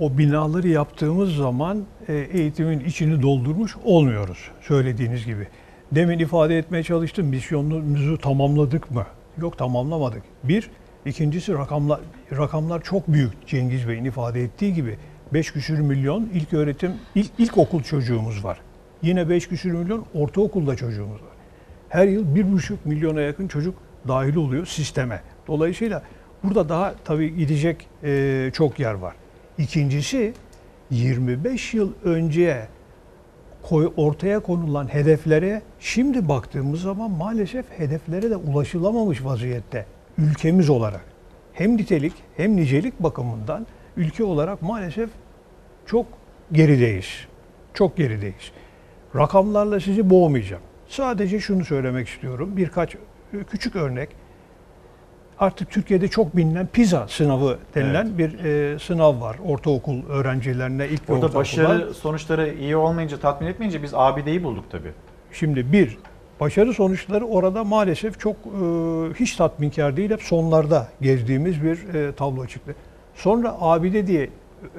[0.00, 5.48] o binaları yaptığımız zaman e, eğitimin içini doldurmuş olmuyoruz söylediğiniz gibi.
[5.92, 9.06] Demin ifade etmeye çalıştım misyonumuzu tamamladık mı?
[9.38, 10.22] Yok tamamlamadık.
[10.44, 10.70] Bir,
[11.06, 12.00] ikincisi rakamlar
[12.32, 14.98] rakamlar çok büyük Cengiz Bey'in ifade ettiği gibi.
[15.32, 18.60] 5 küsür milyon ilk öğretim, ilk, ilkokul çocuğumuz var.
[19.02, 21.30] Yine 5 küsür milyon ortaokulda çocuğumuz var.
[21.88, 23.74] Her yıl 1,5 milyona yakın çocuk
[24.08, 25.22] dahil oluyor sisteme.
[25.46, 26.02] Dolayısıyla
[26.42, 29.14] burada daha tabii gidecek e, çok yer var.
[29.58, 30.32] İkincisi
[30.90, 32.68] 25 yıl önce
[33.68, 39.86] koy, ortaya konulan hedeflere şimdi baktığımız zaman maalesef hedeflere de ulaşılamamış vaziyette
[40.18, 41.04] ülkemiz olarak.
[41.52, 43.66] Hem nitelik hem nicelik bakımından
[43.96, 45.10] ülke olarak maalesef
[45.86, 46.06] çok
[46.52, 47.06] gerideyiz.
[47.74, 48.52] Çok gerideyiz.
[49.16, 50.62] Rakamlarla sizi boğmayacağım.
[50.88, 52.56] Sadece şunu söylemek istiyorum.
[52.56, 52.96] Birkaç
[53.50, 54.08] küçük örnek.
[55.40, 58.18] Artık Türkiye'de çok bilinen PISA sınavı denilen evet.
[58.18, 59.36] bir e, sınav var.
[59.46, 64.92] Ortaokul öğrencilerine ilk Orada başarı sonuçları iyi olmayınca, tatmin etmeyince biz abideyi bulduk tabii.
[65.32, 65.98] Şimdi bir,
[66.40, 68.50] başarı sonuçları orada maalesef çok e,
[69.14, 70.10] hiç tatminkar değil.
[70.10, 72.74] Hep sonlarda gezdiğimiz bir e, tablo çıktı.
[73.14, 74.30] Sonra abide diye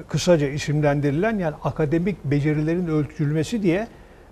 [0.08, 3.86] kısaca isimlendirilen yani akademik becerilerin ölçülmesi diye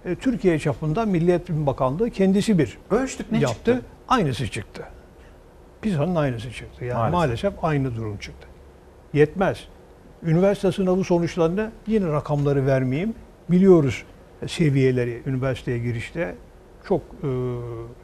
[0.04, 3.56] e, Türkiye çapında Milli Eğitim Bakanlığı kendisi bir Ölçtük ne yaptı.
[3.56, 3.82] çıktı?
[4.08, 4.84] Aynısı çıktı.
[5.82, 6.84] PISA'nın aynısı çıktı.
[6.84, 7.12] Yani maalesef.
[7.12, 8.48] maalesef aynı durum çıktı.
[9.12, 9.68] Yetmez.
[10.22, 13.14] Üniversite sınavı sonuçlarında yine rakamları vermeyeyim.
[13.50, 14.04] Biliyoruz
[14.46, 16.34] seviyeleri üniversiteye girişte
[16.88, 17.28] çok e,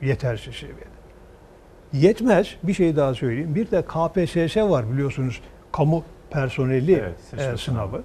[0.06, 0.94] yetersiz seviyede.
[1.92, 2.56] Yetmez.
[2.62, 3.54] Bir şey daha söyleyeyim.
[3.54, 5.40] Bir de KPSS var biliyorsunuz.
[5.72, 8.02] Kamu personeli evet, e, sınavı.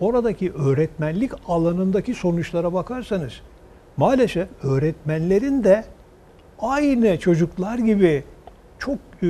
[0.00, 3.40] Oradaki öğretmenlik alanındaki sonuçlara bakarsanız
[3.96, 5.84] maalesef öğretmenlerin de
[6.58, 8.24] aynı çocuklar gibi
[8.82, 9.26] çok e,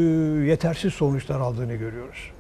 [0.47, 2.31] yetersiz sonuçlar aldığını görüyoruz.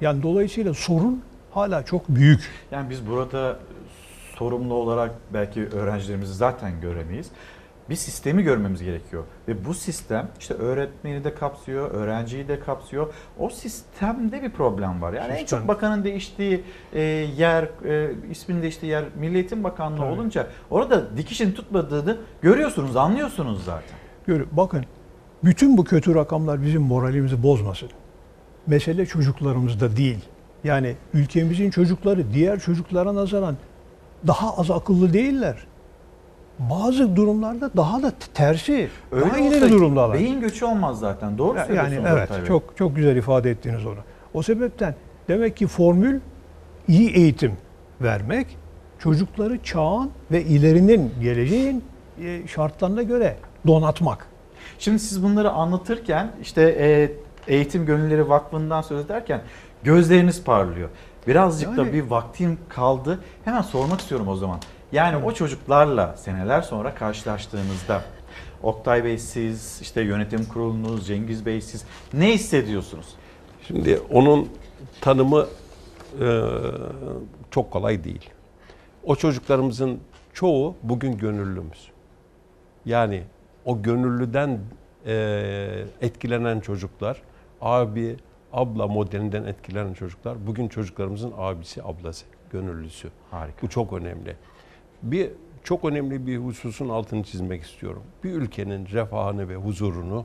[0.00, 2.50] Yani dolayısıyla sorun hala çok büyük.
[2.70, 3.58] Yani biz burada
[4.36, 7.30] sorumlu olarak belki öğrencilerimizi zaten göremeyiz.
[7.90, 9.24] Bir sistemi görmemiz gerekiyor.
[9.48, 13.14] Ve bu sistem işte öğretmeni de kapsıyor, öğrenciyi de kapsıyor.
[13.38, 15.12] O sistemde bir problem var.
[15.12, 15.58] Yani en Sistem.
[15.58, 17.00] çok bakanın değiştiği e,
[17.36, 20.12] yer, e, isminin değiştiği yer Milli Eğitim Bakanlığı Tabii.
[20.12, 23.98] olunca orada dikişin tutmadığını görüyorsunuz, anlıyorsunuz zaten.
[24.26, 24.84] Gör, bakın
[25.44, 27.88] bütün bu kötü rakamlar bizim moralimizi bozmasın.
[28.66, 30.18] Mesele çocuklarımızda değil.
[30.64, 33.56] Yani ülkemizin çocukları diğer çocuklara nazaran
[34.26, 35.56] daha az akıllı değiller.
[36.58, 38.88] Bazı durumlarda daha da tersi.
[39.12, 40.18] Öyle daha ileri durumdalar.
[40.18, 41.38] Beyin göçü olmaz zaten.
[41.38, 42.46] Doğru Yani söylüyorsunuz evet Bey.
[42.46, 43.98] çok çok güzel ifade ettiniz onu.
[44.34, 44.94] O sebepten
[45.28, 46.20] demek ki formül
[46.88, 47.52] iyi eğitim
[48.00, 48.46] vermek,
[48.98, 51.84] çocukları çağın ve ilerinin geleceğin
[52.24, 53.36] e, şartlarına göre
[53.66, 54.26] donatmak.
[54.78, 57.12] Şimdi siz bunları anlatırken işte e,
[57.54, 59.42] Eğitim Gönülleri Vakfı'ndan söz ederken
[59.82, 60.88] gözleriniz parlıyor.
[61.26, 63.18] Birazcık da Yani- bir vaktim kaldı.
[63.44, 64.60] Hemen sormak istiyorum o zaman.
[64.92, 68.02] Yani o çocuklarla seneler sonra karşılaştığınızda
[68.62, 73.06] Oktay Bey siz, işte yönetim kurulunuz, Cengiz Bey siz ne hissediyorsunuz?
[73.66, 74.48] Şimdi onun
[75.00, 75.46] tanımı
[76.20, 76.42] e,
[77.50, 78.30] çok kolay değil.
[79.04, 80.00] O çocuklarımızın
[80.32, 81.90] çoğu bugün gönüllümüz.
[82.84, 83.22] Yani
[83.68, 84.60] o gönüllüden
[85.06, 87.22] e, etkilenen çocuklar,
[87.60, 88.16] abi,
[88.52, 93.08] abla modelinden etkilenen çocuklar, bugün çocuklarımızın abisi, ablası, gönüllüsü.
[93.30, 93.62] Harika.
[93.62, 94.36] Bu çok önemli.
[95.02, 95.30] Bir
[95.64, 98.02] çok önemli bir hususun altını çizmek istiyorum.
[98.24, 100.24] Bir ülkenin refahını ve huzurunu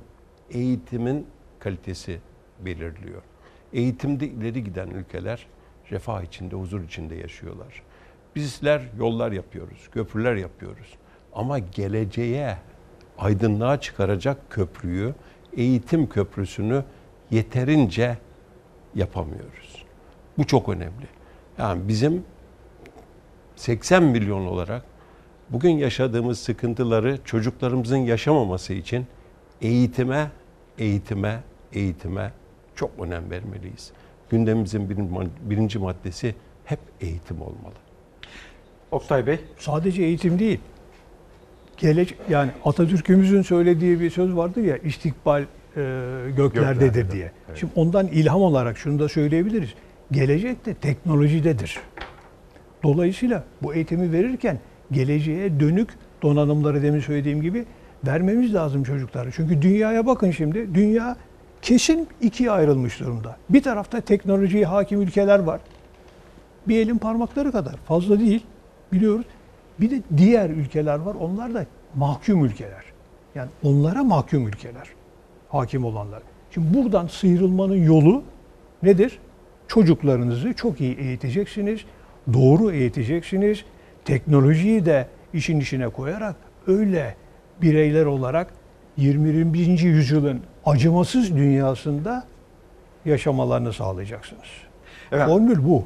[0.49, 1.27] eğitimin
[1.59, 2.19] kalitesi
[2.65, 3.21] belirliyor.
[3.73, 5.47] Eğitimde ileri giden ülkeler
[5.91, 7.83] refah içinde, huzur içinde yaşıyorlar.
[8.35, 10.97] Bizler yollar yapıyoruz, köprüler yapıyoruz.
[11.33, 12.57] Ama geleceğe
[13.23, 15.13] aydınlığa çıkaracak köprüyü,
[15.57, 16.83] eğitim köprüsünü
[17.31, 18.17] yeterince
[18.95, 19.85] yapamıyoruz.
[20.37, 21.07] Bu çok önemli.
[21.57, 22.23] Yani bizim
[23.55, 24.85] 80 milyon olarak
[25.49, 29.05] bugün yaşadığımız sıkıntıları çocuklarımızın yaşamaması için
[29.61, 30.31] eğitime,
[30.77, 31.39] eğitime,
[31.73, 32.31] eğitime
[32.75, 33.91] çok önem vermeliyiz.
[34.29, 36.35] Gündemimizin birin- birinci maddesi
[36.65, 37.73] hep eğitim olmalı.
[38.91, 39.39] Oktay Bey.
[39.57, 40.59] Sadece eğitim değil.
[41.83, 45.45] Gelecek yani Atatürk'ümüzün söylediği bir söz vardır ya istikbal e,
[46.37, 47.31] göklerdedir Göklerde, diye.
[47.47, 47.57] evet.
[47.59, 49.69] Şimdi ondan ilham olarak şunu da söyleyebiliriz.
[50.11, 51.79] Gelecek de teknolojidedir.
[52.83, 54.59] Dolayısıyla bu eğitimi verirken
[54.91, 55.89] geleceğe dönük
[56.21, 57.65] donanımları demin söylediğim gibi
[58.07, 59.31] vermemiz lazım çocuklara.
[59.31, 60.75] Çünkü dünyaya bakın şimdi.
[60.75, 61.15] Dünya
[61.61, 63.37] kesin ikiye ayrılmış durumda.
[63.49, 65.61] Bir tarafta teknolojiye hakim ülkeler var.
[66.67, 68.43] Bir elin parmakları kadar fazla değil
[68.93, 69.25] biliyoruz.
[69.79, 71.15] Bir de diğer ülkeler var.
[71.19, 72.83] Onlar da mahkum ülkeler.
[73.35, 74.87] Yani onlara mahkum ülkeler.
[75.49, 76.23] Hakim olanlar.
[76.51, 78.23] Şimdi buradan sıyrılmanın yolu
[78.83, 79.19] nedir?
[79.67, 81.81] Çocuklarınızı çok iyi eğiteceksiniz.
[82.33, 83.65] Doğru eğiteceksiniz.
[84.05, 86.35] Teknolojiyi de işin içine koyarak
[86.67, 87.15] öyle
[87.61, 88.53] bireyler olarak
[88.97, 89.79] 21.
[89.79, 92.23] yüzyılın acımasız dünyasında
[93.05, 94.47] yaşamalarını sağlayacaksınız.
[95.11, 95.27] Evet.
[95.27, 95.85] Formül bu.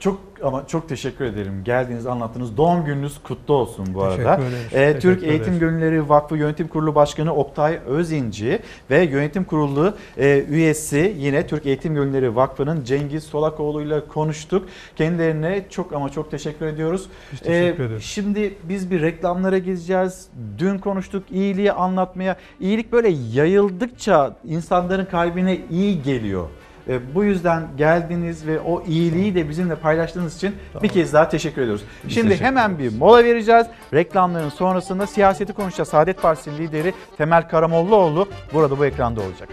[0.00, 1.64] Çok ama çok teşekkür ederim.
[1.64, 4.42] Geldiğiniz anlattığınız doğum gününüz kutlu olsun bu Teşekkür arada.
[4.42, 4.54] ederiz.
[4.66, 5.58] Ee, Teşekkür Türk Eğitim ederiz.
[5.58, 8.58] Gönülleri Vakfı Yönetim Kurulu Başkanı Oktay Özinci
[8.90, 14.68] ve yönetim kurulu e, üyesi yine Türk Eğitim Gönülleri Vakfı'nın Cengiz Solakoğlu ile konuştuk.
[14.96, 17.06] Kendilerine çok ama çok teşekkür ediyoruz.
[17.32, 18.02] Biz teşekkür Ee, ederiz.
[18.02, 20.28] Şimdi biz bir reklamlara gideceğiz.
[20.58, 22.36] Dün konuştuk iyiliği anlatmaya.
[22.60, 26.46] İyilik böyle yayıldıkça insanların kalbine iyi geliyor.
[26.88, 31.62] E, Bu yüzden geldiniz ve o iyiliği de bizimle paylaştığınız için bir kez daha teşekkür
[31.62, 31.84] ediyoruz.
[32.04, 33.66] Biz Şimdi teşekkür hemen bir mola vereceğiz.
[33.94, 35.88] Reklamların sonrasında siyaseti konuşacağız.
[35.88, 39.48] Saadet Partisi lideri Temel Karamollaoğlu burada bu ekranda olacak.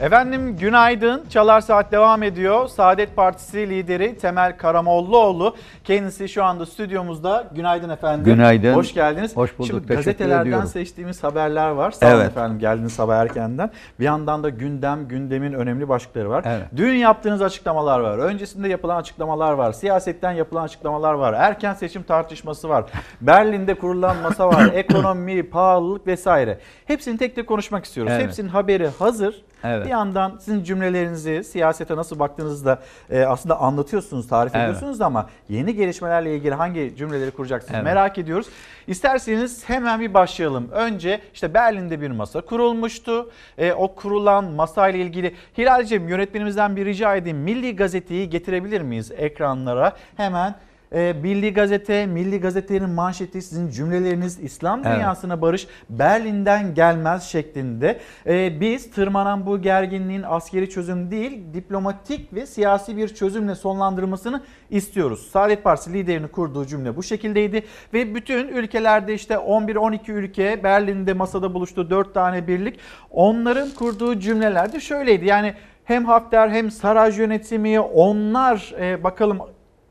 [0.00, 1.24] Efendim günaydın.
[1.30, 2.68] Çalar Saat devam ediyor.
[2.68, 5.56] Saadet Partisi lideri Temel Karamollaoğlu.
[5.84, 7.48] Kendisi şu anda stüdyomuzda.
[7.54, 8.24] Günaydın efendim.
[8.24, 8.74] Günaydın.
[8.74, 9.36] Hoş geldiniz.
[9.36, 10.66] Hoş bulduk, Şimdi teşekkür gazetelerden ediyorum.
[10.68, 11.90] seçtiğimiz haberler var.
[11.90, 12.30] Sağ olun Evet.
[12.30, 13.70] efendim geldiniz sabah erkenden.
[14.00, 16.44] Bir yandan da gündem, gündemin önemli başlıkları var.
[16.46, 16.66] Evet.
[16.76, 18.18] Dün yaptığınız açıklamalar var.
[18.18, 19.72] Öncesinde yapılan açıklamalar var.
[19.72, 21.32] Siyasetten yapılan açıklamalar var.
[21.32, 22.84] Erken seçim tartışması var.
[23.20, 24.70] Berlin'de kurulan masa var.
[24.74, 26.58] Ekonomi, pahalılık vesaire.
[26.84, 28.12] Hepsini tek tek konuşmak istiyoruz.
[28.16, 28.24] Evet.
[28.24, 29.42] Hepsinin haberi hazır.
[29.64, 29.84] Evet.
[29.86, 32.78] Bir yandan sizin cümlelerinizi siyasete nasıl baktığınızı da
[33.10, 34.64] e, aslında anlatıyorsunuz, tarif Evet.
[34.64, 37.84] ediyorsunuz ama yeni gelişmelerle ilgili hangi cümleleri kuracaksınız Evet.
[37.84, 38.46] merak ediyoruz.
[38.86, 40.68] İsterseniz hemen bir başlayalım.
[40.72, 43.30] Önce işte Berlin'de bir masa kurulmuştu.
[43.58, 47.38] E, o kurulan masayla ilgili Hilal'cim yönetmenimizden bir rica edeyim.
[47.38, 49.92] Milli Gazete'yi getirebilir miyiz ekranlara?
[50.16, 50.54] Hemen
[50.92, 54.96] e, Milli Gazete, Milli Gazete'nin manşeti sizin cümleleriniz İslam Evet.
[54.96, 58.00] dünyasına barış Berlin'den gelmez şeklinde.
[58.26, 65.28] E, biz tırmanan bu gerginliğin askeri çözüm değil diplomatik ve siyasi bir çözümle sonlandırılmasını istiyoruz.
[65.32, 67.62] Saadet Partisi liderini kurduğu cümle bu şekildeydi
[67.94, 72.78] ve bütün ülkelerde işte 11-12 ülke Berlin'de masada buluştu 4 tane birlik.
[73.10, 75.26] Onların kurduğu cümleler de şöyleydi.
[75.26, 75.54] Yani
[75.84, 79.38] hem Hafter hem Saraj yönetimi onlar e, bakalım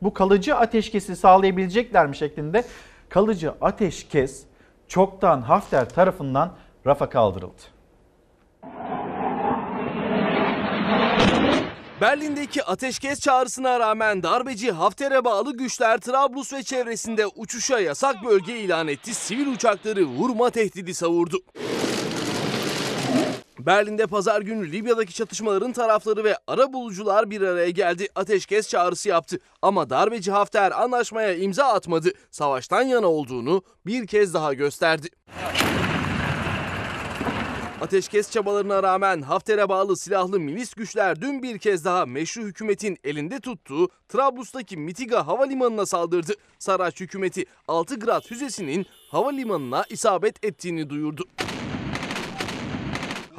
[0.02, 2.64] bu kalıcı ateşkesi sağlayabilecekler mi şeklinde
[3.08, 4.42] kalıcı ateşkes
[4.88, 6.56] çoktan Hafter tarafından
[6.86, 7.62] rafa kaldırıldı.
[12.00, 18.88] Berlin'deki ateşkes çağrısına rağmen darbeci Hafter'e bağlı güçler Trablus ve çevresinde uçuşa yasak bölge ilan
[18.88, 19.14] etti.
[19.14, 21.36] Sivil uçakları vurma tehdidi savurdu.
[23.66, 28.08] Berlin'de pazar günü Libya'daki çatışmaların tarafları ve ara bulucular bir araya geldi.
[28.14, 29.38] Ateşkes çağrısı yaptı.
[29.62, 32.10] Ama darbeci Hafter anlaşmaya imza atmadı.
[32.30, 35.08] Savaştan yana olduğunu bir kez daha gösterdi.
[37.80, 43.40] Ateşkes çabalarına rağmen Hafter'e bağlı silahlı milis güçler dün bir kez daha meşru hükümetin elinde
[43.40, 46.32] tuttuğu Trablus'taki Mitiga havalimanına saldırdı.
[46.58, 51.24] Saraç hükümeti 6 Grad füzesinin havalimanına isabet ettiğini duyurdu.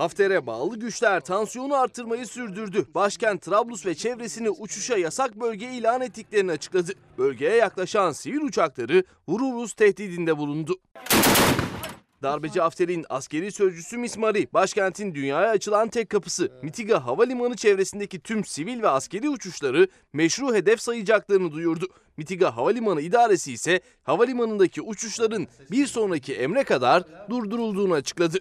[0.01, 2.85] Hafter'e bağlı güçler tansiyonu arttırmayı sürdürdü.
[2.95, 6.91] Başkent Trablus ve çevresini uçuşa yasak bölge ilan ettiklerini açıkladı.
[7.17, 10.75] Bölgeye yaklaşan sivil uçakları vururuz tehdidinde bulundu.
[12.21, 18.81] Darbeci Hafter'in askeri sözcüsü Mismari, başkentin dünyaya açılan tek kapısı Mitiga Havalimanı çevresindeki tüm sivil
[18.81, 21.87] ve askeri uçuşları meşru hedef sayacaklarını duyurdu.
[22.17, 28.37] Mitiga Havalimanı İdaresi ise havalimanındaki uçuşların bir sonraki emre kadar durdurulduğunu açıkladı.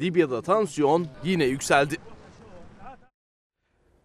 [0.00, 1.96] Libya'da tansiyon yine yükseldi.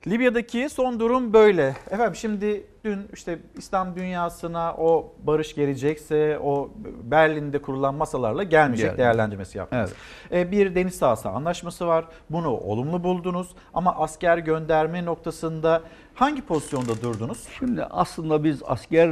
[0.07, 1.75] Libya'daki son durum böyle.
[1.91, 6.69] Efendim şimdi dün işte İslam dünyasına o barış gelecekse o
[7.03, 8.97] Berlin'de kurulan masalarla gelmeyecek Geldi.
[8.97, 9.93] değerlendirmesi yaptınız.
[10.31, 12.05] E, Bir deniz sahası anlaşması var.
[12.29, 15.81] Bunu olumlu buldunuz ama asker gönderme noktasında
[16.15, 17.47] hangi pozisyonda durdunuz?
[17.59, 19.09] Şimdi aslında biz asker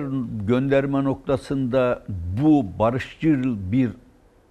[0.48, 2.04] gönderme noktasında
[2.42, 3.92] bu barışçıl bir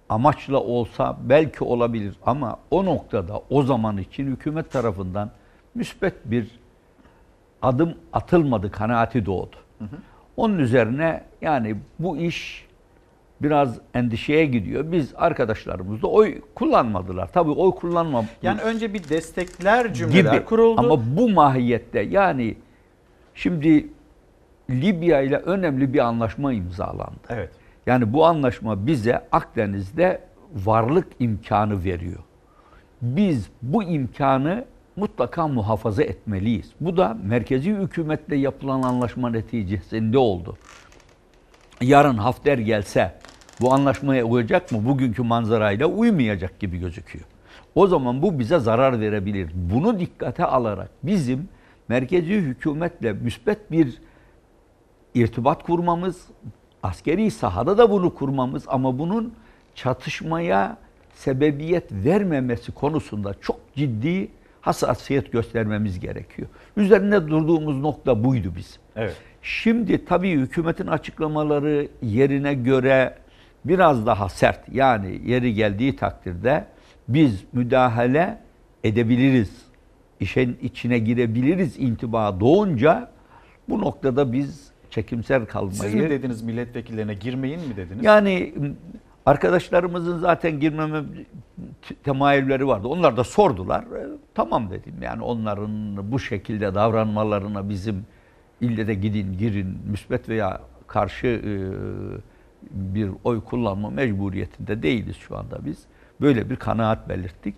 [0.09, 5.31] amaçla olsa belki olabilir ama o noktada o zaman için hükümet tarafından
[5.75, 6.59] müspet bir
[7.61, 9.55] adım atılmadı kanaati doğdu.
[10.37, 12.65] Onun üzerine yani bu iş
[13.41, 14.91] biraz endişeye gidiyor.
[14.91, 17.29] Biz arkadaşlarımız da oy kullanmadılar.
[17.33, 20.45] Tabii oy kullanma Yani önce bir destekler cümleler gibi.
[20.45, 20.79] kuruldu.
[20.81, 22.55] Ama bu mahiyette yani
[23.33, 23.87] şimdi
[24.69, 27.19] Libya ile önemli bir anlaşma imzalandı.
[27.29, 27.49] Evet.
[27.85, 30.21] Yani bu anlaşma bize Akdeniz'de
[30.55, 32.19] varlık imkanı veriyor.
[33.01, 34.65] Biz bu imkanı
[34.95, 36.71] mutlaka muhafaza etmeliyiz.
[36.81, 40.57] Bu da merkezi hükümetle yapılan anlaşma neticesinde oldu.
[41.81, 43.15] Yarın Hafter gelse
[43.61, 44.85] bu anlaşmaya uyacak mı?
[44.85, 47.25] Bugünkü manzarayla uymayacak gibi gözüküyor.
[47.75, 49.51] O zaman bu bize zarar verebilir.
[49.53, 51.49] Bunu dikkate alarak bizim
[51.87, 54.01] merkezi hükümetle müsbet bir
[55.13, 56.27] irtibat kurmamız,
[56.83, 59.33] askeri sahada da bunu kurmamız ama bunun
[59.75, 60.77] çatışmaya
[61.13, 64.29] sebebiyet vermemesi konusunda çok ciddi
[64.65, 66.47] hassasiyet göstermemiz gerekiyor.
[66.77, 68.81] Üzerinde durduğumuz nokta buydu bizim.
[68.95, 69.15] Evet.
[69.41, 73.15] Şimdi tabii hükümetin açıklamaları yerine göre
[73.65, 74.69] biraz daha sert.
[74.71, 76.65] Yani yeri geldiği takdirde
[77.07, 78.37] biz müdahale
[78.83, 79.51] edebiliriz.
[80.19, 83.11] İşin içine girebiliriz intiba doğunca
[83.69, 85.73] bu noktada biz çekimser kalmayı...
[85.73, 88.03] Siz mi dediniz milletvekillerine girmeyin mi dediniz?
[88.05, 88.53] Yani
[89.25, 91.03] arkadaşlarımızın zaten girmeme
[92.03, 92.87] temayülleri vardı.
[92.87, 93.81] Onlar da sordular.
[93.81, 94.95] E, Tamam dedim.
[95.01, 98.05] Yani onların bu şekilde davranmalarına bizim
[98.61, 101.53] ille de gidin girin müsbet veya karşı e,
[102.71, 105.83] bir oy kullanma mecburiyetinde değiliz şu anda biz.
[106.21, 107.55] Böyle bir kanaat belirttik.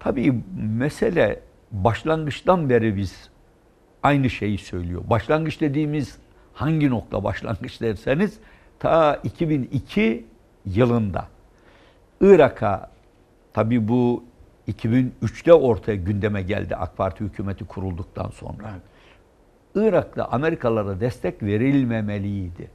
[0.00, 1.40] Tabii mesele
[1.72, 3.30] başlangıçtan beri biz
[4.02, 5.02] aynı şeyi söylüyor.
[5.10, 6.18] Başlangıç dediğimiz
[6.54, 8.38] hangi nokta başlangıç derseniz
[8.78, 10.24] ta 2002
[10.66, 11.24] yılında
[12.20, 12.90] Irak'a
[13.52, 14.24] tabii bu
[14.68, 18.70] 2003'te ortaya gündeme geldi AK Parti hükümeti kurulduktan sonra.
[19.74, 22.70] Irak'ta Amerikalılara destek verilmemeliydi.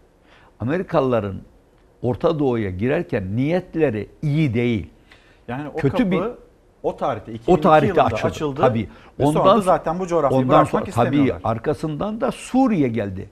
[0.60, 1.42] Amerikalıların
[2.02, 4.90] Orta Doğu'ya girerken niyetleri iyi değil.
[5.48, 6.22] Yani o Kötü kapı bir
[6.84, 8.28] o tarihte 2002 o tarihte yılında açıldı.
[8.28, 8.62] açıldı.
[8.62, 8.90] Tabii.
[9.20, 11.52] Ve sonra da zaten bu coğrafyayı ondan bırakmak sonra, tabii istemiyorlar.
[11.52, 13.30] arkasından da Suriye geldi.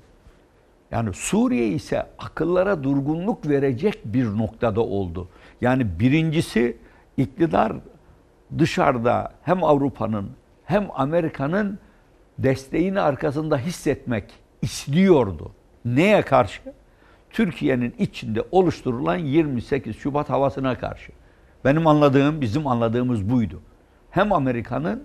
[0.92, 5.30] Yani Suriye ise akıllara durgunluk verecek bir noktada oldu.
[5.62, 6.78] Yani birincisi
[7.18, 7.74] iktidar
[8.58, 10.30] dışarıda hem Avrupa'nın
[10.66, 11.80] hem Amerika'nın
[12.38, 14.24] desteğini arkasında hissetmek
[14.62, 15.52] istiyordu.
[15.86, 16.62] Neye karşı?
[17.30, 21.12] Türkiye'nin içinde oluşturulan 28 Şubat havasına karşı.
[21.66, 23.62] Benim anladığım, bizim anladığımız buydu.
[24.12, 25.04] Hem Amerika'nın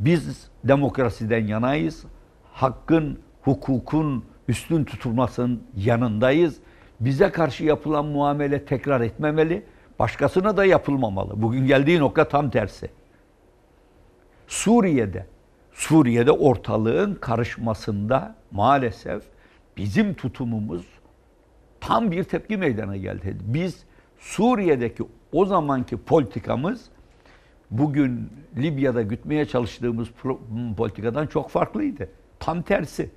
[0.00, 2.04] biz demokrasiden yanayız,
[2.52, 6.56] hakkın, hukukun üstün tutulmasının yanındayız.
[7.00, 9.62] Bize karşı yapılan muamele tekrar etmemeli,
[9.98, 11.42] başkasına da yapılmamalı.
[11.42, 12.90] Bugün geldiği nokta tam tersi.
[14.48, 15.26] Suriye'de,
[15.72, 19.22] Suriye'de ortalığın karışmasında maalesef
[19.76, 20.86] bizim tutumumuz
[21.80, 23.36] tam bir tepki meydana geldi.
[23.40, 23.84] Biz
[24.18, 26.84] Suriye'deki o zamanki politikamız
[27.70, 30.08] bugün Libya'da gütmeye çalıştığımız
[30.76, 32.08] politikadan çok farklıydı.
[32.38, 33.10] Tam tersi.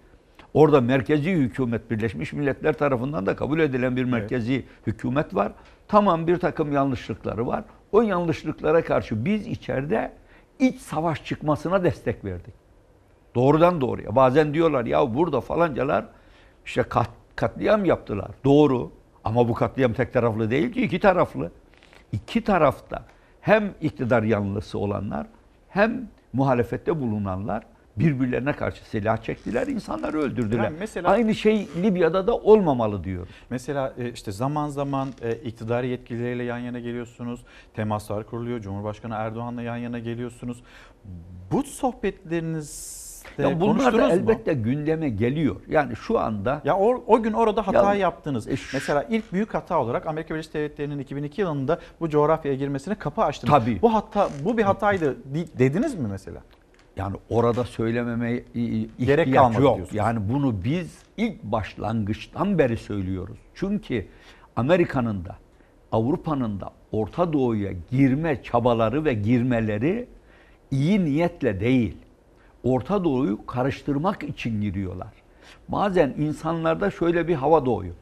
[0.57, 4.65] Orada merkezi hükümet Birleşmiş Milletler tarafından da kabul edilen bir merkezi evet.
[4.87, 5.51] hükümet var.
[5.87, 7.63] Tamam bir takım yanlışlıkları var.
[7.91, 10.11] O yanlışlıklara karşı biz içeride
[10.59, 12.53] iç savaş çıkmasına destek verdik.
[13.35, 14.15] Doğrudan doğruya.
[14.15, 16.05] Bazen diyorlar ya burada falancalar
[16.65, 18.31] işte kat, katliam yaptılar.
[18.45, 18.91] Doğru.
[19.23, 21.51] Ama bu katliam tek taraflı değil ki iki taraflı.
[22.11, 23.03] İki tarafta
[23.41, 25.27] hem iktidar yanlısı olanlar
[25.69, 27.63] hem muhalefette bulunanlar
[27.99, 30.63] birbirlerine karşı silah çektiler, insanları öldürdüler.
[30.63, 33.27] Yani mesela, Aynı şey Libya'da da olmamalı diyor.
[33.49, 37.39] Mesela e, işte zaman zaman e, iktidar yetkilileriyle yan yana geliyorsunuz,
[37.73, 40.63] temaslar kuruluyor, Cumhurbaşkanı Erdoğan'la yan yana geliyorsunuz.
[41.51, 43.07] Bu sohbetleriniz
[43.37, 44.63] ya bunlar da elbette mu?
[44.63, 45.55] gündeme geliyor.
[45.69, 46.61] Yani şu anda...
[46.65, 48.47] Ya o, o gün orada hata ya, yaptınız.
[48.47, 53.21] E, Mesela ilk büyük hata olarak Amerika Birleşik Devletleri'nin 2002 yılında bu coğrafyaya girmesine kapı
[53.21, 53.51] açtınız.
[53.51, 53.81] Tabii.
[53.81, 55.17] Bu hata bu bir hataydı
[55.59, 56.41] dediniz mi mesela?
[56.97, 58.31] Yani orada söylememe
[58.99, 59.61] Gerek ihtiyaç yok.
[59.61, 59.93] Diyorsunuz.
[59.93, 63.37] Yani bunu biz ilk başlangıçtan beri söylüyoruz.
[63.55, 64.07] Çünkü
[64.55, 65.35] Amerika'nın da
[65.91, 70.07] Avrupa'nın da Orta Doğu'ya girme çabaları ve girmeleri
[70.71, 71.97] iyi niyetle değil.
[72.63, 75.13] Orta Doğu'yu karıştırmak için giriyorlar.
[75.69, 77.95] Bazen insanlarda şöyle bir hava doğuyor.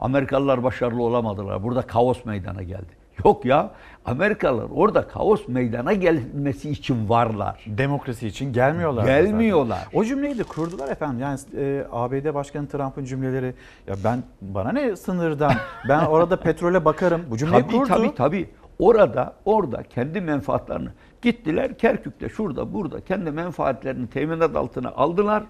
[0.00, 1.62] Amerikalılar başarılı olamadılar.
[1.62, 2.98] Burada kaos meydana geldi.
[3.24, 3.70] Yok ya
[4.04, 7.64] Amerikalılar orada kaos meydana gelmesi için varlar.
[7.66, 9.04] Demokrasi için gelmiyorlar.
[9.04, 9.78] Gelmiyorlar.
[9.84, 9.98] Zaten.
[9.98, 11.20] O cümleyi de kurdular efendim.
[11.20, 13.54] Yani e, ABD Başkanı Trump'ın cümleleri
[13.86, 15.52] ya ben bana ne sınırdan
[15.88, 17.22] ben orada petrole bakarım.
[17.30, 17.88] Bu cümleyi tabii, kurdu.
[17.88, 18.48] Tabii tabii.
[18.78, 20.88] Orada orada kendi menfaatlerini
[21.22, 25.42] gittiler Kerkük'te şurada burada kendi menfaatlerini teminat altına aldılar.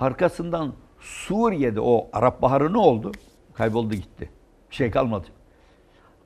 [0.00, 3.12] Arkasından Suriye'de o Arap Baharı ne oldu?
[3.54, 4.30] Kayboldu gitti.
[4.70, 5.26] Bir şey kalmadı.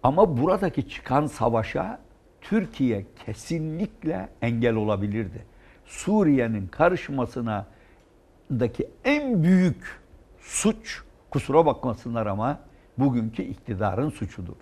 [0.03, 1.99] Ama buradaki çıkan savaşa
[2.41, 5.45] Türkiye kesinlikle engel olabilirdi.
[5.87, 7.66] Suriye'nin karışmasına
[8.51, 10.01] daki en büyük
[10.41, 12.59] suç kusura bakmasınlar ama
[12.99, 14.57] bugünkü iktidarın suçudur.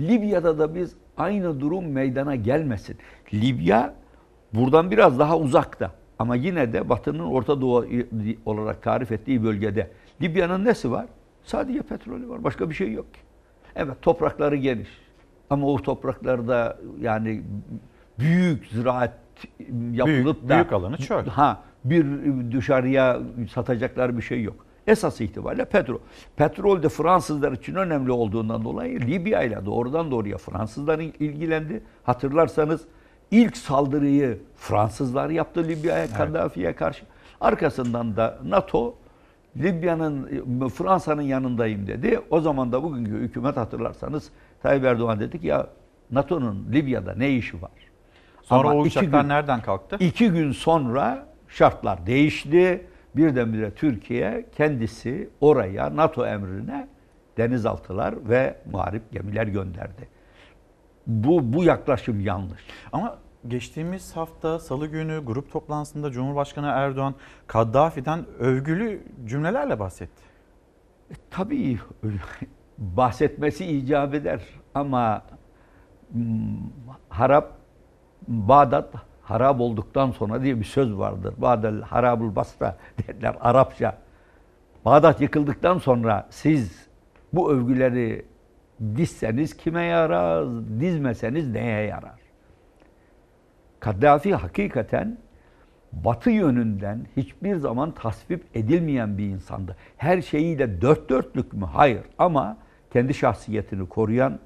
[0.00, 2.98] Libya'da da biz aynı durum meydana gelmesin.
[3.34, 3.94] Libya
[4.52, 7.86] buradan biraz daha uzakta ama yine de Batı'nın Orta Doğu
[8.46, 9.90] olarak tarif ettiği bölgede.
[10.22, 11.06] Libya'nın nesi var?
[11.44, 12.44] Sadece petrolü var.
[12.44, 13.20] Başka bir şey yok ki.
[13.76, 14.88] Evet toprakları geniş.
[15.50, 17.42] Ama o topraklarda yani
[18.18, 19.12] büyük ziraat
[19.92, 21.26] yapılıp büyük, da büyük alanı çöl.
[21.26, 22.06] Ha bir
[22.52, 23.20] dışarıya
[23.52, 24.66] satacaklar bir şey yok.
[24.86, 25.98] Esas itibariyle petrol.
[26.36, 31.82] Petrol de Fransızlar için önemli olduğundan dolayı Libya ile doğrudan doğruya Fransızlar ilgilendi.
[32.02, 32.84] Hatırlarsanız
[33.30, 36.14] ilk saldırıyı Fransızlar yaptı Libya'ya, evet.
[36.14, 37.04] Kaddafi'ye karşı.
[37.40, 38.94] Arkasından da NATO
[39.56, 42.20] Libya'nın, Fransa'nın yanındayım dedi.
[42.30, 44.30] O zaman da bugünkü hükümet hatırlarsanız
[44.62, 45.66] Tayyip Erdoğan dedik ya
[46.10, 47.70] NATO'nun Libya'da ne işi var?
[48.42, 49.96] Sonra Ama o uçaklar gün, nereden kalktı?
[50.00, 52.86] İki gün sonra şartlar değişti.
[53.16, 56.88] Birdenbire Türkiye kendisi oraya NATO emrine
[57.36, 60.08] denizaltılar ve muharip gemiler gönderdi.
[61.06, 62.60] Bu, bu yaklaşım yanlış.
[62.92, 63.18] Ama
[63.48, 67.14] geçtiğimiz hafta salı günü grup toplantısında Cumhurbaşkanı Erdoğan
[67.46, 70.22] Kaddafi'den övgülü cümlelerle bahsetti.
[71.10, 71.78] E, tabii
[72.78, 74.40] bahsetmesi icap eder
[74.74, 75.22] ama
[76.12, 76.58] hmm,
[77.08, 77.64] harap
[78.28, 81.34] Bağdat harap olduktan sonra diye bir söz vardır.
[81.38, 83.98] Bağdat harabul basra derler Arapça.
[84.84, 86.88] Bağdat yıkıldıktan sonra siz
[87.32, 88.26] bu övgüleri
[88.96, 90.46] dizseniz kime yarar,
[90.80, 92.23] dizmeseniz neye yarar?
[93.84, 95.18] Kaddafi hakikaten
[95.92, 99.76] batı yönünden hiçbir zaman tasvip edilmeyen bir insandı.
[99.96, 101.64] Her şeyiyle dört dörtlük mü?
[101.72, 102.00] Hayır.
[102.18, 102.56] Ama
[102.92, 104.38] kendi şahsiyetini koruyan,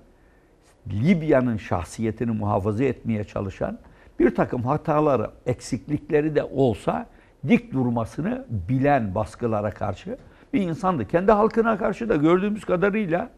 [0.93, 3.79] Libya'nın şahsiyetini muhafaza etmeye çalışan,
[4.19, 7.07] bir takım hataları, eksiklikleri de olsa
[7.49, 10.17] dik durmasını bilen baskılara karşı
[10.53, 11.09] bir insandı.
[11.09, 13.31] Kendi halkına karşı da gördüğümüz kadarıyla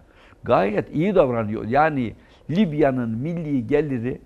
[0.44, 1.64] gayet iyi davranıyor.
[1.64, 2.14] Yani
[2.51, 4.20] Libya'nın milli geliri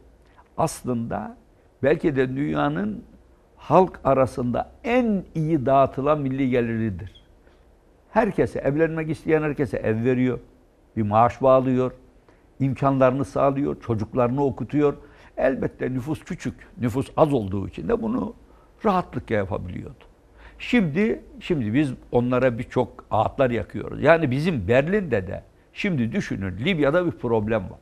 [0.56, 1.36] aslında
[1.84, 3.04] belki de dünyanın
[3.56, 7.24] halk arasında en iyi dağıtılan milli geliridir.
[8.10, 10.38] Herkese, evlenmek isteyen herkese ev veriyor.
[10.96, 11.92] Bir maaş bağlıyor.
[12.60, 13.80] imkanlarını sağlıyor.
[13.80, 14.94] Çocuklarını okutuyor.
[15.36, 16.54] Elbette nüfus küçük.
[16.80, 18.34] Nüfus az olduğu için de bunu
[18.84, 20.04] rahatlıkla yapabiliyordu.
[20.58, 24.02] Şimdi şimdi biz onlara birçok ağıtlar yakıyoruz.
[24.02, 25.42] Yani bizim Berlin'de de
[25.72, 27.78] şimdi düşünün Libya'da bir problem var.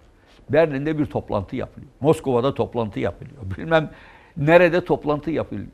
[0.50, 1.92] Berlin'de bir toplantı yapılıyor.
[2.00, 3.42] Moskova'da toplantı yapılıyor.
[3.58, 3.90] Bilmem
[4.36, 5.68] nerede toplantı yapılıyor.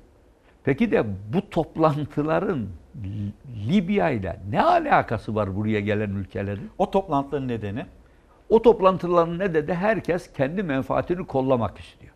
[0.65, 2.67] Peki de bu toplantıların
[3.69, 6.71] Libya ile ne alakası var buraya gelen ülkelerin?
[6.79, 7.87] O toplantıların nedeni?
[8.49, 12.13] O toplantıların nedeni herkes kendi menfaatini kollamak istiyor.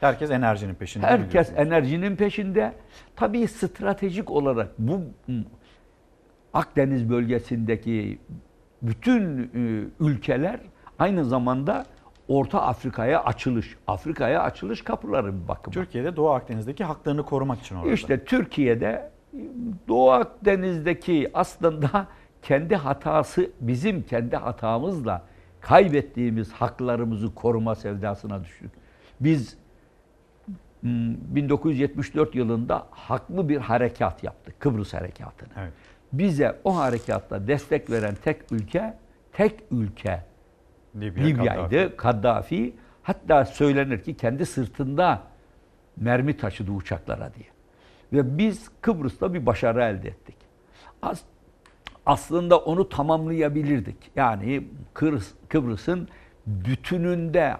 [0.00, 1.06] Herkes enerjinin peşinde.
[1.06, 2.72] Herkes enerjinin peşinde.
[3.16, 5.00] Tabii stratejik olarak bu
[6.54, 8.18] Akdeniz bölgesindeki
[8.82, 10.60] bütün e, ülkeler
[11.00, 11.86] aynı zamanda
[12.28, 15.72] Orta Afrika'ya açılış, Afrika'ya açılış kapıları bir bakıma.
[15.72, 17.92] Türkiye'de Doğu Akdeniz'deki haklarını korumak için orada.
[17.92, 19.10] İşte Türkiye'de
[19.88, 22.06] Doğu Akdeniz'deki aslında
[22.42, 25.22] kendi hatası, bizim kendi hatamızla
[25.60, 28.70] kaybettiğimiz haklarımızı koruma sevdasına düştük.
[29.20, 29.56] Biz
[30.82, 34.60] 1974 yılında haklı bir harekat yaptık.
[34.60, 35.48] Kıbrıs harekatını.
[35.58, 35.72] Evet.
[36.12, 38.94] Bize o harekatta destek veren tek ülke,
[39.32, 40.29] tek ülke
[40.96, 41.96] Libya, Libya'ydı.
[41.96, 41.96] Kaddafi.
[41.96, 42.74] Kaddafi.
[43.02, 45.22] Hatta söylenir ki kendi sırtında
[45.96, 47.46] mermi taşıdı uçaklara diye.
[48.12, 50.36] Ve biz Kıbrıs'ta bir başarı elde ettik.
[51.02, 51.20] As
[52.06, 53.96] aslında onu tamamlayabilirdik.
[54.16, 54.66] Yani
[55.48, 56.08] Kıbrıs'ın
[56.46, 57.56] bütününde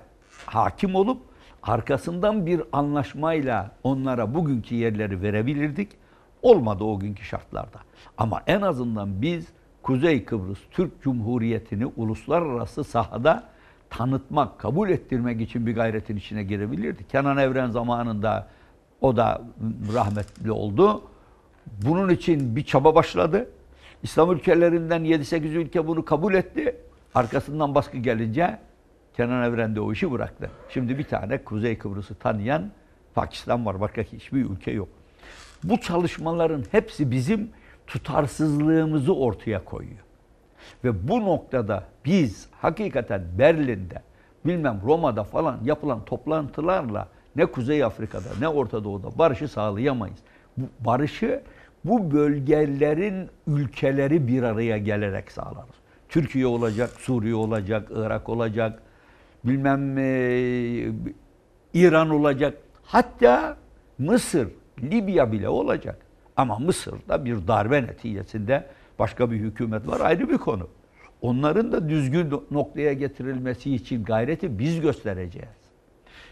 [0.47, 1.23] hakim olup
[1.62, 5.89] arkasından bir anlaşmayla onlara bugünkü yerleri verebilirdik.
[6.43, 7.81] Olmadı o günkü şartlarda.
[8.19, 9.47] Ama en azından biz
[9.82, 13.44] Kuzey Kıbrıs Türk Cumhuriyeti'ni uluslararası sahada
[13.90, 17.09] tanıtmak, kabul ettirmek için bir gayretin içine girebilirdi.
[17.09, 18.48] Kenan Evren zamanında
[19.01, 19.43] o da
[19.94, 21.02] rahmetli oldu.
[21.86, 23.51] Bunun için bir çaba başladı.
[24.02, 26.77] İslam ülkelerinden 7-8 ülke bunu kabul etti.
[27.15, 28.59] Arkasından baskı gelince
[29.16, 30.51] Kenan Evren de o işi bıraktı.
[30.69, 32.70] Şimdi bir tane Kuzey Kıbrıs'ı tanıyan
[33.15, 33.81] Pakistan var.
[33.81, 34.89] Başka hiçbir ülke yok.
[35.65, 37.51] Bu çalışmaların hepsi bizim
[37.91, 40.05] tutarsızlığımızı ortaya koyuyor.
[40.85, 44.03] Ve bu noktada biz hakikaten Berlin'de,
[44.45, 50.19] bilmem Roma'da falan yapılan toplantılarla ne Kuzey Afrika'da ne Orta Doğu'da barışı sağlayamayız.
[50.57, 51.43] Bu barışı
[51.85, 55.75] bu bölgelerin ülkeleri bir araya gelerek sağlarız.
[56.09, 58.83] Türkiye olacak, Suriye olacak, Irak olacak,
[59.45, 60.05] bilmem e,
[61.75, 62.55] İran olacak.
[62.83, 63.57] Hatta
[63.99, 64.49] Mısır,
[64.83, 66.10] Libya bile olacak.
[66.36, 68.66] Ama Mısır'da bir darbe neticesinde
[68.98, 70.69] başka bir hükümet var ayrı bir konu.
[71.23, 75.48] Onların da düzgün noktaya getirilmesi için gayreti biz göstereceğiz.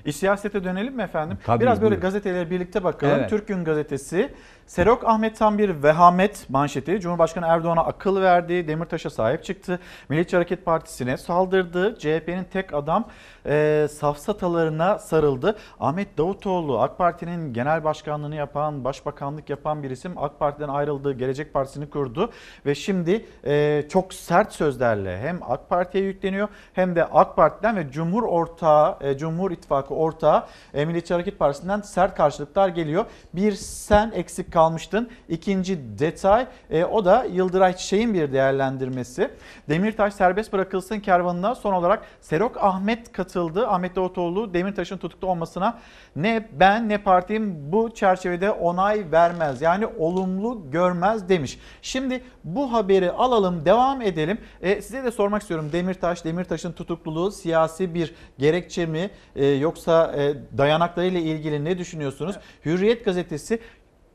[0.04, 1.38] İş siyasete dönelim mi efendim?
[1.44, 2.02] Tabii, Biraz böyle buyurun.
[2.02, 3.14] gazeteleri birlikte bakalım.
[3.18, 3.30] Evet.
[3.30, 4.32] Türk Gün Gazetesi.
[4.68, 7.00] Serok Ahmet tam bir vehamet manşeti.
[7.00, 8.68] Cumhurbaşkanı Erdoğan'a akıl verdi.
[8.68, 9.78] Demirtaş'a sahip çıktı.
[10.08, 11.98] Milliyetçi Hareket Partisi'ne saldırdı.
[11.98, 13.04] CHP'nin tek adam
[13.46, 15.56] e, safsatalarına sarıldı.
[15.80, 20.12] Ahmet Davutoğlu AK Parti'nin genel başkanlığını yapan, başbakanlık yapan bir isim.
[20.16, 21.12] AK Parti'den ayrıldı.
[21.12, 22.30] Gelecek Partisi'ni kurdu.
[22.66, 27.90] Ve şimdi e, çok sert sözlerle hem AK Parti'ye yükleniyor hem de AK Parti'den ve
[27.90, 33.04] Cumhur ortağı, e, Cumhur İttifakı ortağı e, Milliyetçi Hareket Partisi'nden sert karşılıklar geliyor.
[33.34, 35.08] Bir sen eksik kalmıştın.
[35.28, 39.30] İkinci detay e, o da Yıldıray Çiçek'in bir değerlendirmesi.
[39.68, 43.68] Demirtaş serbest bırakılsın kervanına son olarak Serok Ahmet katıldı.
[43.68, 45.78] Ahmet Davutoğlu Demirtaş'ın tutuklu olmasına
[46.16, 49.62] ne ben ne partim bu çerçevede onay vermez.
[49.62, 51.58] Yani olumlu görmez demiş.
[51.82, 54.38] Şimdi bu haberi alalım devam edelim.
[54.62, 60.34] E, size de sormak istiyorum Demirtaş, Demirtaş'ın tutukluluğu siyasi bir gerekçe mi e, yoksa e,
[60.58, 62.36] dayanaklarıyla ilgili ne düşünüyorsunuz?
[62.64, 63.58] Hürriyet gazetesi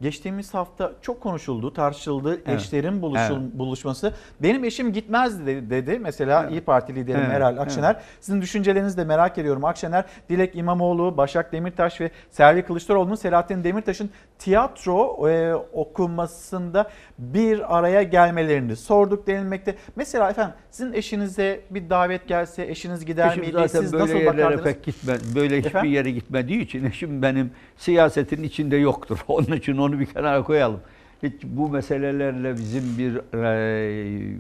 [0.08, 2.62] Geçtiğimiz hafta çok konuşuldu, tartışıldı Evet.
[2.62, 3.54] eşlerin buluşul, Evet.
[3.54, 4.14] buluşması.
[4.42, 6.00] Benim eşim gitmez dedi, dedi.
[6.00, 6.52] mesela Evet.
[6.52, 7.96] İyi Parti lideri Evet, Meral Akşener.
[8.22, 9.66] Sizin düşüncelerinizi de merak ediyorum.
[9.66, 14.10] Akşener, Dilek İmamoğlu, Başak Demirtaş ve Selvi Kılıçdaroğlu'nun Selahattin Demirtaş'ın
[14.40, 16.90] tiyatro e, okumasında
[17.20, 19.76] bir araya gelmelerini sorduk denilmekte.
[19.96, 23.54] Mesela efendim sizin eşinize bir davet gelse eşiniz gider Eşim miydi?
[23.54, 24.64] zaten Siz böyle nasıl yerlere bakardınız?
[24.64, 25.92] pek gitme, böyle hiçbir Efendim?
[25.92, 29.20] yere gitmediği için eşim benim siyasetin içinde yoktur.
[29.28, 30.82] Onun için onu bir kenara koyalım.
[31.24, 34.38] Hiç bu meselelerle bizim bir e,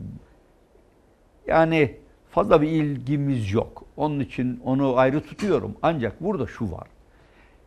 [1.47, 1.95] yani
[2.29, 3.85] fazla bir ilgimiz yok.
[3.97, 5.75] Onun için onu ayrı tutuyorum.
[5.81, 6.87] Ancak burada şu var.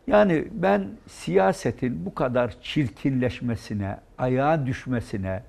[0.07, 5.43] Yani ben siyasetin bu kadar çirkinleşmesine, ayağa düşmesine,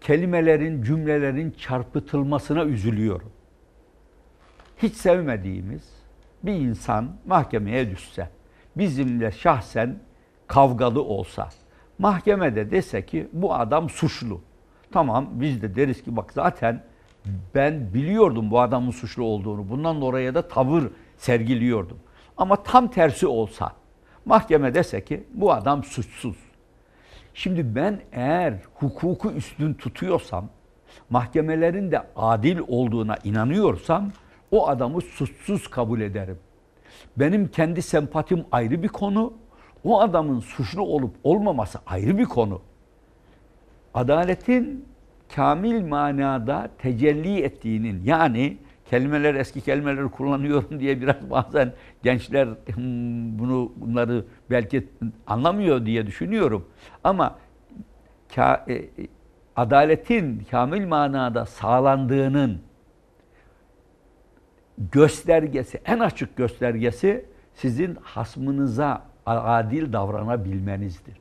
[0.00, 3.30] kelimelerin, cümlelerin çarpıtılmasına üzülüyorum.
[4.76, 5.82] Hiç sevmediğimiz
[6.42, 8.28] bir insan mahkemeye düşse,
[8.76, 9.98] bizimle şahsen
[10.48, 11.48] kavgalı olsa,
[11.98, 14.40] mahkemede dese ki bu adam suçlu.
[14.92, 16.84] Tamam biz de deriz ki bak zaten
[17.54, 19.68] ben biliyordum bu adamın suçlu olduğunu.
[19.70, 20.84] Bundan oraya da tavır
[21.16, 21.98] sergiliyordum.
[22.36, 23.72] Ama tam tersi olsa
[24.24, 26.36] mahkeme dese ki bu adam suçsuz.
[27.34, 30.48] Şimdi ben eğer hukuku üstün tutuyorsam,
[31.10, 34.10] mahkemelerin de adil olduğuna inanıyorsam
[34.50, 36.38] o adamı suçsuz kabul ederim.
[37.16, 39.32] Benim kendi sempatim ayrı bir konu,
[39.84, 42.60] o adamın suçlu olup olmaması ayrı bir konu.
[43.94, 44.84] Adaletin
[45.34, 48.58] kamil manada tecelli ettiğinin yani
[48.90, 51.72] kelimeler eski kelimeleri kullanıyorum diye biraz bazen
[52.02, 54.88] gençler hmm, bunu bunları belki
[55.26, 56.68] anlamıyor diye düşünüyorum.
[57.04, 57.38] Ama
[58.34, 58.88] ka, e,
[59.56, 62.60] adaletin kamil manada sağlandığının
[64.78, 67.24] göstergesi, en açık göstergesi
[67.54, 71.16] sizin hasmınıza adil davranabilmenizdir.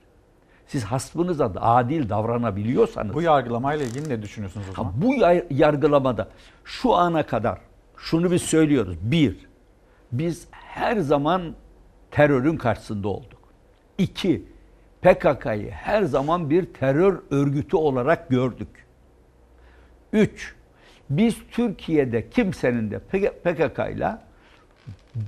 [0.67, 3.13] Siz hasbınıza adil davranabiliyorsanız...
[3.13, 4.91] Bu yargılamayla ilgili ne düşünüyorsunuz o zaman?
[4.91, 5.15] Ha, bu
[5.49, 6.27] yargılamada
[6.63, 7.59] şu ana kadar
[7.97, 8.97] şunu biz söylüyoruz.
[9.01, 9.47] Bir,
[10.11, 11.55] biz her zaman
[12.11, 13.39] terörün karşısında olduk.
[13.97, 14.45] İki,
[15.01, 18.85] PKK'yı her zaman bir terör örgütü olarak gördük.
[20.13, 20.55] Üç,
[21.09, 22.99] biz Türkiye'de kimsenin de
[23.43, 24.17] PKK ile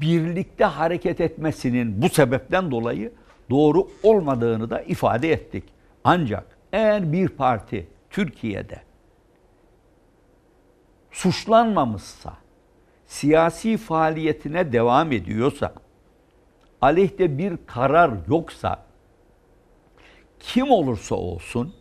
[0.02, 3.12] birlikte hareket etmesinin bu sebepten dolayı
[3.50, 5.64] doğru olmadığını da ifade ettik.
[6.04, 8.82] Ancak eğer bir parti Türkiye'de
[11.12, 12.34] suçlanmamışsa,
[13.06, 15.74] siyasi faaliyetine devam ediyorsa,
[16.82, 18.84] aleyhte bir karar yoksa,
[20.40, 21.74] kim olursa olsun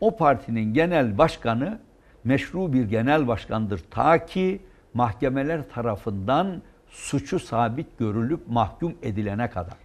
[0.00, 1.78] o partinin genel başkanı
[2.24, 3.80] meşru bir genel başkandır.
[3.90, 4.60] Ta ki
[4.94, 6.62] mahkemeler tarafından
[6.96, 9.76] suçu sabit görülüp mahkum edilene kadar.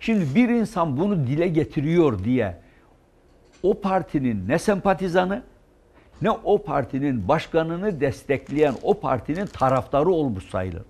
[0.00, 2.56] Şimdi bir insan bunu dile getiriyor diye
[3.62, 5.42] o partinin ne sempatizanı
[6.22, 10.82] ne o partinin başkanını destekleyen o partinin taraftarı olmuş sayılır.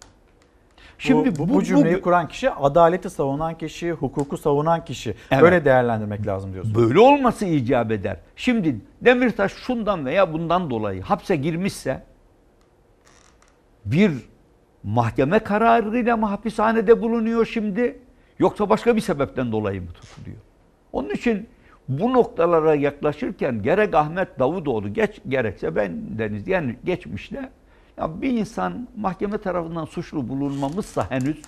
[0.98, 5.14] Şimdi bu, bu, bu cümleyi bu, kuran kişi, adaleti savunan kişi, hukuku savunan kişi.
[5.30, 5.42] Evet.
[5.42, 6.78] Böyle değerlendirmek lazım diyorsunuz.
[6.78, 8.16] Böyle olması icap eder.
[8.36, 12.02] Şimdi Demirtaş şundan veya bundan dolayı hapse girmişse
[13.84, 14.12] bir
[14.84, 17.98] mahkeme kararıyla mı hapishanede bulunuyor şimdi
[18.38, 20.40] yoksa başka bir sebepten dolayı mı tutuluyor?
[20.92, 21.48] Onun için
[21.88, 27.50] bu noktalara yaklaşırken gerek Ahmet Davutoğlu geç gerekse ben deniz yani geçmişte
[27.96, 31.42] ya bir insan mahkeme tarafından suçlu bulunmamışsa henüz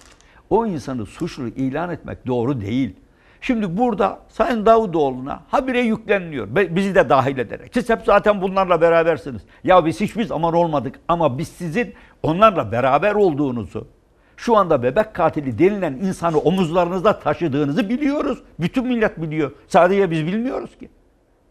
[0.51, 2.97] o insanı suçlu ilan etmek doğru değil.
[3.47, 6.49] Şimdi burada Sayın Davutoğlu'na habire yükleniliyor.
[6.77, 7.71] Bizi de dahil ederek.
[7.75, 9.43] Siz hep zaten bunlarla berabersiniz.
[9.65, 13.89] Ya biz hiçbir zaman olmadık ama biz sizin onlarla beraber olduğunuzu,
[14.37, 18.43] şu anda bebek katili denilen insanı omuzlarınızda taşıdığınızı biliyoruz.
[18.61, 19.53] Bütün millet biliyor.
[19.69, 20.89] Sadece biz bilmiyoruz ki.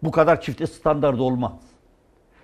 [0.04, 1.54] Bu kadar çifte standart olmaz.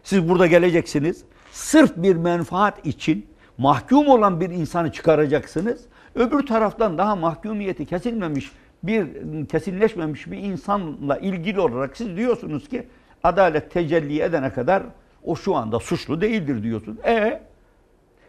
[0.03, 1.23] Siz burada geleceksiniz.
[1.51, 3.27] Sırf bir menfaat için
[3.57, 5.85] mahkum olan bir insanı çıkaracaksınız.
[6.15, 8.51] Öbür taraftan daha mahkumiyeti kesilmemiş
[8.83, 9.07] bir
[9.45, 12.87] kesinleşmemiş bir insanla ilgili olarak siz diyorsunuz ki
[13.23, 14.83] adalet tecelli edene kadar
[15.23, 16.97] o şu anda suçlu değildir diyorsunuz.
[17.05, 17.41] E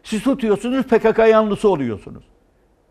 [0.02, 2.24] siz tutuyorsunuz PKK yanlısı oluyorsunuz.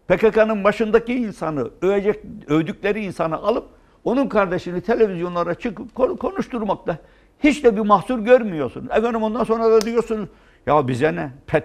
[0.07, 3.67] PKK'nın başındaki insanı, övecek, övdükleri insanı alıp
[4.03, 6.97] onun kardeşini televizyonlara çıkıp konuşturmakta
[7.43, 8.91] hiç de bir mahsur görmüyorsunuz.
[8.91, 10.29] Efendim ondan sonra da diyorsunuz
[10.65, 11.31] ya bize ne?
[11.47, 11.63] Pet,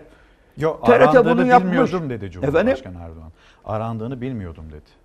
[0.56, 1.92] Yo, TRT bunu yapmış.
[1.92, 3.00] dedi Cumhurbaşkanı Efendim?
[3.00, 3.32] Erdoğan.
[3.64, 5.03] Arandığını bilmiyordum dedi.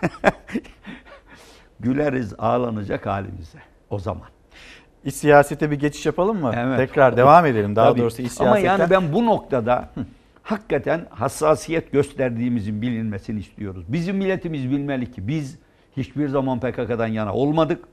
[1.80, 3.58] Güleriz ağlanacak halimize
[3.90, 4.28] o zaman.
[5.04, 6.52] İç siyasete bir geçiş yapalım mı?
[6.56, 6.76] Evet.
[6.76, 7.76] Tekrar devam edelim.
[7.76, 8.00] Daha Tabii.
[8.00, 8.68] doğrusu iç siyasetten.
[8.68, 9.90] Ama yani ben bu noktada
[10.42, 13.84] hakikaten hassasiyet gösterdiğimizin bilinmesini istiyoruz.
[13.88, 15.58] Bizim milletimiz bilmeli ki biz
[15.96, 17.84] hiçbir zaman PKK'dan yana olmadık.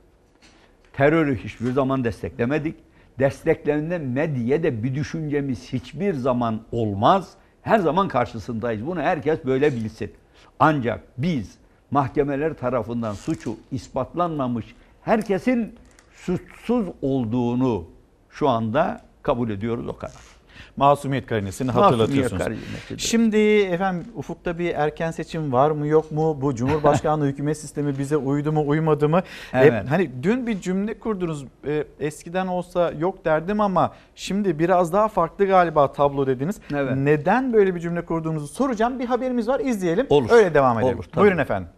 [0.93, 2.75] Terörü hiçbir zaman desteklemedik.
[3.19, 7.33] Desteklerinde medyaya de bir düşüncemiz hiçbir zaman olmaz.
[7.61, 8.87] Her zaman karşısındayız.
[8.87, 10.11] Bunu herkes böyle bilsin.
[10.59, 11.56] Ancak biz
[11.91, 15.75] mahkemeler tarafından suçu ispatlanmamış herkesin
[16.13, 17.85] suçsuz olduğunu
[18.29, 20.36] şu anda kabul ediyoruz o kadar.
[20.77, 22.39] Masumiyet karinesini hatırlatıyorsunuz.
[22.39, 26.41] Masumiyet Şimdi efendim ufukta bir erken seçim var mı yok mu?
[26.41, 29.21] Bu Cumhurbaşkanlığı hükümet sistemi bize uydu mu uymadı mı?
[29.53, 29.73] Evet.
[29.73, 31.45] E, hani dün bir cümle kurdunuz.
[31.67, 36.55] E, eskiden olsa yok derdim ama şimdi biraz daha farklı galiba tablo dediniz.
[36.75, 36.93] Evet.
[36.95, 38.99] Neden böyle bir cümle kurduğunuzu soracağım.
[38.99, 40.07] Bir haberimiz var izleyelim.
[40.09, 40.29] Olur.
[40.31, 40.95] Öyle devam edelim.
[40.95, 41.21] Olur, tabii.
[41.21, 41.69] Buyurun efendim.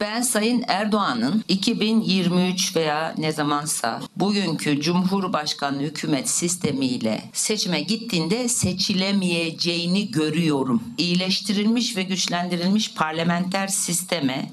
[0.00, 10.82] Ben Sayın Erdoğan'ın 2023 veya ne zamansa bugünkü Cumhurbaşkanı hükümet sistemiyle seçime gittiğinde seçilemeyeceğini görüyorum.
[10.98, 14.50] İyileştirilmiş ve güçlendirilmiş parlamenter sisteme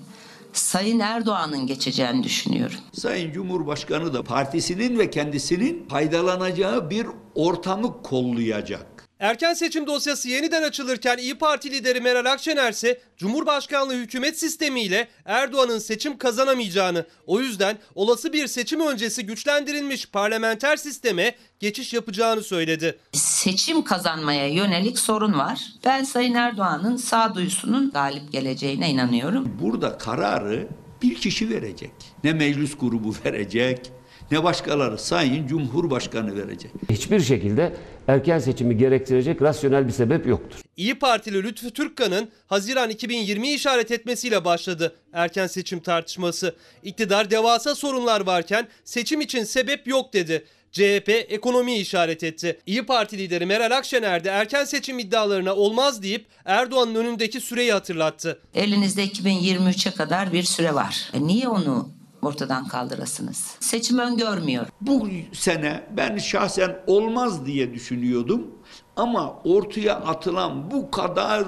[0.53, 2.78] Sayın Erdoğan'ın geçeceğini düşünüyorum.
[2.94, 8.97] Sayın Cumhurbaşkanı da partisinin ve kendisinin faydalanacağı bir ortamı kollayacak.
[9.19, 15.80] Erken seçim dosyası yeniden açılırken İyi Parti lideri Meral Akşener ise Cumhurbaşkanlığı hükümet sistemiyle Erdoğan'ın
[15.80, 22.98] seçim kazanamayacağını, o yüzden olası bir seçim öncesi güçlendirilmiş parlamenter sisteme geçiş yapacağını söyledi.
[23.11, 25.61] Seçim kazanmaya yönelik sorun var.
[25.85, 29.57] Ben Sayın Erdoğan'ın sağduyusunun galip geleceğine inanıyorum.
[29.61, 30.68] Burada kararı
[31.02, 31.91] bir kişi verecek.
[32.23, 33.91] Ne meclis grubu verecek,
[34.32, 36.72] ne başkaları Sayın Cumhurbaşkanı verecek.
[36.90, 37.74] Hiçbir şekilde
[38.08, 40.60] erken seçimi gerektirecek rasyonel bir sebep yoktur.
[40.78, 46.56] İyi Partili Lütfü Türkkan'ın Haziran 2020'yi işaret etmesiyle başladı erken seçim tartışması.
[46.84, 50.45] İktidar devasa sorunlar varken seçim için sebep yok dedi.
[50.72, 52.60] CHP ekonomiyi işaret etti.
[52.66, 58.40] İyi Parti lideri Meral Akşener de erken seçim iddialarına olmaz deyip Erdoğan'ın önündeki süreyi hatırlattı.
[58.56, 61.12] Elinizde 2023'e kadar bir süre var.
[61.14, 61.97] E niye onu
[62.28, 63.56] ortadan kaldırasınız?
[63.60, 64.68] Seçim öngörmüyor.
[64.82, 68.48] Bu sene ben şahsen olmaz diye düşünüyordum
[68.95, 71.44] ama ortaya atılan bu kadar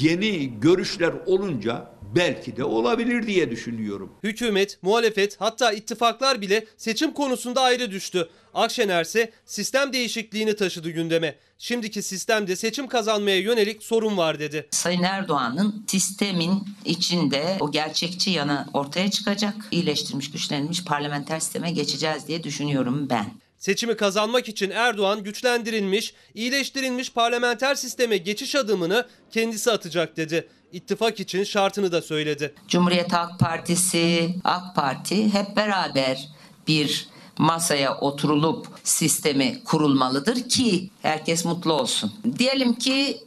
[0.00, 4.12] yeni görüşler olunca belki de olabilir diye düşünüyorum.
[4.22, 8.28] Hükümet, muhalefet hatta ittifaklar bile seçim konusunda ayrı düştü.
[8.54, 11.34] Akşener ise sistem değişikliğini taşıdı gündeme.
[11.58, 14.68] Şimdiki sistemde seçim kazanmaya yönelik sorun var dedi.
[14.70, 19.54] Sayın Erdoğan'ın sistemin içinde o gerçekçi yanı ortaya çıkacak.
[19.70, 23.26] İyileştirilmiş, güçlenmiş parlamenter sisteme geçeceğiz diye düşünüyorum ben.
[23.58, 30.48] Seçimi kazanmak için Erdoğan güçlendirilmiş, iyileştirilmiş parlamenter sisteme geçiş adımını kendisi atacak dedi.
[30.72, 32.54] İttifak için şartını da söyledi.
[32.68, 36.28] Cumhuriyet Halk Partisi, AK Parti hep beraber
[36.68, 37.08] bir
[37.38, 42.12] masaya oturulup sistemi kurulmalıdır ki herkes mutlu olsun.
[42.38, 43.18] Diyelim ki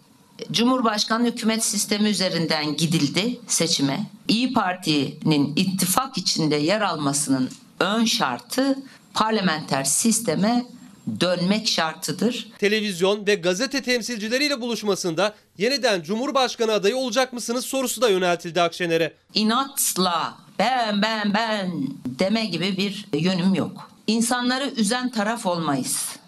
[0.52, 4.10] Cumhurbaşkanı hükümet sistemi üzerinden gidildi seçime.
[4.28, 8.76] İyi Parti'nin ittifak içinde yer almasının ön şartı
[9.14, 10.66] parlamenter sisteme
[11.20, 12.48] dönmek şartıdır.
[12.60, 19.14] Televizyon ve gazete temsilcileriyle buluşmasında yeniden Cumhurbaşkanı adayı olacak mısınız sorusu da yöneltildi Akşener'e.
[19.34, 21.72] İnatla ben ben ben
[22.06, 23.97] deme gibi bir yönüm yok.
[24.08, 26.20] İnsanları üzen taraf olmayız.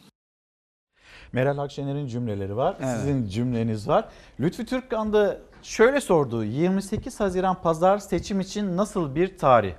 [1.34, 2.76] Meral Akşener'in cümleleri var.
[2.84, 4.06] Sizin cümleniz var.
[4.40, 6.44] Lütfü Türkkan da şöyle sordu.
[6.44, 9.74] 28 Haziran pazar seçim için nasıl bir tarih?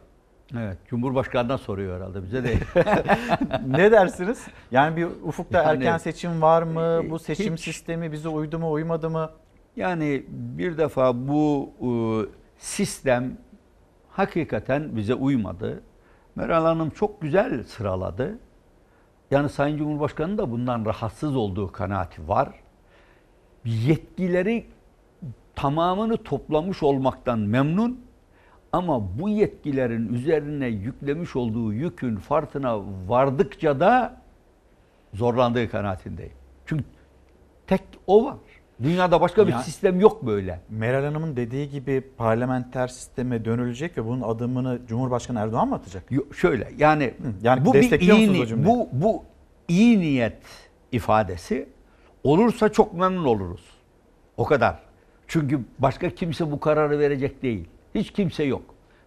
[0.59, 2.55] Evet, Cumhurbaşkanı'na soruyor herhalde bize de.
[3.67, 4.47] ne dersiniz?
[4.71, 7.11] Yani bir ufukta Yani- erken seçim var mı?
[7.11, 7.61] Bu seçim Hiç.
[7.61, 9.31] sistemi bize uydu mu, uymadı mı?
[9.77, 11.91] Yani bir defa bu e,
[12.59, 13.37] sistem
[14.09, 15.83] hakikaten bize uymadı.
[16.41, 18.39] Meral Hanım çok güzel sıraladı.
[19.31, 22.49] Yani Sayın Cumhurbaşkanı da bundan rahatsız olduğu kanaati var.
[23.65, 24.67] Yetkileri
[25.55, 28.01] tamamını toplamış olmaktan memnun
[28.73, 34.21] ama bu yetkilerin üzerine yüklemiş olduğu yükün farkına vardıkça da
[35.15, 36.33] zorlandığı kanaatindeyim.
[36.67, 36.85] Çünkü
[37.67, 38.37] tek o var.
[38.83, 40.61] Dünyada başka bir Ya- sistem yok böyle.
[40.71, 46.05] Meral Hanım'ın dediği gibi parlamenter sisteme dönülecek ve bunun adımını Cumhurbaşkanı Erdoğan mı atacak?
[46.11, 48.67] Yo- Şöyle yani, yani bu bir iyi, cümleyi?
[48.67, 49.23] bu bu
[49.69, 50.39] iyi niyet
[50.93, 51.69] ifadesi
[52.25, 53.65] olursa çok memnun oluruz.
[54.37, 54.79] O kadar.
[55.29, 57.65] Çünkü başka kimse bu kararı verecek değil.
[57.95, 58.63] Hiç kimse yok.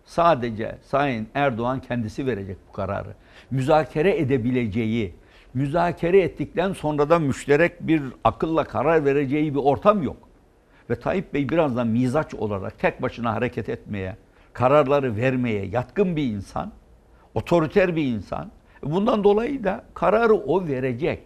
[0.05, 3.13] Sadece Sayın Erdoğan kendisi verecek bu kararı.
[3.51, 5.13] Müzakere edebileceği,
[5.53, 10.17] müzakere ettikten sonra da müşterek bir akılla karar vereceği bir ortam yok.
[10.89, 14.17] Ve Tayyip Bey birazdan mizaç olarak tek başına hareket etmeye,
[14.53, 16.71] kararları vermeye yatkın bir insan,
[17.35, 18.51] otoriter bir insan.
[18.83, 21.19] Bundan dolayı da kararı o verecek.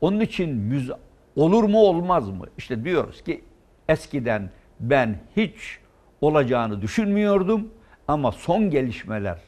[0.00, 0.90] Onun için müz
[1.36, 2.44] olur mu olmaz mı?
[2.58, 3.44] İşte diyoruz ki
[3.88, 4.50] eskiden
[4.80, 5.78] ben hiç
[6.20, 7.68] olacağını düşünmüyordum
[8.08, 9.38] ama son gelişmeler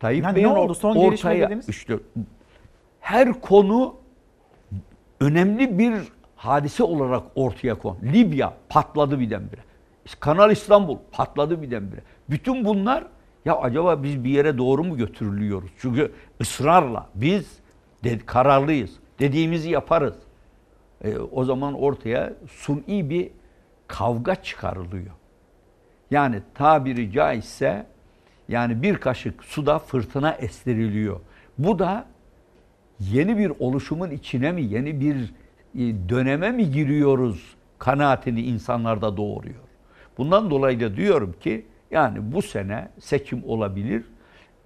[0.00, 0.74] Tayyip Yani Bey'in oldu?
[0.74, 1.98] Son ortaya işte
[3.02, 3.94] her konu
[5.20, 5.94] önemli bir
[6.36, 7.98] hadise olarak ortaya kon.
[8.02, 9.60] Libya patladı birdenbire.
[10.20, 12.00] Kanal İstanbul patladı birdenbire.
[12.30, 13.04] Bütün bunlar
[13.44, 15.70] ya acaba biz bir yere doğru mu götürülüyoruz?
[15.78, 17.58] Çünkü ısrarla biz
[18.04, 18.90] de, kararlıyız.
[19.18, 20.14] Dediğimizi yaparız.
[21.04, 23.30] E, o zaman ortaya suni bir
[23.86, 25.12] kavga çıkarılıyor.
[26.10, 27.86] Yani tabiri caizse
[28.48, 31.20] yani bir kaşık suda fırtına estiriliyor.
[31.58, 32.11] Bu da
[33.10, 35.16] yeni bir oluşumun içine mi, yeni bir
[35.74, 39.54] e, döneme mi giriyoruz kanaatini insanlarda doğuruyor.
[40.18, 44.04] Bundan dolayı da diyorum ki yani bu sene seçim olabilir.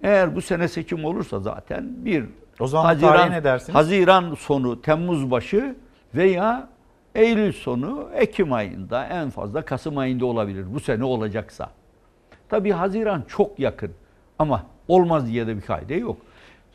[0.03, 2.25] Eğer bu sene seçim olursa zaten bir
[2.59, 3.75] O zaman tarihe ne dersiniz?
[3.75, 5.75] Haziran sonu, Temmuz başı
[6.15, 6.69] veya
[7.15, 10.65] Eylül sonu, Ekim ayında en fazla Kasım ayında olabilir.
[10.73, 11.69] Bu sene olacaksa.
[12.49, 13.91] Tabii Haziran çok yakın
[14.39, 16.17] ama olmaz diye de bir kaide yok.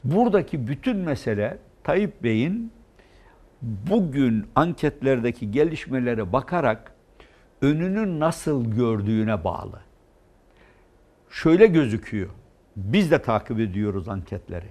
[0.05, 2.73] Buradaki bütün mesele Tayyip Bey'in
[3.63, 6.93] bugün anketlerdeki gelişmelere bakarak
[7.63, 9.81] önünü nasıl gördüğüne bağlı.
[11.31, 12.31] Şöyle gözüküyor.
[12.77, 14.69] Biz de takip ediyoruz anketleri.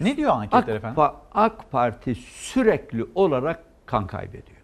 [0.00, 1.02] Ne diyor anketler AK, efendim?
[1.34, 4.60] AK Parti sürekli olarak kan kaybediyor.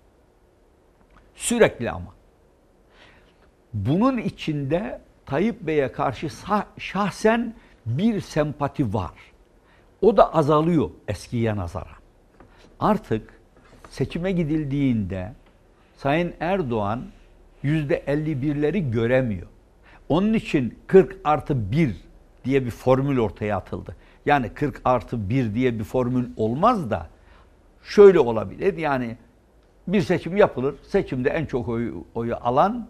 [1.34, 2.14] Sürekli ama.
[3.74, 6.28] Bunun içinde Tayyip Bey'e karşı
[6.78, 7.54] şahsen
[7.86, 9.12] bir sempati var.
[10.02, 11.96] O da azalıyor eskiye nazaran.
[12.80, 13.40] Artık
[13.90, 15.32] seçime gidildiğinde
[15.96, 17.02] Sayın Erdoğan
[17.62, 19.46] yüzde 51'leri göremiyor.
[20.08, 21.96] Onun için 40 artı 1
[22.44, 23.96] diye bir formül ortaya atıldı.
[24.26, 27.08] Yani 40 artı 1 diye bir formül olmaz da
[27.82, 28.76] şöyle olabilir.
[28.76, 29.16] Yani
[29.88, 30.74] bir seçim yapılır.
[30.82, 32.88] Seçimde en çok oyu, oyu alan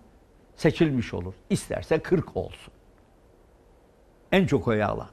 [0.57, 1.35] seçilmiş olur.
[1.51, 2.73] İsterse 40 olsun.
[4.33, 5.09] En çok oyu alan.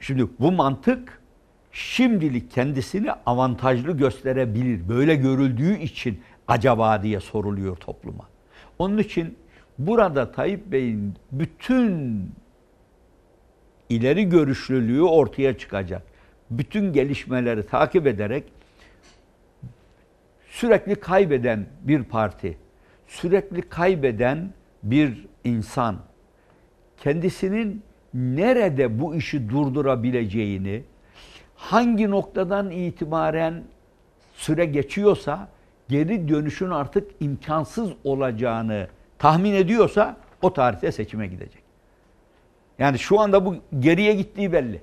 [0.00, 1.22] Şimdi bu mantık
[1.72, 4.88] şimdilik kendisini avantajlı gösterebilir.
[4.88, 8.28] Böyle görüldüğü için acaba diye soruluyor topluma.
[8.78, 9.38] Onun için
[9.78, 12.22] burada Tayyip Bey'in bütün
[13.88, 16.02] ileri görüşlülüğü ortaya çıkacak.
[16.50, 18.44] Bütün gelişmeleri takip ederek
[20.48, 22.58] sürekli kaybeden bir parti,
[23.06, 24.52] sürekli kaybeden
[24.82, 25.96] bir insan
[26.96, 27.82] kendisinin
[28.18, 30.82] nerede bu işi durdurabileceğini,
[31.56, 33.64] hangi noktadan itibaren
[34.34, 35.48] süre geçiyorsa
[35.88, 38.88] geri dönüşün artık imkansız olacağını
[39.18, 41.62] tahmin ediyorsa o tarihte seçime gidecek.
[42.78, 44.80] Yani şu anda bu geriye gittiği belli.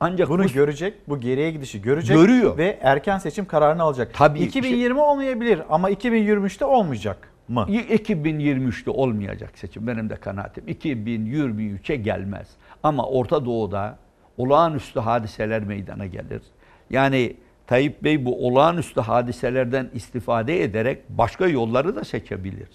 [0.00, 2.58] Ancak bunu bu, görecek, bu geriye gidişi görecek görüyor.
[2.58, 4.14] ve erken seçim kararını alacak.
[4.14, 7.66] Tabii 2020 şey, olmayabilir ama 2023'te olmayacak mı?
[7.68, 10.64] 2023'te olmayacak seçim benim de kanaatim.
[10.64, 12.48] 2023'e gelmez.
[12.82, 13.98] Ama Orta Doğu'da
[14.36, 16.42] olağanüstü hadiseler meydana gelir.
[16.90, 22.68] Yani Tayyip Bey bu olağanüstü hadiselerden istifade ederek başka yolları da seçebilir.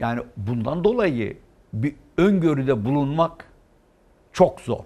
[0.00, 1.36] Yani bundan dolayı
[1.72, 3.44] bir öngörüde bulunmak
[4.32, 4.84] çok zor.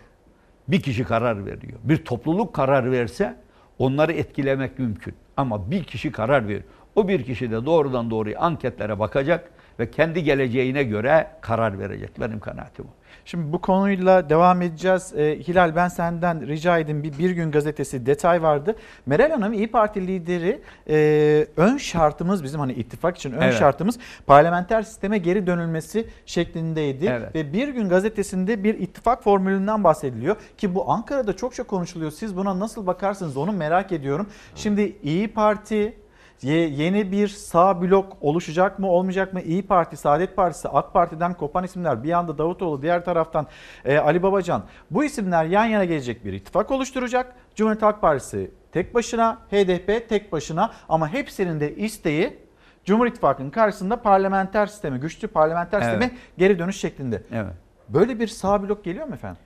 [0.68, 1.78] Bir kişi karar veriyor.
[1.84, 3.36] Bir topluluk karar verse
[3.78, 5.14] onları etkilemek mümkün.
[5.36, 6.62] Ama bir kişi karar veriyor.
[6.96, 12.20] O bir kişi de doğrudan doğruya anketlere bakacak ve kendi geleceğine göre karar verecek.
[12.20, 12.88] Benim kanaatim o.
[13.24, 15.12] Şimdi bu konuyla devam edeceğiz.
[15.16, 18.76] Ee, Hilal ben senden rica edeyim bir, bir gün gazetesi detay vardı.
[19.06, 23.58] Meral Hanım İyi Parti lideri e, ön şartımız bizim hani ittifak için ön evet.
[23.58, 27.06] şartımız parlamenter sisteme geri dönülmesi şeklindeydi.
[27.06, 27.34] Evet.
[27.34, 32.10] Ve bir gün gazetesinde bir ittifak formülünden bahsediliyor ki bu Ankara'da çokça konuşuluyor.
[32.10, 34.26] Siz buna nasıl bakarsınız onu merak ediyorum.
[34.54, 36.01] Şimdi İyi Parti
[36.42, 39.40] yeni bir sağ blok oluşacak mı olmayacak mı?
[39.40, 43.46] İyi Parti, Saadet Partisi, AK Parti'den kopan isimler bir yanda Davutoğlu diğer taraftan
[43.84, 44.64] e, Ali Babacan.
[44.90, 47.34] Bu isimler yan yana gelecek bir ittifak oluşturacak.
[47.54, 52.38] Cumhuriyet Halk Partisi tek başına, HDP tek başına ama hepsinin de isteği
[52.84, 55.90] Cumhur İttifakı'nın karşısında parlamenter sistemi, güçlü parlamenter evet.
[55.90, 57.22] sisteme geri dönüş şeklinde.
[57.32, 57.52] Evet.
[57.88, 59.42] Böyle bir sağ blok geliyor mu efendim?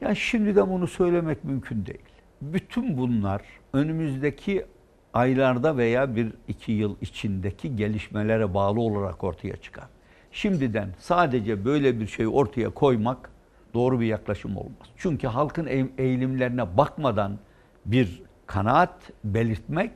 [0.00, 1.98] Ya şimdiden bunu söylemek mümkün değil.
[2.42, 3.42] Bütün bunlar
[3.72, 4.66] önümüzdeki
[5.14, 9.88] aylarda veya bir iki yıl içindeki gelişmelere bağlı olarak ortaya çıkar.
[10.32, 13.30] Şimdiden sadece böyle bir şey ortaya koymak
[13.74, 14.88] doğru bir yaklaşım olmaz.
[14.96, 15.66] Çünkü halkın
[15.98, 17.38] eğilimlerine bakmadan
[17.86, 19.90] bir kanaat belirtmek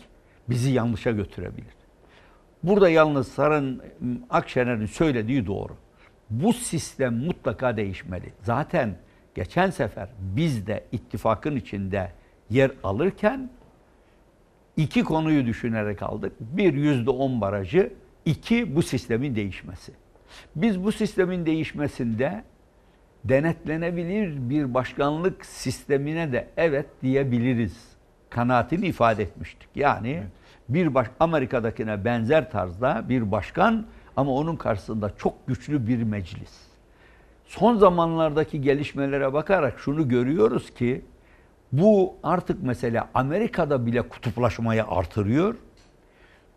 [0.48, 1.74] bizi yanlışa götürebilir.
[2.62, 3.82] Burada yalnız Sarın
[4.30, 5.76] Akşener'in söylediği doğru.
[6.30, 8.32] Bu sistem mutlaka değişmeli.
[8.40, 8.96] Zaten
[9.34, 12.12] geçen sefer biz de ittifakın içinde
[12.50, 13.50] yer alırken
[14.76, 16.32] iki konuyu düşünerek aldık.
[16.40, 17.92] Bir yüzde on barajı,
[18.24, 19.92] iki bu sistemin değişmesi.
[20.56, 22.44] Biz bu sistemin değişmesinde
[23.24, 27.94] denetlenebilir bir başkanlık sistemine de evet diyebiliriz.
[28.30, 29.68] Kanaatini ifade etmiştik.
[29.74, 30.26] Yani evet.
[30.68, 33.86] bir baş, Amerika'dakine benzer tarzda bir başkan
[34.16, 36.52] ama onun karşısında çok güçlü bir meclis.
[37.44, 41.04] Son zamanlardaki gelişmelere bakarak şunu görüyoruz ki
[41.78, 45.56] bu artık mesela Amerika'da bile kutuplaşmayı artırıyor.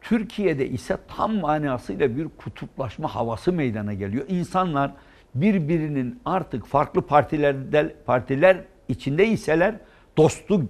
[0.01, 4.25] Türkiye'de ise tam manasıyla bir kutuplaşma havası meydana geliyor.
[4.27, 4.91] İnsanlar
[5.35, 9.75] birbirinin artık farklı partilerde partiler içinde iseler
[10.17, 10.61] dostu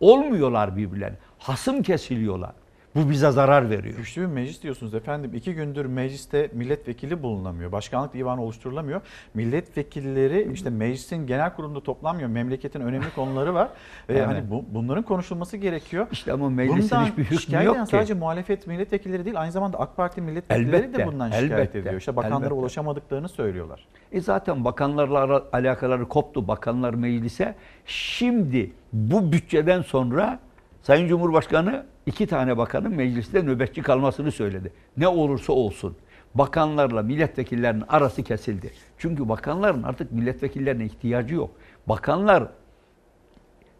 [0.00, 1.16] olmuyorlar birbirlerine.
[1.38, 2.52] Hasım kesiliyorlar.
[2.94, 3.96] Bu bize zarar veriyor.
[3.96, 5.30] Güçlü bir meclis diyorsunuz efendim.
[5.34, 7.72] İki gündür mecliste milletvekili bulunamıyor.
[7.72, 9.00] Başkanlık divanı oluşturulamıyor.
[9.34, 12.28] Milletvekilleri işte meclisin genel kurulunda toplanmıyor.
[12.28, 13.68] Memleketin önemli konuları var.
[14.08, 14.26] Ve Evet.
[14.26, 16.06] hani bu, bunların konuşulması gerekiyor.
[16.12, 17.90] İşte ama meclisin Bundan hiçbir hükmü yok ki.
[17.90, 21.94] sadece muhalefet milletvekilleri değil aynı zamanda AK Parti milletvekilleri Elbette, de bundan şikayet elbette, ediyor.
[21.94, 22.54] İşte bakanlara elbette.
[22.54, 23.86] ulaşamadıklarını söylüyorlar.
[24.12, 26.48] E zaten bakanlarla alakaları koptu.
[26.48, 27.54] Bakanlar meclise.
[27.86, 30.38] Şimdi bu bütçeden sonra
[30.82, 34.72] Sayın Cumhurbaşkanı iki tane bakanın mecliste nöbetçi kalmasını söyledi.
[34.96, 35.96] Ne olursa olsun.
[36.34, 38.72] Bakanlarla milletvekillerinin arası kesildi.
[38.98, 41.50] Çünkü bakanların artık milletvekillerine ihtiyacı yok.
[41.86, 42.48] Bakanlar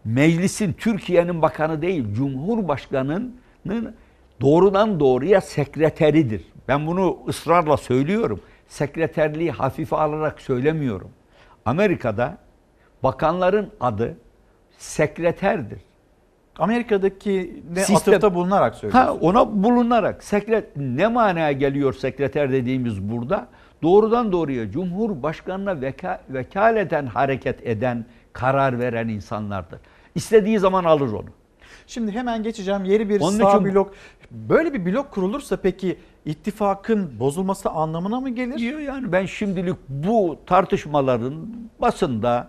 [0.05, 3.95] meclisin Türkiye'nin bakanı değil, Cumhurbaşkanı'nın
[4.41, 6.45] doğrudan doğruya sekreteridir.
[6.69, 8.41] Ben bunu ısrarla söylüyorum.
[8.69, 11.11] Sekreterliği hafife alarak söylemiyorum.
[11.65, 12.39] Amerika'da
[13.03, 14.17] bakanların adı
[14.79, 15.88] sekreterdir.
[16.59, 19.19] Amerika'daki ne Sistem- atıfta bulunarak Ha, söylüyorsunuz.
[19.23, 23.47] ona bulunarak sekret ne manaya geliyor sekreter dediğimiz burada?
[23.83, 29.79] Doğrudan doğruya Cumhurbaşkanına veka, vekaleten hareket eden, karar veren insanlardır.
[30.15, 31.25] İstediği zaman alır onu.
[31.87, 32.85] Şimdi hemen geçeceğim.
[32.85, 33.93] Yeni bir Onun sağ için- blok.
[34.31, 38.59] Böyle bir blok kurulursa peki ittifakın bozulması anlamına mı gelir?
[38.59, 41.35] Diyor yani ben şimdilik bu tartışmaların
[41.81, 42.49] basında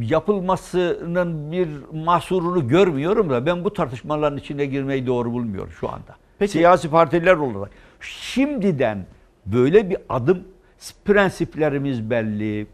[0.00, 6.16] yapılmasının bir mahsurunu görmüyorum da ben bu tartışmaların içine girmeyi doğru bulmuyorum şu anda.
[6.38, 6.52] Peki.
[6.52, 7.70] Siyasi partiler olarak
[8.00, 9.06] şimdiden
[9.46, 10.44] böyle bir adım
[11.04, 12.66] prensiplerimiz belli,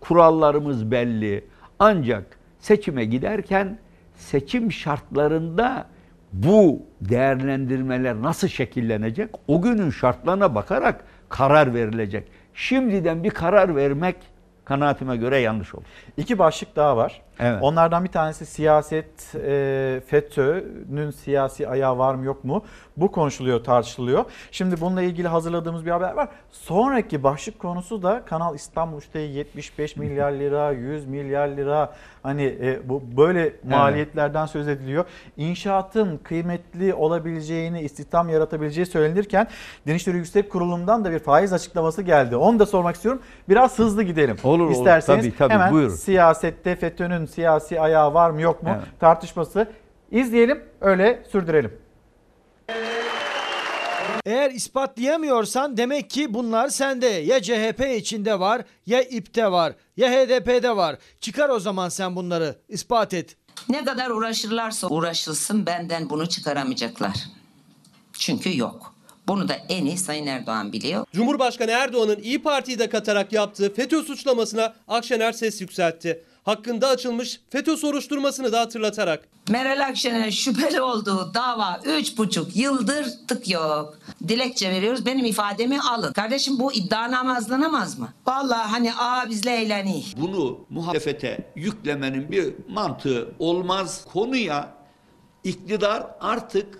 [0.00, 1.44] kurallarımız belli.
[1.78, 3.78] Ancak seçime giderken
[4.16, 5.86] seçim şartlarında
[6.32, 9.30] bu değerlendirmeler nasıl şekillenecek?
[9.48, 12.28] O günün şartlarına bakarak karar verilecek.
[12.54, 14.16] Şimdiden bir karar vermek
[14.64, 15.84] kanaatime göre yanlış olur.
[16.16, 17.22] İki başlık daha var.
[17.42, 17.58] Evet.
[17.62, 22.64] Onlardan bir tanesi siyaset, e, FETÖ'nün siyasi ayağı var mı yok mu?
[22.96, 24.24] Bu konuşuluyor, tartışılıyor.
[24.50, 26.28] Şimdi bununla ilgili hazırladığımız bir haber var.
[26.50, 31.92] Sonraki başlık konusu da Kanal İstanbul işte 75 milyar lira, 100 milyar lira
[32.22, 35.04] hani e, bu böyle maliyetlerden söz ediliyor.
[35.36, 39.46] İnşaatın kıymetli olabileceğini, istihdam yaratabileceği söylenirken
[39.86, 42.36] Din İşleri Yüksek Kurulu'ndan da bir faiz açıklaması geldi.
[42.36, 43.22] Onu da sormak istiyorum.
[43.48, 44.36] Biraz hızlı gidelim.
[44.44, 44.70] Olur, olur.
[44.72, 45.52] İsterseniz Tabii, tabii.
[45.52, 45.94] hemen Buyurun.
[45.94, 49.00] siyasette FETÖ'nün siyasi ayağı var mı yok mu Evet.
[49.00, 49.66] tartışması.
[50.10, 51.78] İzleyelim öyle sürdürelim.
[54.26, 57.06] Eğer ispatlayamıyorsan demek ki bunlar sende.
[57.06, 60.96] Ya CHP içinde var, ya İP'te var, ya HDP'de var.
[61.20, 62.56] Çıkar o zaman sen bunları.
[62.68, 63.36] ispat et.
[63.68, 67.14] Ne kadar uğraşırlarsa uğraşılsın benden bunu çıkaramayacaklar.
[68.12, 68.94] Çünkü yok.
[69.28, 71.04] Bunu da en iyi Sayın Erdoğan biliyor.
[71.12, 76.24] Cumhurbaşkanı Erdoğan'ın İyi Parti'yi de katarak yaptığı FETÖ suçlamasına Akşener ses yükseltti.
[76.44, 79.28] Hakkında açılmış FETÖ soruşturmasını da hatırlatarak.
[79.50, 83.98] Meral Akşener şüpheli olduğu dava 3,5 yıldır tık yok.
[84.28, 86.12] Dilekçe veriyoruz benim ifademi alın.
[86.12, 88.08] Kardeşim bu iddianame hazırlanamaz mı?
[88.26, 90.04] Vallahi hani aa bizle eğleni.
[90.16, 94.04] Bunu muhalefete yüklemenin bir mantığı olmaz.
[94.12, 94.74] Konuya
[95.44, 96.78] iktidar artık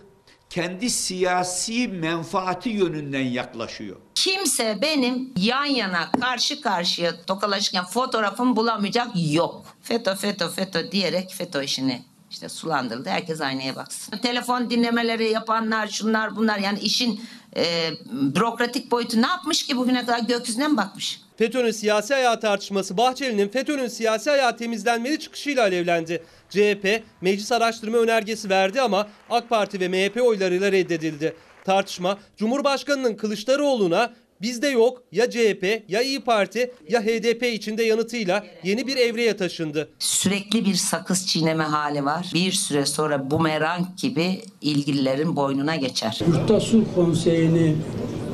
[0.52, 3.96] kendi siyasi menfaati yönünden yaklaşıyor.
[4.14, 9.66] Kimse benim yan yana karşı karşıya tokalaşırken fotoğrafımı bulamayacak yok.
[9.82, 13.08] FETÖ FETÖ FETÖ diyerek FETÖ işini işte sulandırıldı.
[13.08, 14.18] Herkes aynaya baksın.
[14.18, 17.20] Telefon dinlemeleri yapanlar şunlar bunlar yani işin
[17.56, 21.20] e, bürokratik boyutu ne yapmış ki bugüne kadar gökyüzüne mi bakmış?
[21.42, 26.22] FETÖ'nün siyasi ayağı tartışması Bahçeli'nin FETÖ'nün siyasi ayağı temizlenmeli çıkışıyla alevlendi.
[26.50, 31.36] CHP meclis araştırma önergesi verdi ama AK Parti ve MHP oylarıyla reddedildi.
[31.64, 34.12] Tartışma Cumhurbaşkanı'nın Kılıçdaroğlu'na
[34.42, 39.88] bizde yok ya CHP ya İyi Parti ya HDP içinde yanıtıyla yeni bir evreye taşındı.
[39.98, 42.30] Sürekli bir sakız çiğneme hali var.
[42.34, 46.18] Bir süre sonra bumerang gibi ilgililerin boynuna geçer.
[46.26, 47.76] Yurtta Sulh Konseyi'ni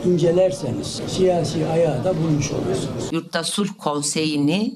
[0.06, 3.12] incelerseniz siyasi ayağı da bulmuş olursunuz.
[3.12, 4.74] Yurtta Sulh Konseyi'ni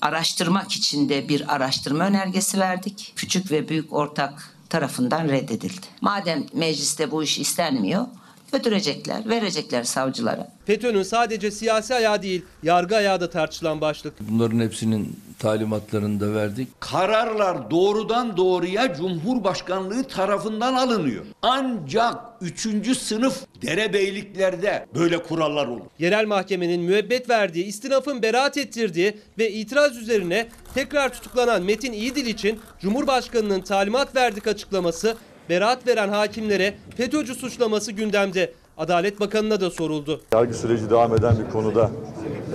[0.00, 3.12] araştırmak için de bir araştırma önergesi verdik.
[3.16, 5.86] Küçük ve büyük ortak tarafından reddedildi.
[6.00, 8.06] Madem mecliste bu iş istenmiyor,
[8.52, 10.48] götürecekler, verecekler savcılara.
[10.66, 14.14] FETÖ'nün sadece siyasi ayağı değil yargı ayağı da tartışılan başlık.
[14.20, 16.68] Bunların hepsinin talimatlarını da verdik.
[16.80, 21.24] Kararlar doğrudan doğruya Cumhurbaşkanlığı tarafından alınıyor.
[21.42, 25.84] Ancak üçüncü sınıf derebeyliklerde böyle kurallar olur.
[25.98, 32.60] Yerel mahkemenin müebbet verdiği, istinafın beraat ettirdiği ve itiraz üzerine tekrar tutuklanan Metin İyidil için
[32.80, 35.16] Cumhurbaşkanı'nın talimat verdik açıklaması,
[35.48, 38.52] beraat veren hakimlere FETÖ'cü suçlaması gündemde.
[38.78, 40.20] Adalet Bakanı'na da soruldu.
[40.32, 41.90] Yargı süreci devam eden bir konuda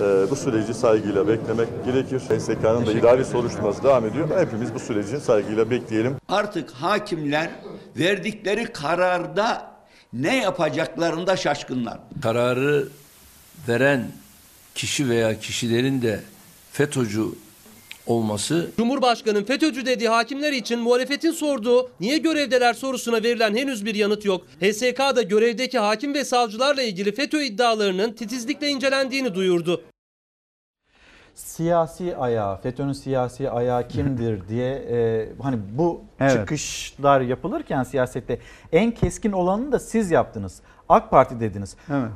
[0.00, 2.20] e, bu süreci saygıyla beklemek gerekir.
[2.20, 4.40] SSK'nın da idari soruşturması devam ediyor.
[4.40, 6.16] Hepimiz bu süreci saygıyla bekleyelim.
[6.28, 7.50] Artık hakimler
[7.96, 9.74] verdikleri kararda
[10.12, 11.98] ne yapacaklarında şaşkınlar.
[12.22, 12.88] Kararı
[13.68, 14.12] veren
[14.74, 16.20] kişi veya kişilerin de
[16.72, 17.24] FETÖ'cü
[18.06, 24.24] olması Cumhurbaşkanı FETÖ'cü dediği hakimler için muhalefetin sorduğu niye görevdeler sorusuna verilen henüz bir yanıt
[24.24, 24.46] yok.
[24.60, 29.82] HSK da görevdeki hakim ve savcılarla ilgili FETÖ iddialarının titizlikle incelendiğini duyurdu.
[31.34, 36.32] Siyasi ayağı, FETÖ'nün siyasi ayağı kimdir diye e, hani bu Evet.
[36.32, 38.38] çıkışlar yapılırken siyasette
[38.72, 40.60] en keskin olanını da siz yaptınız.
[40.88, 41.76] AK Parti dediniz.
[41.90, 42.10] Evet.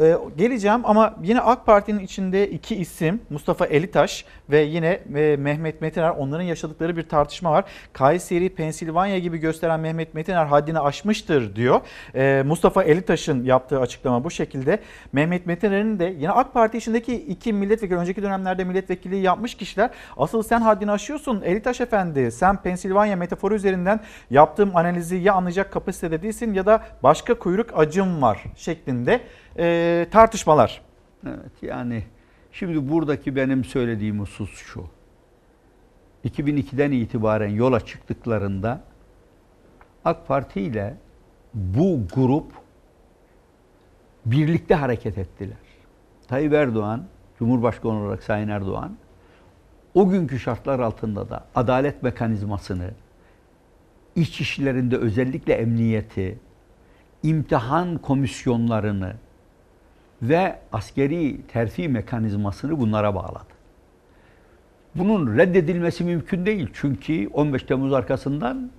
[0.00, 5.80] Ee, geleceğim ama yine AK Parti'nin içinde iki isim Mustafa Elitaş ve yine e, Mehmet
[5.80, 7.64] Metiner onların yaşadıkları bir tartışma var.
[7.92, 11.80] Kayseri, Pensilvanya gibi gösteren Mehmet Metiner haddini aşmıştır diyor.
[12.14, 14.78] Ee, Mustafa Elitaş'ın yaptığı açıklama bu şekilde.
[15.12, 20.42] Mehmet Metiner'in de yine AK Parti içindeki iki milletvekili önceki dönemlerde milletvekilliği yapmış kişiler asıl
[20.42, 24.00] sen haddini aşıyorsun Elitaş Efendi sen Pensilvanya metaforu üzerinden
[24.30, 29.20] yaptığım analizi ya anlayacak kapasitede değilsin ya da başka kuyruk acım var şeklinde
[29.58, 30.82] e, tartışmalar.
[31.26, 32.04] Evet yani
[32.52, 34.84] şimdi buradaki benim söylediğim husus şu.
[36.24, 38.84] 2002'den itibaren yola çıktıklarında
[40.04, 40.96] AK Parti ile
[41.54, 42.52] bu grup
[44.26, 45.56] birlikte hareket ettiler.
[46.28, 47.04] Tayyip Erdoğan,
[47.38, 48.96] Cumhurbaşkanı olarak Sayın Erdoğan,
[49.94, 52.90] o günkü şartlar altında da adalet mekanizmasını,
[54.16, 56.38] iç işlerinde özellikle emniyeti,
[57.22, 59.16] imtihan komisyonlarını
[60.28, 63.54] ve askeri terfi mekanizmasını bunlara bağladı.
[64.94, 66.68] Bunun reddedilmesi mümkün değil.
[66.72, 68.70] Çünkü 15 Temmuz arkasından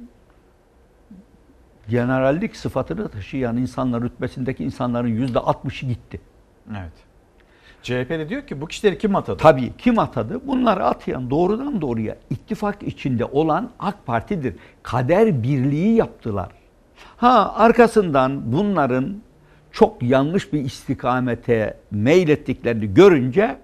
[1.90, 6.22] generallik sıfatını taşıyan insanlar, rütbesindeki insanların yüzde 60'ı gitti.
[6.72, 6.94] Evet.
[7.84, 9.38] CHP de diyor ki bu kişileri kim atadı?
[9.38, 10.48] Tabii kim atadı?
[10.48, 14.56] Bunları atayan doğrudan doğruya ittifak içinde olan AK Parti'dir.
[14.84, 16.50] Kader birliği yaptılar.
[17.18, 19.16] Ha arkasından bunların
[19.76, 23.58] çok yanlış bir istikamete meylettiklerini görünce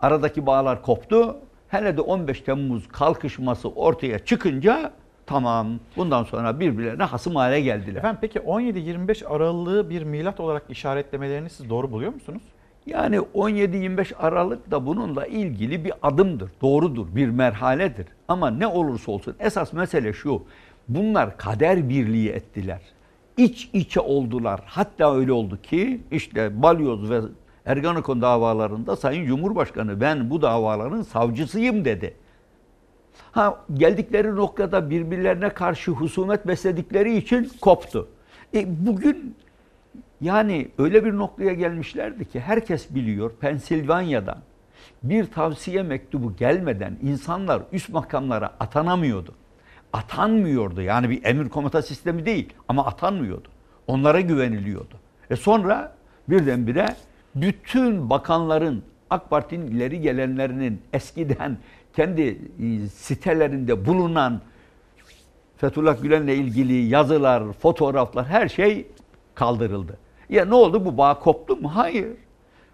[0.00, 1.36] aradaki bağlar koptu.
[1.68, 4.92] Hele de 15 Temmuz kalkışması ortaya çıkınca
[5.26, 7.98] tamam bundan sonra birbirlerine hasım hale geldiler.
[7.98, 12.42] Efendim peki 17-25 Aralık'ı bir milat olarak işaretlemelerini siz doğru buluyor musunuz?
[12.86, 18.06] Yani 17-25 Aralık da bununla ilgili bir adımdır, doğrudur, bir merhaledir.
[18.28, 20.42] Ama ne olursa olsun esas mesele şu,
[20.88, 22.80] bunlar kader birliği ettiler.
[23.36, 24.60] İç içe oldular.
[24.66, 27.20] Hatta öyle oldu ki işte Balyoz ve
[27.66, 32.14] Ergenekon davalarında Sayın Cumhurbaşkanı ben bu davaların savcısıyım dedi.
[33.32, 38.08] Ha geldikleri noktada birbirlerine karşı husumet besledikleri için koptu.
[38.54, 39.36] E, bugün
[40.20, 44.38] yani öyle bir noktaya gelmişlerdi ki herkes biliyor Pensilvanya'dan
[45.02, 49.34] bir tavsiye mektubu gelmeden insanlar üst makamlara atanamıyordu.
[49.92, 50.82] Atanmıyordu.
[50.82, 53.48] Yani bir emir komuta sistemi değil ama atanmıyordu.
[53.86, 54.94] Onlara güveniliyordu.
[55.30, 55.96] E sonra
[56.28, 56.86] birdenbire
[57.34, 61.58] bütün bakanların AK Parti'nin ileri gelenlerinin eskiden
[61.96, 64.40] kendi e, sitelerinde bulunan
[65.56, 68.86] Fethullah Gülen'le ilgili yazılar, fotoğraflar her şey
[69.34, 69.98] kaldırıldı.
[70.28, 71.76] Ya ne oldu bu bağ koptu mu?
[71.76, 72.16] Hayır.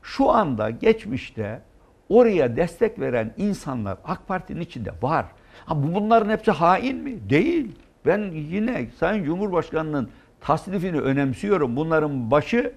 [0.02, 1.62] Şu anda geçmişte
[2.08, 5.26] oraya destek veren insanlar AK Parti'nin içinde var.
[5.68, 7.30] Ha bunların hepsi hain mi?
[7.30, 7.72] Değil.
[8.06, 10.08] Ben yine Sayın Cumhurbaşkanı'nın
[10.40, 11.76] tasnifini önemsiyorum.
[11.76, 12.72] Bunların başı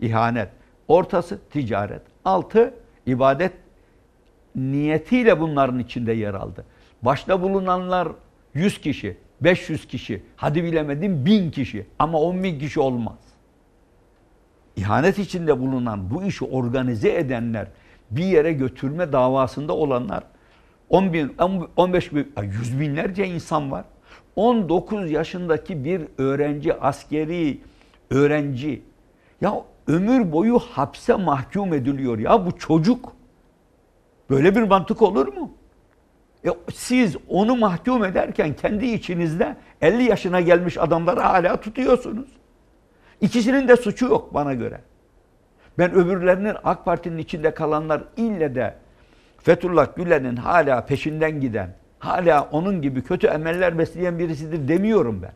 [0.00, 0.48] ihanet,
[0.88, 2.74] ortası ticaret, altı
[3.06, 3.52] ibadet
[4.56, 6.64] niyetiyle bunların içinde yer aldı.
[7.02, 8.08] Başta bulunanlar
[8.54, 13.18] 100 kişi, 500 kişi, hadi bilemedim 1000 kişi ama 10 bin kişi olmaz.
[14.76, 17.66] İhanet içinde bulunan bu işi organize edenler,
[18.10, 20.24] bir yere götürme davasında olanlar
[20.90, 21.36] 10 bin,
[21.76, 23.84] 15 bin, 100 binlerce insan var.
[24.36, 27.60] 19 yaşındaki bir öğrenci, askeri
[28.10, 28.82] öğrenci
[29.40, 33.12] ya ömür boyu hapse mahkum ediliyor ya bu çocuk.
[34.30, 35.50] Böyle bir mantık olur mu?
[36.44, 42.28] E, siz onu mahkum ederken kendi içinizde 50 yaşına gelmiş adamları hala tutuyorsunuz.
[43.20, 44.80] İkisinin de suçu yok bana göre.
[45.78, 48.74] Ben öbürlerinin AK Parti'nin içinde kalanlar ille de
[49.44, 55.32] Fethullah Gülen'in hala peşinden giden, hala onun gibi kötü emeller besleyen birisidir demiyorum ben.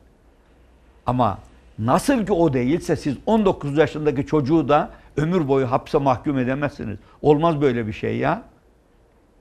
[1.07, 1.39] Ama
[1.79, 6.99] nasıl ki o değilse siz 19 yaşındaki çocuğu da ömür boyu hapse mahkum edemezsiniz.
[7.23, 8.43] Olmaz böyle bir şey ya.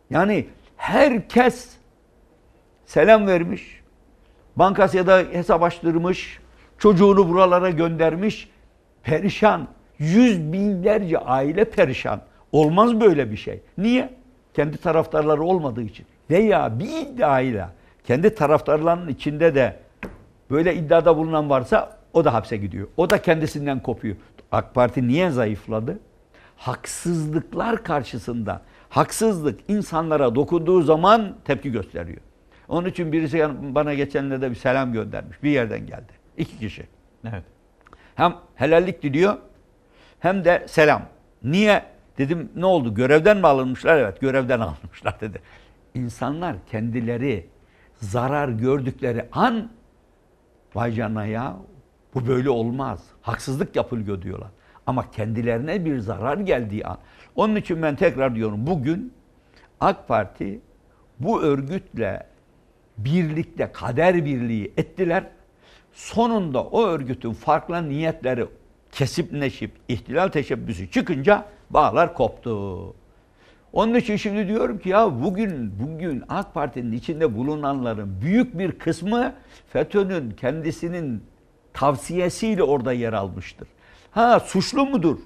[0.10, 1.70] Yani herkes
[2.86, 3.82] selam vermiş,
[4.56, 6.40] bankasya hesap açtırmış,
[6.78, 8.50] çocuğunu buralara göndermiş,
[9.04, 9.68] perişan.
[10.00, 12.22] Yüz binlerce aile perişan.
[12.52, 13.62] Olmaz böyle bir şey.
[13.78, 14.18] Niye?
[14.58, 16.06] Kendi taraftarları olmadığı için.
[16.30, 17.72] Veya bir iddiayla
[18.04, 19.80] kendi taraftarlarının içinde de
[20.52, 22.88] Böyle iddiada bulunan varsa o da hapse gidiyor.
[22.98, 24.16] O da kendisinden kopuyor.
[24.52, 26.00] AK Parti niye zayıfladı?
[26.58, 32.22] Haksızlıklar karşısında haksızlık insanlara dokunduğu zaman tepki gösteriyor.
[32.68, 35.44] Onun için birisi bana geçenlerde bir selam göndermiş.
[35.44, 36.14] Bir yerden geldi.
[36.38, 36.88] İki kişi.
[37.24, 37.44] Evet.
[38.16, 39.38] Hem helallik diliyor
[40.20, 41.02] hem de selam.
[41.44, 41.97] Niye?
[42.18, 42.94] Dedim ne oldu?
[42.94, 43.98] Görevden mi alınmışlar?
[43.98, 45.42] Evet görevden alınmışlar dedi.
[45.94, 47.50] İnsanlar kendileri
[47.96, 49.70] zarar gördükleri an
[50.76, 51.58] vay canına ya
[52.14, 53.04] bu böyle olmaz.
[53.22, 54.50] Haksızlık yapılıyor diyorlar.
[54.86, 56.98] Ama kendilerine bir zarar geldiği an.
[57.36, 59.14] Onun için ben tekrar diyorum bugün
[59.80, 60.62] AK Parti
[61.20, 62.28] bu örgütle
[62.98, 65.24] birlikte kader birliği ettiler.
[65.94, 68.46] Sonunda o örgütün farklı niyetleri
[68.92, 72.94] kesip neşip ihtilal teşebbüsü çıkınca bağlar koptu.
[73.74, 79.34] Onun için şimdi diyorum ki ya bugün bugün AK Parti'nin içinde bulunanların büyük bir kısmı
[79.70, 81.24] FETÖ'nün kendisinin
[81.74, 83.68] tavsiyesiyle orada yer almıştır.
[84.12, 85.18] Ha suçlu mudur?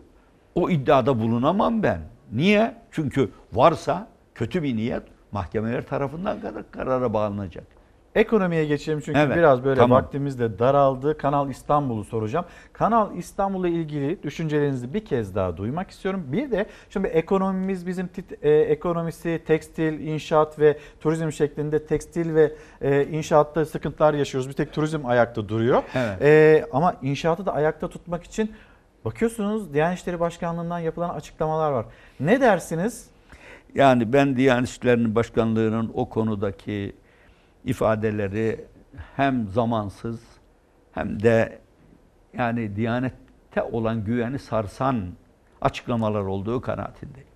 [0.55, 1.99] O iddiada bulunamam ben.
[2.31, 2.75] Niye?
[2.91, 6.37] Çünkü varsa kötü bir niyet mahkemeler tarafından
[6.71, 7.80] karara bağlanacak.
[8.15, 10.03] Ekonomiye geçelim çünkü Evet, biraz böyle tamam.
[10.03, 11.17] vaktimiz de daraldı.
[11.17, 12.45] Kanal İstanbul'u soracağım.
[12.73, 16.23] Kanal İstanbul'la ilgili düşüncelerinizi bir kez daha duymak istiyorum.
[16.27, 22.51] Bir de şimdi ekonomimiz bizim tit- e, ekonomisi tekstil, inşaat ve turizm şeklinde tekstil ve
[22.81, 24.49] e, inşaatta sıkıntılar yaşıyoruz.
[24.49, 25.83] Bir tek turizm ayakta duruyor.
[25.95, 26.21] Evet.
[26.21, 28.51] E, ama inşaatı da ayakta tutmak için
[29.05, 31.85] bakıyorsunuz Diyanet İşleri Başkanlığı'ndan yapılan açıklamalar var.
[32.19, 33.09] Ne dersiniz?
[33.75, 36.95] Yani ben Diyanet İşleri Başkanlığı'nın o konudaki
[37.65, 38.65] ifadeleri
[39.15, 40.21] hem zamansız
[40.91, 41.59] hem de
[42.33, 45.09] yani Diyanet'te olan güveni sarsan
[45.61, 47.27] açıklamalar olduğu kanaatindeyim.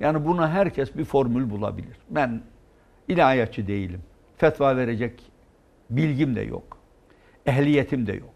[0.00, 1.96] Yani buna herkes bir formül bulabilir.
[2.10, 2.42] Ben
[3.08, 4.02] ilahiyatçı değilim.
[4.36, 5.22] Fetva verecek
[5.90, 6.78] bilgim de yok.
[7.46, 8.34] Ehliyetim de yok.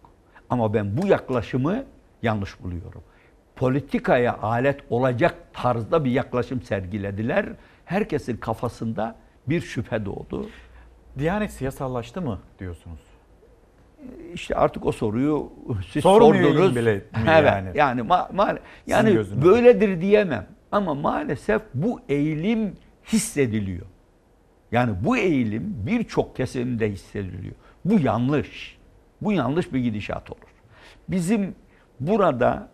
[0.50, 1.84] Ama ben bu yaklaşımı
[2.22, 3.02] yanlış buluyorum.
[3.56, 7.46] Politikaya alet olacak tarzda bir yaklaşım sergilediler.
[7.84, 9.16] Herkesin kafasında
[9.46, 10.48] bir şüphe doğdu.
[11.18, 13.00] Diyanet siyasallaştı mı diyorsunuz?
[14.34, 15.52] İşte artık o soruyu
[15.92, 16.76] siz sordunuz.
[16.76, 17.70] bile mi evet, yani?
[17.74, 20.46] yani ma- ma- yani böyledir diyemem.
[20.72, 22.76] Ama maalesef bu eğilim
[23.12, 23.86] hissediliyor.
[24.72, 27.54] Yani bu eğilim birçok kesimde hissediliyor.
[27.84, 28.78] Bu yanlış.
[29.22, 30.40] Bu yanlış bir gidişat olur.
[31.08, 31.54] Bizim
[32.00, 32.68] burada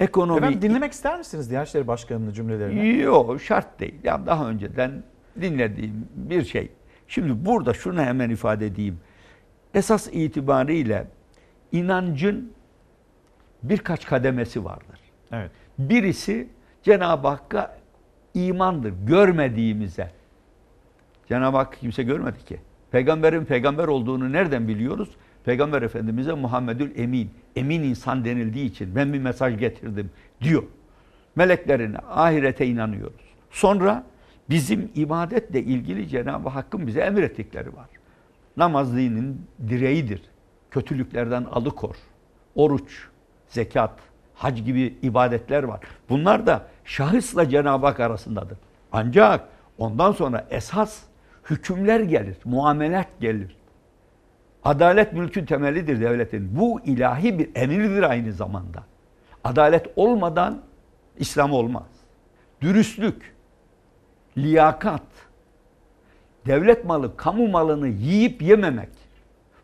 [0.00, 0.38] ekonomi...
[0.38, 2.98] Efendim dinlemek ister misiniz Diyanet İşleri Başkanı'nın cümlelerini?
[2.98, 3.94] Yok şart değil.
[4.04, 5.02] Ya daha önceden
[5.40, 6.70] dinlediğim bir şey.
[7.08, 9.00] Şimdi burada şunu hemen ifade edeyim.
[9.74, 11.06] Esas itibariyle
[11.72, 12.52] inancın
[13.62, 15.00] birkaç kademesi vardır.
[15.32, 15.50] Evet.
[15.78, 16.48] Birisi
[16.82, 17.78] Cenab-ı Hakk'a
[18.34, 18.92] imandır.
[19.06, 20.10] Görmediğimize.
[21.28, 22.60] Cenab-ı Hak kimse görmedi ki.
[22.90, 25.08] Peygamberin peygamber olduğunu nereden biliyoruz?
[25.44, 30.10] Peygamber Efendimiz'e Muhammedül Emin, emin insan denildiği için ben bir mesaj getirdim
[30.40, 30.62] diyor.
[31.36, 33.20] Meleklerine, ahirete inanıyoruz.
[33.50, 34.04] Sonra
[34.50, 37.88] bizim ibadetle ilgili Cenab-ı Hakk'ın bize emrettikleri var.
[38.56, 40.22] Namaz dinin direğidir.
[40.70, 41.94] Kötülüklerden alıkor.
[42.54, 43.08] Oruç,
[43.48, 43.92] zekat,
[44.34, 45.80] hac gibi ibadetler var.
[46.08, 48.58] Bunlar da şahısla Cenab-ı Hak arasındadır.
[48.92, 49.48] Ancak
[49.78, 51.02] ondan sonra esas
[51.50, 53.56] hükümler gelir, muamelat gelir.
[54.64, 56.56] Adalet mülkün temelidir devletin.
[56.56, 58.84] Bu ilahi bir emirdir aynı zamanda.
[59.44, 60.58] Adalet olmadan
[61.18, 61.86] İslam olmaz.
[62.60, 63.34] Dürüstlük,
[64.42, 65.02] liyakat,
[66.46, 68.88] devlet malı, kamu malını yiyip yememek,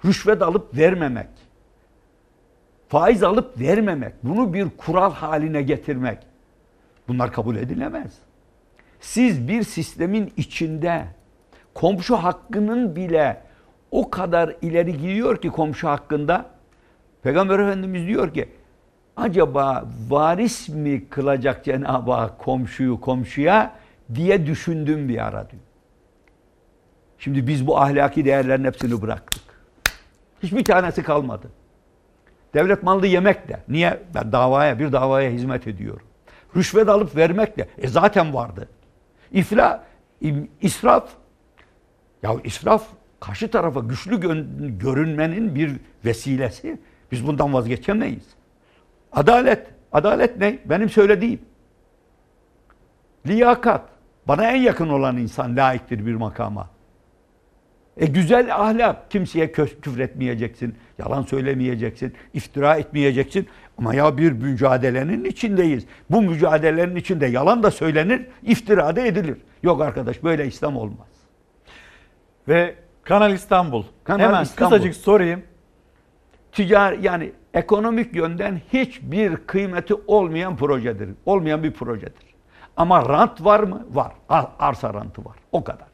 [0.04, 1.30] rüşvet alıp vermemek,
[2.88, 6.18] faiz alıp vermemek, bunu bir kural haline getirmek.
[7.08, 8.12] Bunlar kabul edilemez.
[9.00, 11.04] Siz bir sistemin içinde
[11.74, 13.42] komşu hakkının bile
[13.90, 16.46] o kadar ileri gidiyor ki komşu hakkında
[17.22, 18.48] Peygamber Efendimiz diyor ki
[19.16, 23.72] acaba varis mi kılacak Cenab-ı Hak komşuyu komşuya
[24.14, 25.62] diye düşündüm bir ara diyor.
[27.18, 29.42] Şimdi biz bu ahlaki değerlerin hepsini bıraktık.
[30.42, 31.48] Hiçbir tanesi kalmadı.
[32.54, 33.60] Devlet malı yemek de.
[33.68, 34.02] Niye?
[34.14, 36.06] Ben davaya, bir davaya hizmet ediyorum.
[36.56, 37.68] Rüşvet alıp vermek de.
[37.78, 38.68] E zaten vardı.
[39.32, 39.84] İfla,
[40.60, 41.08] israf.
[42.22, 42.86] Ya israf
[43.20, 45.72] karşı tarafa güçlü gö- görünmenin bir
[46.04, 46.78] vesilesi.
[47.12, 48.26] Biz bundan vazgeçemeyiz.
[49.12, 49.66] Adalet.
[49.92, 50.58] Adalet ne?
[50.64, 51.40] Benim söylediğim.
[53.26, 53.93] Liyakat.
[54.28, 56.70] Bana en yakın olan insan layıktır bir makama.
[57.96, 59.10] E güzel ahlak.
[59.10, 60.74] Kimseye küfür etmeyeceksin.
[60.98, 62.14] Yalan söylemeyeceksin.
[62.34, 63.48] iftira etmeyeceksin.
[63.78, 65.86] Ama ya bir mücadelenin içindeyiz.
[66.10, 69.36] Bu mücadelenin içinde yalan da söylenir, iftira da edilir.
[69.62, 71.08] Yok arkadaş böyle İslam olmaz.
[72.48, 73.84] Ve Kanal İstanbul.
[74.04, 74.76] Kanal Hemen İstanbul.
[74.76, 75.42] kısacık sorayım.
[76.52, 81.10] ticari yani ekonomik yönden hiçbir kıymeti olmayan projedir.
[81.26, 82.33] Olmayan bir projedir.
[82.76, 83.86] Ama rant var mı?
[83.92, 84.12] Var.
[84.58, 85.36] Arsa rantı var.
[85.52, 85.86] O kadar.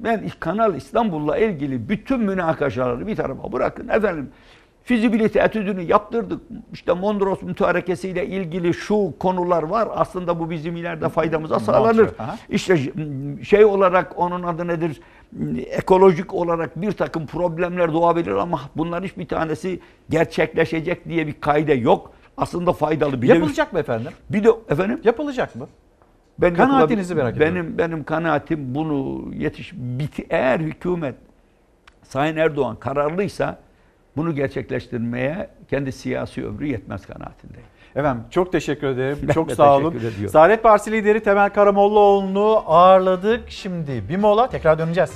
[0.00, 3.88] Ben Kanal İstanbul'la ilgili bütün münakaşaları bir tarafa bırakın.
[3.88, 4.30] Efendim
[4.84, 6.40] fizibilite etüdünü yaptırdık.
[6.72, 9.88] İşte Mondros mütarekesiyle ilgili şu konular var.
[9.94, 12.10] Aslında bu bizim ileride faydamıza sağlanır.
[12.48, 12.78] İşte
[13.42, 15.00] şey olarak onun adı nedir?
[15.66, 19.80] Ekolojik olarak bir takım problemler doğabilir ama bunların hiçbir tanesi
[20.10, 22.10] gerçekleşecek diye bir kaide yok.
[22.36, 23.22] Aslında faydalı.
[23.22, 24.12] Bir Yapılacak de, mı efendim?
[24.30, 25.00] Bir de efendim?
[25.04, 25.66] Yapılacak mı?
[26.38, 27.54] Ben Kanaatinizi merak ediyorum.
[27.56, 31.14] Benim benim kanaatim bunu yetiş biti eğer hükümet
[32.02, 33.58] Sayın Erdoğan kararlıysa
[34.16, 37.66] bunu gerçekleştirmeye kendi siyasi ömrü yetmez kanaatindeyim.
[37.96, 39.18] Efendim çok teşekkür ederim.
[39.22, 39.96] Ben çok sağ olun.
[39.96, 40.28] ediyorum.
[40.28, 43.50] Saadet Partisi lideri Temel Karamollaoğlu'nu ağırladık.
[43.50, 45.12] Şimdi bir mola tekrar döneceğiz.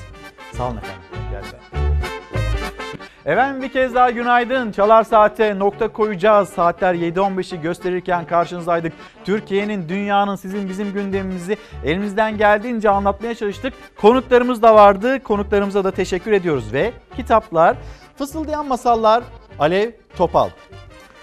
[0.52, 1.02] Sağ olun efendim.
[1.30, 1.87] Geldi.
[3.28, 4.72] Efendim bir kez daha günaydın.
[4.72, 6.48] Çalar Saat'e nokta koyacağız.
[6.48, 8.92] Saatler 7.15'i gösterirken karşınızdaydık.
[9.24, 13.74] Türkiye'nin, dünyanın, sizin bizim gündemimizi elimizden geldiğince anlatmaya çalıştık.
[13.96, 15.22] Konuklarımız da vardı.
[15.22, 16.72] Konuklarımıza da teşekkür ediyoruz.
[16.72, 17.76] Ve kitaplar,
[18.16, 19.24] Fısıldayan Masallar,
[19.58, 20.48] Alev Topal.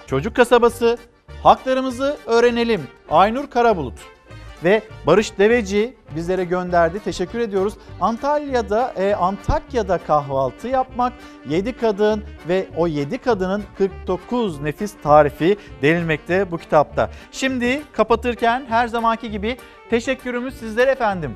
[0.07, 0.97] Çocuk Kasabası,
[1.43, 4.14] Haklarımızı Öğrenelim, Aynur Karabulut
[4.63, 6.99] ve Barış Deveci bizlere gönderdi.
[6.99, 7.73] Teşekkür ediyoruz.
[8.01, 11.13] Antalya'da, e, Antakya'da kahvaltı yapmak,
[11.49, 17.09] 7 kadın ve o 7 kadının 49 nefis tarifi denilmekte bu kitapta.
[17.31, 19.57] Şimdi kapatırken her zamanki gibi
[19.89, 21.35] teşekkürümüz sizlere efendim.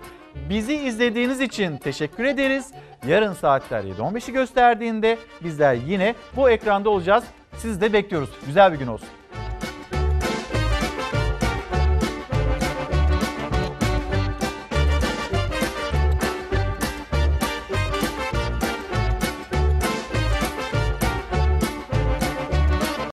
[0.50, 2.72] Bizi izlediğiniz için teşekkür ederiz.
[3.08, 7.24] Yarın saatler 7.15'i gösterdiğinde bizler yine bu ekranda olacağız.
[7.58, 8.30] Sizi de bekliyoruz.
[8.46, 9.19] Güzel bir gün olsun.